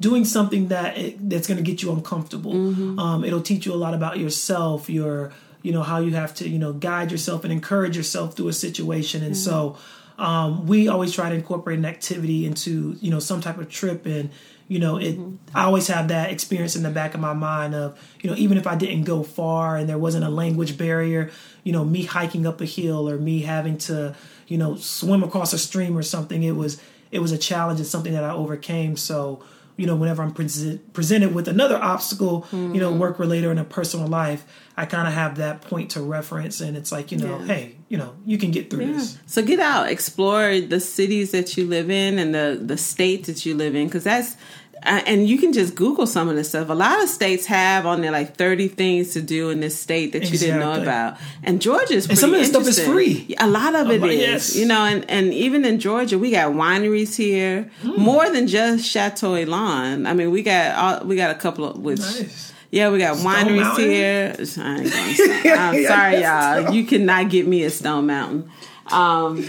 doing 0.00 0.24
something 0.24 0.68
that 0.68 0.96
that's 1.28 1.46
going 1.48 1.56
to 1.56 1.62
get 1.64 1.82
you 1.82 1.90
uncomfortable. 1.92 2.52
Mm-hmm. 2.52 2.98
Um, 2.98 3.24
it'll 3.24 3.40
teach 3.42 3.64
you 3.66 3.72
a 3.72 3.80
lot 3.86 3.94
about 3.94 4.18
yourself. 4.18 4.90
Your 4.90 5.32
you 5.62 5.72
know 5.72 5.82
how 5.82 5.98
you 5.98 6.14
have 6.14 6.34
to 6.36 6.48
you 6.48 6.58
know 6.58 6.72
guide 6.72 7.10
yourself 7.10 7.44
and 7.44 7.52
encourage 7.52 7.96
yourself 7.96 8.36
through 8.36 8.48
a 8.48 8.52
situation. 8.52 9.22
And 9.22 9.36
so 9.36 9.76
um, 10.18 10.66
we 10.66 10.88
always 10.88 11.12
try 11.12 11.30
to 11.30 11.34
incorporate 11.34 11.78
an 11.78 11.84
activity 11.84 12.46
into 12.46 12.96
you 13.00 13.10
know 13.10 13.18
some 13.18 13.40
type 13.40 13.58
of 13.58 13.68
trip 13.68 14.06
and 14.06 14.30
you 14.68 14.78
know 14.78 14.96
it 14.96 15.18
i 15.54 15.64
always 15.64 15.88
have 15.88 16.08
that 16.08 16.30
experience 16.30 16.76
in 16.76 16.82
the 16.82 16.90
back 16.90 17.14
of 17.14 17.20
my 17.20 17.32
mind 17.32 17.74
of 17.74 17.98
you 18.20 18.30
know 18.30 18.36
even 18.36 18.56
if 18.56 18.66
i 18.66 18.76
didn't 18.76 19.02
go 19.02 19.22
far 19.22 19.76
and 19.76 19.88
there 19.88 19.98
wasn't 19.98 20.24
a 20.24 20.28
language 20.28 20.78
barrier 20.78 21.30
you 21.64 21.72
know 21.72 21.84
me 21.84 22.04
hiking 22.04 22.46
up 22.46 22.60
a 22.60 22.64
hill 22.64 23.10
or 23.10 23.18
me 23.18 23.42
having 23.42 23.76
to 23.76 24.14
you 24.46 24.56
know 24.56 24.76
swim 24.76 25.24
across 25.24 25.52
a 25.52 25.58
stream 25.58 25.98
or 25.98 26.02
something 26.02 26.44
it 26.44 26.52
was 26.52 26.80
it 27.12 27.20
was 27.20 27.30
a 27.30 27.38
challenge 27.38 27.78
and 27.78 27.86
something 27.86 28.14
that 28.14 28.24
I 28.24 28.32
overcame. 28.32 28.96
So 28.96 29.44
you 29.82 29.88
know, 29.88 29.96
whenever 29.96 30.22
I'm 30.22 30.32
pre- 30.32 30.78
presented 30.92 31.34
with 31.34 31.48
another 31.48 31.76
obstacle, 31.76 32.42
mm-hmm. 32.42 32.72
you 32.72 32.80
know, 32.80 32.92
mm-hmm. 32.92 33.00
work 33.00 33.18
related 33.18 33.48
or 33.48 33.50
in 33.50 33.58
a 33.58 33.64
personal 33.64 34.06
life, 34.06 34.44
I 34.76 34.86
kind 34.86 35.08
of 35.08 35.14
have 35.14 35.38
that 35.38 35.62
point 35.62 35.90
to 35.90 36.00
reference, 36.00 36.60
and 36.60 36.76
it's 36.76 36.92
like, 36.92 37.10
you 37.10 37.18
know, 37.18 37.40
yeah. 37.40 37.46
hey, 37.46 37.76
you 37.88 37.98
know, 37.98 38.14
you 38.24 38.38
can 38.38 38.52
get 38.52 38.70
through 38.70 38.84
yeah. 38.84 38.92
this. 38.92 39.18
So 39.26 39.42
get 39.42 39.58
out, 39.58 39.88
explore 39.88 40.60
the 40.60 40.78
cities 40.78 41.32
that 41.32 41.56
you 41.56 41.66
live 41.66 41.90
in 41.90 42.20
and 42.20 42.32
the 42.32 42.60
the 42.62 42.78
state 42.78 43.24
that 43.24 43.44
you 43.44 43.56
live 43.56 43.74
in, 43.74 43.88
because 43.88 44.04
that's 44.04 44.36
and 44.84 45.28
you 45.28 45.38
can 45.38 45.52
just 45.52 45.74
Google 45.74 46.06
some 46.06 46.28
of 46.28 46.36
this 46.36 46.48
stuff. 46.48 46.68
A 46.68 46.74
lot 46.74 47.02
of 47.02 47.08
states 47.08 47.46
have 47.46 47.86
on 47.86 48.00
there 48.00 48.10
like 48.10 48.36
30 48.36 48.68
things 48.68 49.12
to 49.12 49.22
do 49.22 49.50
in 49.50 49.60
this 49.60 49.78
state 49.78 50.12
that 50.12 50.30
you 50.30 50.38
didn't 50.38 50.60
know 50.60 50.80
about. 50.80 51.18
And 51.42 51.60
Georgia's 51.62 52.08
and 52.08 52.18
some 52.18 52.32
of 52.34 52.40
this 52.40 52.48
stuff 52.48 52.66
is 52.66 52.84
free. 52.84 53.34
A 53.38 53.48
lot 53.48 53.74
of 53.74 53.90
it 53.90 54.02
is, 54.04 54.20
yes. 54.20 54.56
you 54.56 54.66
know, 54.66 54.84
and, 54.84 55.08
and 55.08 55.32
even 55.32 55.64
in 55.64 55.78
Georgia, 55.78 56.18
we 56.18 56.30
got 56.30 56.52
wineries 56.52 57.16
here, 57.16 57.70
mm. 57.82 57.96
more 57.96 58.28
than 58.30 58.46
just 58.46 58.84
Chateau 58.84 59.34
Elan. 59.34 60.06
I 60.06 60.14
mean, 60.14 60.30
we 60.30 60.42
got 60.42 60.76
all, 60.76 61.06
we 61.06 61.16
got 61.16 61.30
a 61.30 61.38
couple 61.38 61.64
of 61.64 61.78
which. 61.78 62.00
Nice. 62.00 62.52
Yeah, 62.70 62.90
we 62.90 62.98
got 62.98 63.18
Stone 63.18 63.32
wineries 63.32 63.60
Mountain? 63.60 63.90
here. 63.90 64.34
I'm 65.58 65.84
sorry, 65.84 66.22
y'all. 66.22 66.74
You 66.74 66.84
cannot 66.86 67.30
get 67.30 67.46
me 67.46 67.64
a 67.64 67.70
Stone 67.70 68.06
Mountain. 68.06 68.50
Um, 68.90 69.46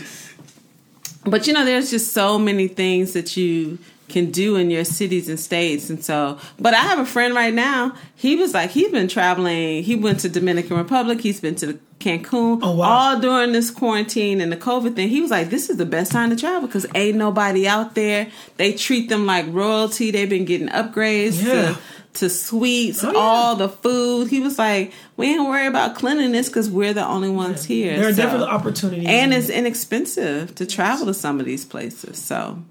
but 1.25 1.47
you 1.47 1.53
know, 1.53 1.63
there's 1.63 1.89
just 1.89 2.11
so 2.11 2.37
many 2.37 2.67
things 2.67 3.13
that 3.13 3.37
you 3.37 3.79
can 4.13 4.31
do 4.31 4.55
in 4.55 4.69
your 4.69 4.85
cities 4.85 5.27
and 5.27 5.39
states. 5.39 5.89
And 5.89 6.05
so, 6.05 6.37
but 6.59 6.73
I 6.73 6.77
have 6.77 6.99
a 6.99 7.05
friend 7.05 7.33
right 7.33 7.53
now. 7.53 7.95
He 8.15 8.35
was 8.35 8.53
like, 8.53 8.69
he's 8.69 8.91
been 8.91 9.07
traveling. 9.07 9.83
He 9.83 9.95
went 9.95 10.19
to 10.21 10.29
Dominican 10.29 10.77
Republic. 10.77 11.19
He's 11.19 11.41
been 11.41 11.55
to 11.55 11.79
Cancun. 11.99 12.59
Oh, 12.61 12.75
wow. 12.75 12.89
All 12.89 13.19
during 13.19 13.51
this 13.53 13.71
quarantine 13.71 14.39
and 14.39 14.51
the 14.51 14.57
COVID 14.57 14.95
thing. 14.95 15.09
He 15.09 15.19
was 15.19 15.31
like, 15.31 15.49
this 15.49 15.69
is 15.69 15.77
the 15.77 15.85
best 15.85 16.11
time 16.11 16.29
to 16.29 16.35
travel 16.35 16.67
because 16.67 16.85
ain't 16.93 17.17
nobody 17.17 17.67
out 17.67 17.95
there. 17.95 18.29
They 18.57 18.73
treat 18.73 19.09
them 19.09 19.25
like 19.25 19.45
royalty. 19.49 20.11
They've 20.11 20.29
been 20.29 20.45
getting 20.45 20.69
upgrades 20.69 21.43
yeah. 21.43 21.73
to 21.73 21.79
to 22.13 22.29
suites, 22.29 23.03
oh, 23.03 23.11
yeah. 23.11 23.17
all 23.17 23.55
the 23.55 23.67
food. 23.67 24.27
He 24.27 24.39
was 24.39 24.59
like, 24.59 24.93
we 25.17 25.33
ain't 25.33 25.49
worry 25.49 25.65
about 25.65 25.95
cleanliness 25.95 26.47
because 26.47 26.69
we're 26.69 26.93
the 26.93 27.03
only 27.03 27.29
ones 27.29 27.67
yeah. 27.67 27.75
here. 27.75 27.97
There 27.97 28.09
are 28.09 28.13
so, 28.13 28.21
definitely 28.21 28.47
opportunities. 28.49 29.07
And 29.07 29.33
it's 29.33 29.49
inexpensive 29.49 30.53
to 30.53 30.67
travel 30.67 31.07
to 31.07 31.15
some 31.15 31.39
of 31.39 31.47
these 31.47 31.65
places. 31.65 32.19
So 32.19 32.63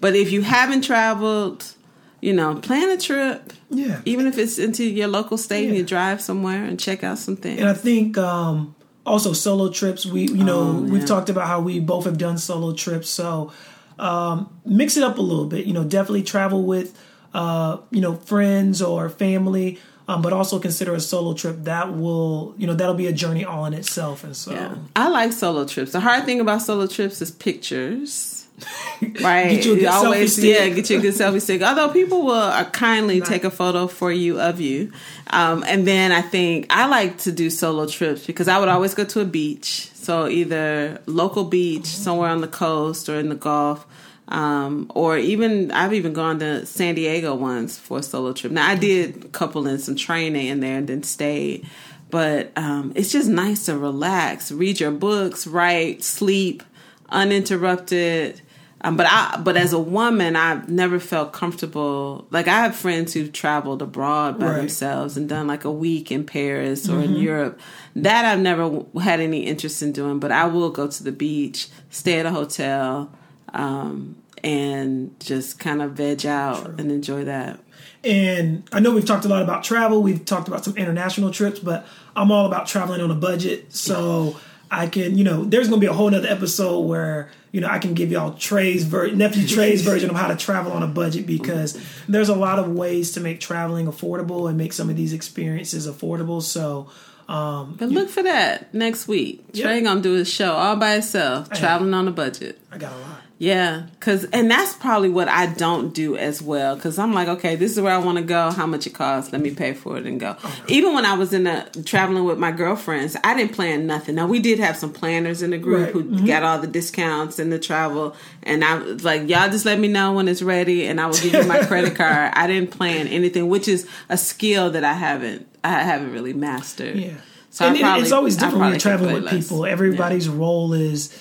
but 0.00 0.16
if 0.16 0.32
you 0.32 0.42
haven't 0.42 0.82
traveled, 0.82 1.74
you 2.20 2.32
know, 2.32 2.56
plan 2.56 2.90
a 2.90 2.98
trip. 2.98 3.52
Yeah. 3.70 4.00
Even 4.04 4.26
if 4.26 4.38
it's 4.38 4.58
into 4.58 4.84
your 4.84 5.08
local 5.08 5.38
state 5.38 5.62
yeah. 5.62 5.68
and 5.68 5.76
you 5.76 5.84
drive 5.84 6.20
somewhere 6.20 6.64
and 6.64 6.78
check 6.78 7.04
out 7.04 7.18
some 7.18 7.36
things. 7.36 7.60
And 7.60 7.68
I 7.68 7.74
think 7.74 8.18
um, 8.18 8.74
also 9.06 9.32
solo 9.32 9.70
trips. 9.70 10.04
We 10.06 10.22
you 10.22 10.44
know 10.44 10.60
oh, 10.60 10.84
yeah. 10.84 10.92
we've 10.92 11.06
talked 11.06 11.30
about 11.30 11.46
how 11.46 11.60
we 11.60 11.80
both 11.80 12.04
have 12.04 12.18
done 12.18 12.38
solo 12.38 12.72
trips. 12.72 13.08
So 13.08 13.52
um, 13.98 14.60
mix 14.64 14.96
it 14.96 15.02
up 15.02 15.18
a 15.18 15.22
little 15.22 15.46
bit. 15.46 15.66
You 15.66 15.72
know, 15.72 15.84
definitely 15.84 16.22
travel 16.22 16.64
with 16.64 16.98
uh, 17.32 17.78
you 17.90 18.00
know 18.00 18.14
friends 18.16 18.82
or 18.82 19.08
family. 19.08 19.78
Um, 20.08 20.22
but 20.22 20.32
also 20.32 20.58
consider 20.58 20.92
a 20.92 21.00
solo 21.00 21.34
trip 21.34 21.58
that 21.64 21.96
will 21.96 22.56
you 22.58 22.66
know 22.66 22.74
that'll 22.74 22.96
be 22.96 23.06
a 23.06 23.12
journey 23.12 23.44
all 23.44 23.64
in 23.66 23.74
itself 23.74 24.24
and 24.24 24.36
so 24.36 24.50
yeah. 24.50 24.74
i 24.96 25.08
like 25.08 25.32
solo 25.32 25.64
trips 25.64 25.92
the 25.92 26.00
hard 26.00 26.24
thing 26.24 26.40
about 26.40 26.62
solo 26.62 26.88
trips 26.88 27.22
is 27.22 27.30
pictures 27.30 28.39
right. 29.22 29.50
Get 29.50 29.64
you 29.64 29.72
a 29.74 29.76
good 29.76 29.86
always, 29.86 30.36
selfie 30.36 30.54
yeah, 30.54 30.68
get 30.68 30.90
you 30.90 30.98
a 30.98 31.00
good 31.00 31.14
selfie 31.14 31.40
stick. 31.40 31.62
Although 31.62 31.90
people 31.90 32.22
will 32.22 32.34
uh, 32.34 32.64
kindly 32.70 33.20
take 33.20 33.44
a 33.44 33.50
photo 33.50 33.86
for 33.86 34.12
you 34.12 34.40
of 34.40 34.60
you, 34.60 34.92
um, 35.28 35.64
and 35.66 35.86
then 35.86 36.12
I 36.12 36.22
think 36.22 36.66
I 36.70 36.86
like 36.86 37.18
to 37.18 37.32
do 37.32 37.50
solo 37.50 37.86
trips 37.86 38.26
because 38.26 38.48
I 38.48 38.58
would 38.58 38.68
always 38.68 38.94
go 38.94 39.04
to 39.04 39.20
a 39.20 39.24
beach. 39.24 39.90
So 39.94 40.28
either 40.28 41.00
local 41.06 41.44
beach 41.44 41.86
somewhere 41.86 42.30
on 42.30 42.40
the 42.40 42.48
coast 42.48 43.08
or 43.08 43.18
in 43.18 43.28
the 43.28 43.34
Gulf. 43.34 43.86
Um, 44.28 44.92
or 44.94 45.18
even 45.18 45.72
I've 45.72 45.92
even 45.92 46.12
gone 46.12 46.38
to 46.38 46.64
San 46.64 46.94
Diego 46.94 47.34
once 47.34 47.76
for 47.76 47.98
a 47.98 48.02
solo 48.02 48.32
trip. 48.32 48.52
Now 48.52 48.68
I 48.68 48.76
did 48.76 49.32
couple 49.32 49.66
in 49.66 49.80
some 49.80 49.96
training 49.96 50.46
in 50.46 50.60
there 50.60 50.78
and 50.78 50.86
then 50.86 51.02
stayed, 51.02 51.66
but 52.10 52.52
um, 52.56 52.92
it's 52.94 53.10
just 53.10 53.28
nice 53.28 53.66
to 53.66 53.76
relax, 53.76 54.52
read 54.52 54.78
your 54.78 54.92
books, 54.92 55.48
write, 55.48 56.04
sleep, 56.04 56.62
uninterrupted 57.08 58.40
um, 58.82 58.96
but 58.96 59.06
I, 59.06 59.38
but 59.42 59.56
as 59.56 59.72
a 59.72 59.78
woman, 59.78 60.36
I've 60.36 60.68
never 60.68 60.98
felt 60.98 61.32
comfortable. 61.32 62.26
Like 62.30 62.48
I 62.48 62.62
have 62.62 62.74
friends 62.74 63.12
who've 63.12 63.32
traveled 63.32 63.82
abroad 63.82 64.38
by 64.38 64.46
right. 64.46 64.56
themselves 64.56 65.16
and 65.16 65.28
done 65.28 65.46
like 65.46 65.64
a 65.64 65.70
week 65.70 66.10
in 66.10 66.24
Paris 66.24 66.88
or 66.88 66.92
mm-hmm. 66.92 67.14
in 67.14 67.16
Europe. 67.16 67.60
That 67.96 68.24
I've 68.24 68.40
never 68.40 68.84
had 69.02 69.20
any 69.20 69.46
interest 69.46 69.82
in 69.82 69.92
doing. 69.92 70.18
But 70.18 70.32
I 70.32 70.46
will 70.46 70.70
go 70.70 70.88
to 70.88 71.04
the 71.04 71.12
beach, 71.12 71.68
stay 71.90 72.20
at 72.20 72.26
a 72.26 72.30
hotel, 72.30 73.12
um, 73.52 74.16
and 74.42 75.14
just 75.20 75.58
kind 75.58 75.82
of 75.82 75.92
veg 75.92 76.24
out 76.24 76.64
True. 76.64 76.74
and 76.78 76.90
enjoy 76.90 77.24
that. 77.24 77.60
And 78.02 78.62
I 78.72 78.80
know 78.80 78.92
we've 78.92 79.04
talked 79.04 79.26
a 79.26 79.28
lot 79.28 79.42
about 79.42 79.62
travel. 79.62 80.02
We've 80.02 80.24
talked 80.24 80.48
about 80.48 80.64
some 80.64 80.74
international 80.78 81.30
trips, 81.32 81.58
but 81.58 81.86
I'm 82.16 82.32
all 82.32 82.46
about 82.46 82.66
traveling 82.66 83.02
on 83.02 83.10
a 83.10 83.14
budget. 83.14 83.74
So 83.74 84.36
I 84.70 84.86
can, 84.86 85.18
you 85.18 85.24
know, 85.24 85.44
there's 85.44 85.68
going 85.68 85.80
to 85.80 85.86
be 85.86 85.90
a 85.90 85.92
whole 85.92 86.14
other 86.14 86.28
episode 86.28 86.80
where 86.80 87.30
you 87.52 87.60
know, 87.60 87.68
I 87.68 87.78
can 87.78 87.94
give 87.94 88.10
y'all 88.12 88.34
Trey's 88.34 88.84
ver- 88.84 89.10
nephew 89.10 89.46
Trey's 89.46 89.82
version 89.82 90.10
of 90.10 90.16
how 90.16 90.28
to 90.28 90.36
travel 90.36 90.72
on 90.72 90.82
a 90.82 90.86
budget 90.86 91.26
because 91.26 91.80
there's 92.08 92.28
a 92.28 92.34
lot 92.36 92.58
of 92.58 92.68
ways 92.68 93.12
to 93.12 93.20
make 93.20 93.40
traveling 93.40 93.86
affordable 93.86 94.48
and 94.48 94.56
make 94.56 94.72
some 94.72 94.88
of 94.88 94.96
these 94.96 95.12
experiences 95.12 95.86
affordable. 95.88 96.42
So, 96.42 96.90
um, 97.28 97.76
but 97.78 97.88
look 97.88 98.08
for 98.08 98.22
that 98.22 98.72
next 98.74 99.08
week. 99.08 99.52
Trey 99.52 99.80
gonna 99.80 100.00
do 100.00 100.12
his 100.12 100.30
show 100.30 100.52
all 100.52 100.76
by 100.76 100.92
himself, 100.94 101.50
traveling 101.50 101.94
on 101.94 102.06
a 102.08 102.12
budget. 102.12 102.60
I 102.70 102.78
got 102.78 102.92
a 102.92 102.96
lot. 102.98 103.20
Yeah, 103.40 103.84
cause 104.00 104.24
and 104.34 104.50
that's 104.50 104.74
probably 104.74 105.08
what 105.08 105.26
I 105.26 105.46
don't 105.46 105.94
do 105.94 106.14
as 106.14 106.42
well. 106.42 106.78
Cause 106.78 106.98
I'm 106.98 107.14
like, 107.14 107.26
okay, 107.26 107.56
this 107.56 107.72
is 107.72 107.80
where 107.80 107.94
I 107.94 107.96
want 107.96 108.18
to 108.18 108.22
go. 108.22 108.50
How 108.50 108.66
much 108.66 108.86
it 108.86 108.90
costs? 108.90 109.32
Let 109.32 109.40
me 109.40 109.54
pay 109.54 109.72
for 109.72 109.96
it 109.96 110.04
and 110.04 110.20
go. 110.20 110.36
Oh, 110.44 110.64
Even 110.68 110.92
when 110.92 111.06
I 111.06 111.14
was 111.14 111.32
in 111.32 111.44
the 111.44 111.82
traveling 111.86 112.24
with 112.24 112.38
my 112.38 112.52
girlfriends, 112.52 113.16
I 113.24 113.34
didn't 113.34 113.54
plan 113.54 113.86
nothing. 113.86 114.16
Now 114.16 114.26
we 114.26 114.40
did 114.40 114.58
have 114.58 114.76
some 114.76 114.92
planners 114.92 115.40
in 115.40 115.52
the 115.52 115.58
group 115.58 115.84
right. 115.84 115.92
who 115.94 116.04
mm-hmm. 116.04 116.26
got 116.26 116.42
all 116.42 116.58
the 116.58 116.66
discounts 116.66 117.38
and 117.38 117.50
the 117.50 117.58
travel, 117.58 118.14
and 118.42 118.62
I 118.62 118.74
was 118.74 119.04
like, 119.06 119.26
y'all 119.26 119.48
just 119.48 119.64
let 119.64 119.78
me 119.78 119.88
know 119.88 120.12
when 120.12 120.28
it's 120.28 120.42
ready, 120.42 120.84
and 120.84 121.00
I 121.00 121.06
will 121.06 121.14
give 121.14 121.32
you 121.32 121.44
my 121.44 121.60
credit 121.64 121.94
card. 121.94 122.32
I 122.34 122.46
didn't 122.46 122.72
plan 122.72 123.08
anything, 123.08 123.48
which 123.48 123.68
is 123.68 123.88
a 124.10 124.18
skill 124.18 124.72
that 124.72 124.84
I 124.84 124.92
haven't 124.92 125.48
I 125.64 125.82
haven't 125.82 126.12
really 126.12 126.34
mastered. 126.34 126.96
Yeah. 126.96 127.14
So 127.48 127.64
and 127.64 127.80
probably, 127.80 128.02
it's 128.02 128.12
always 128.12 128.36
different 128.36 128.58
when 128.58 128.70
you're 128.72 128.80
traveling 128.80 129.14
with 129.14 129.24
less. 129.24 129.48
people. 129.48 129.64
Everybody's 129.64 130.26
yeah. 130.26 130.34
role 130.36 130.74
is, 130.74 131.18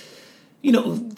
you 0.61 0.73
know 0.73 1.09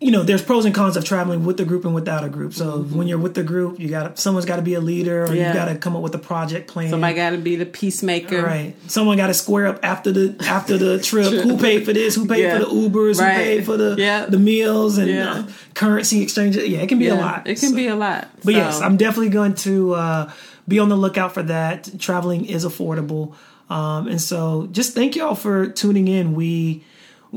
you 0.00 0.10
know, 0.10 0.22
there's 0.22 0.42
pros 0.42 0.64
and 0.64 0.74
cons 0.74 0.96
of 0.96 1.04
traveling 1.04 1.44
with 1.44 1.56
the 1.56 1.64
group 1.64 1.84
and 1.84 1.94
without 1.94 2.24
a 2.24 2.28
group. 2.28 2.52
So 2.54 2.78
mm-hmm. 2.78 2.96
when 2.96 3.06
you're 3.06 3.18
with 3.18 3.34
the 3.34 3.42
group, 3.42 3.78
you 3.78 3.88
got 3.88 4.18
someone's 4.18 4.46
got 4.46 4.56
to 4.56 4.62
be 4.62 4.74
a 4.74 4.80
leader, 4.80 5.24
or 5.24 5.34
yeah. 5.34 5.48
you 5.48 5.54
got 5.54 5.66
to 5.66 5.76
come 5.76 5.96
up 5.96 6.02
with 6.02 6.14
a 6.14 6.18
project 6.18 6.68
plan. 6.68 6.90
Somebody 6.90 7.14
got 7.14 7.30
to 7.30 7.38
be 7.38 7.56
the 7.56 7.66
peacemaker, 7.66 8.42
right? 8.42 8.74
Someone 8.86 9.16
got 9.16 9.28
to 9.28 9.34
square 9.34 9.66
up 9.66 9.80
after 9.82 10.12
the 10.12 10.36
after 10.46 10.78
the 10.78 10.98
trip. 11.02 11.32
who 11.32 11.58
paid 11.58 11.84
for 11.84 11.92
this? 11.92 12.14
Who 12.14 12.26
paid 12.26 12.42
yeah. 12.42 12.58
for 12.58 12.64
the 12.64 12.70
Ubers? 12.70 13.20
Right. 13.20 13.34
Who 13.34 13.42
paid 13.42 13.66
for 13.66 13.76
the 13.76 13.96
yeah. 13.98 14.26
the 14.26 14.38
meals 14.38 14.98
and 14.98 15.10
uh, 15.10 15.46
currency 15.74 16.22
exchange? 16.22 16.56
Yeah, 16.56 16.80
it 16.80 16.88
can 16.88 16.98
be 16.98 17.08
a 17.08 17.14
lot. 17.14 17.46
It 17.46 17.58
can 17.58 17.70
so, 17.70 17.76
be 17.76 17.86
a 17.88 17.96
lot. 17.96 18.28
But 18.36 18.44
so. 18.44 18.50
yes, 18.50 18.80
I'm 18.80 18.96
definitely 18.96 19.30
going 19.30 19.54
to 19.56 19.94
uh, 19.94 20.32
be 20.68 20.78
on 20.78 20.88
the 20.88 20.96
lookout 20.96 21.34
for 21.34 21.42
that. 21.42 21.90
Traveling 21.98 22.44
is 22.44 22.64
affordable, 22.64 23.34
um, 23.70 24.08
and 24.08 24.20
so 24.20 24.68
just 24.72 24.94
thank 24.94 25.16
y'all 25.16 25.34
for 25.34 25.68
tuning 25.68 26.08
in. 26.08 26.34
We 26.34 26.84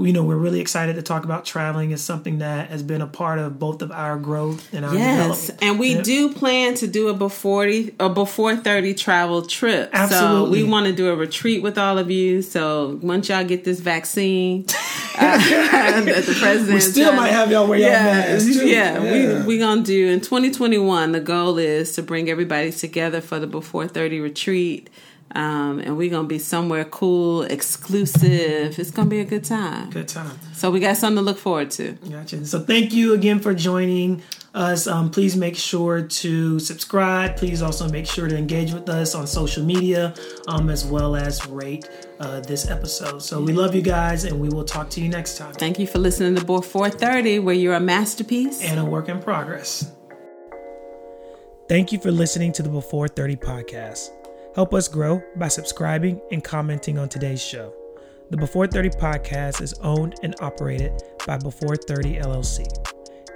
you 0.06 0.14
know, 0.14 0.24
we're 0.24 0.38
really 0.38 0.60
excited 0.60 0.96
to 0.96 1.02
talk 1.02 1.24
about 1.24 1.46
traveling 1.46 1.92
as 1.94 2.02
something 2.02 2.40
that 2.40 2.70
has 2.70 2.84
been 2.84 3.02
a 3.02 3.08
part 3.08 3.40
of 3.40 3.58
both 3.58 3.82
of 3.82 3.92
our 3.92 4.18
growth 4.18 4.74
and 4.74 4.86
our 4.86 4.94
yes, 4.94 5.50
and 5.62 5.80
we 5.80 6.02
do 6.02 6.34
plan 6.34 6.76
to 6.76 6.88
do 6.88 7.10
a 7.10 7.14
before 7.14 7.68
a 8.00 8.10
before 8.10 8.56
thirty 8.56 8.94
travel 8.94 9.42
trip. 9.42 9.90
Absolutely, 9.94 10.60
so 10.60 10.66
we 10.66 10.70
want 10.70 10.86
to 10.86 10.94
do 10.94 11.10
a 11.10 11.16
retreat 11.16 11.64
with 11.64 11.78
all 11.78 11.98
of 11.98 12.12
you. 12.12 12.42
So 12.42 13.00
once 13.02 13.30
y'all 13.30 13.44
get 13.44 13.64
this 13.64 13.80
vaccine, 13.80 14.66
uh, 15.18 15.38
that 15.38 16.24
the 16.26 16.36
president 16.40 16.74
we 16.74 16.80
still 16.80 17.14
might 17.14 17.32
have 17.32 17.52
y'all 17.52 17.68
wear 17.68 17.80
yeah, 17.80 17.88
y'all 17.88 18.34
masks. 18.34 18.64
Yeah, 18.64 19.02
yeah, 19.02 19.40
we 19.40 19.46
we 19.46 19.58
gonna 19.58 19.82
do 19.82 20.08
in 20.08 20.22
2021. 20.22 21.12
The 21.12 21.20
goal 21.20 21.58
is 21.58 21.94
to 21.94 22.04
bring 22.04 22.30
everybody 22.30 22.72
together 22.72 23.22
for 23.22 23.40
the 23.40 23.48
before 23.48 23.88
thirty 23.88 24.20
retreat. 24.20 24.90
Um, 25.36 25.80
and 25.80 25.98
we're 25.98 26.10
gonna 26.10 26.28
be 26.28 26.40
somewhere 26.40 26.86
cool, 26.86 27.44
exclusive. 27.44 28.80
It's 28.80 28.92
gonna 28.92 29.10
be 29.10 29.20
a 29.20 29.26
good 29.26 29.44
time. 29.44 29.90
Good 29.90 30.08
time. 30.08 30.40
So 30.54 30.72
we 30.72 30.80
got 30.80 30.98
something 30.98 31.18
to 31.18 31.22
look 31.22 31.38
forward 31.38 31.72
to. 31.72 31.94
Gotcha. 32.10 32.46
So 32.46 32.60
thank 32.60 32.94
you 32.94 33.14
again 33.14 33.40
for 33.40 33.54
joining 33.54 34.24
us. 34.54 34.88
Um, 34.88 35.12
please 35.12 35.36
make 35.36 35.56
sure 35.56 36.02
to 36.02 36.60
subscribe. 36.60 37.38
Please 37.38 37.62
also 37.62 37.88
make 37.90 38.08
sure 38.08 38.28
to 38.28 38.38
engage 38.38 38.74
with 38.74 38.90
us 38.90 39.16
on 39.16 39.28
social 39.28 39.64
media, 39.64 40.14
um, 40.48 40.70
as 40.70 40.86
well 40.86 41.16
as 41.16 41.46
rate 41.48 41.90
uh, 42.20 42.40
this 42.42 42.70
episode. 42.70 43.22
So 43.22 43.42
we 43.42 43.54
love 43.54 43.76
you 43.76 43.82
guys, 43.82 44.24
and 44.24 44.40
we 44.40 44.50
will 44.50 44.66
talk 44.66 44.90
to 44.92 45.02
you 45.02 45.10
next 45.10 45.38
time. 45.38 45.54
Thank 45.54 45.78
you 45.78 45.88
for 45.88 46.00
listening 46.00 46.36
to 46.36 46.44
Before 46.44 46.90
30, 46.90 47.40
where 47.40 47.56
you're 47.56 47.76
a 47.76 47.80
masterpiece 47.80 48.64
and 48.64 48.80
a 48.80 48.86
work 48.86 49.10
in 49.10 49.22
progress. 49.22 49.92
Thank 51.70 51.92
you 51.92 52.00
for 52.00 52.12
listening 52.12 52.54
to 52.54 52.64
the 52.64 52.70
Before 52.70 53.08
30 53.08 53.36
podcast. 53.36 54.10
Help 54.58 54.74
us 54.74 54.88
grow 54.88 55.22
by 55.36 55.48
subscribing 55.48 56.20
and 56.32 56.44
commenting 56.44 56.98
on 56.98 57.08
today's 57.08 57.40
show. 57.40 57.72
The 58.32 58.38
Before 58.38 58.66
30 58.66 58.90
podcast 58.90 59.62
is 59.62 59.76
owned 59.84 60.16
and 60.24 60.34
operated 60.42 61.00
by 61.28 61.38
Before 61.38 61.76
30 61.76 62.16
LLC. 62.16 62.66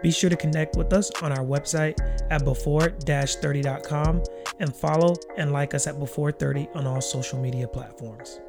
Be 0.02 0.10
sure 0.10 0.32
to 0.32 0.36
connect 0.36 0.78
with 0.78 0.92
us 0.94 1.12
on 1.22 1.32
our 1.32 1.46
website 1.46 2.00
at 2.32 2.44
before-30.com 2.44 4.24
and 4.60 4.76
follow 4.76 5.16
and 5.38 5.52
like 5.52 5.76
us 5.76 5.86
at 5.86 6.00
Before 6.00 6.32
30 6.32 6.68
on 6.74 6.88
all 6.88 7.02
social 7.02 7.40
media 7.40 7.68
platforms. 7.68 8.40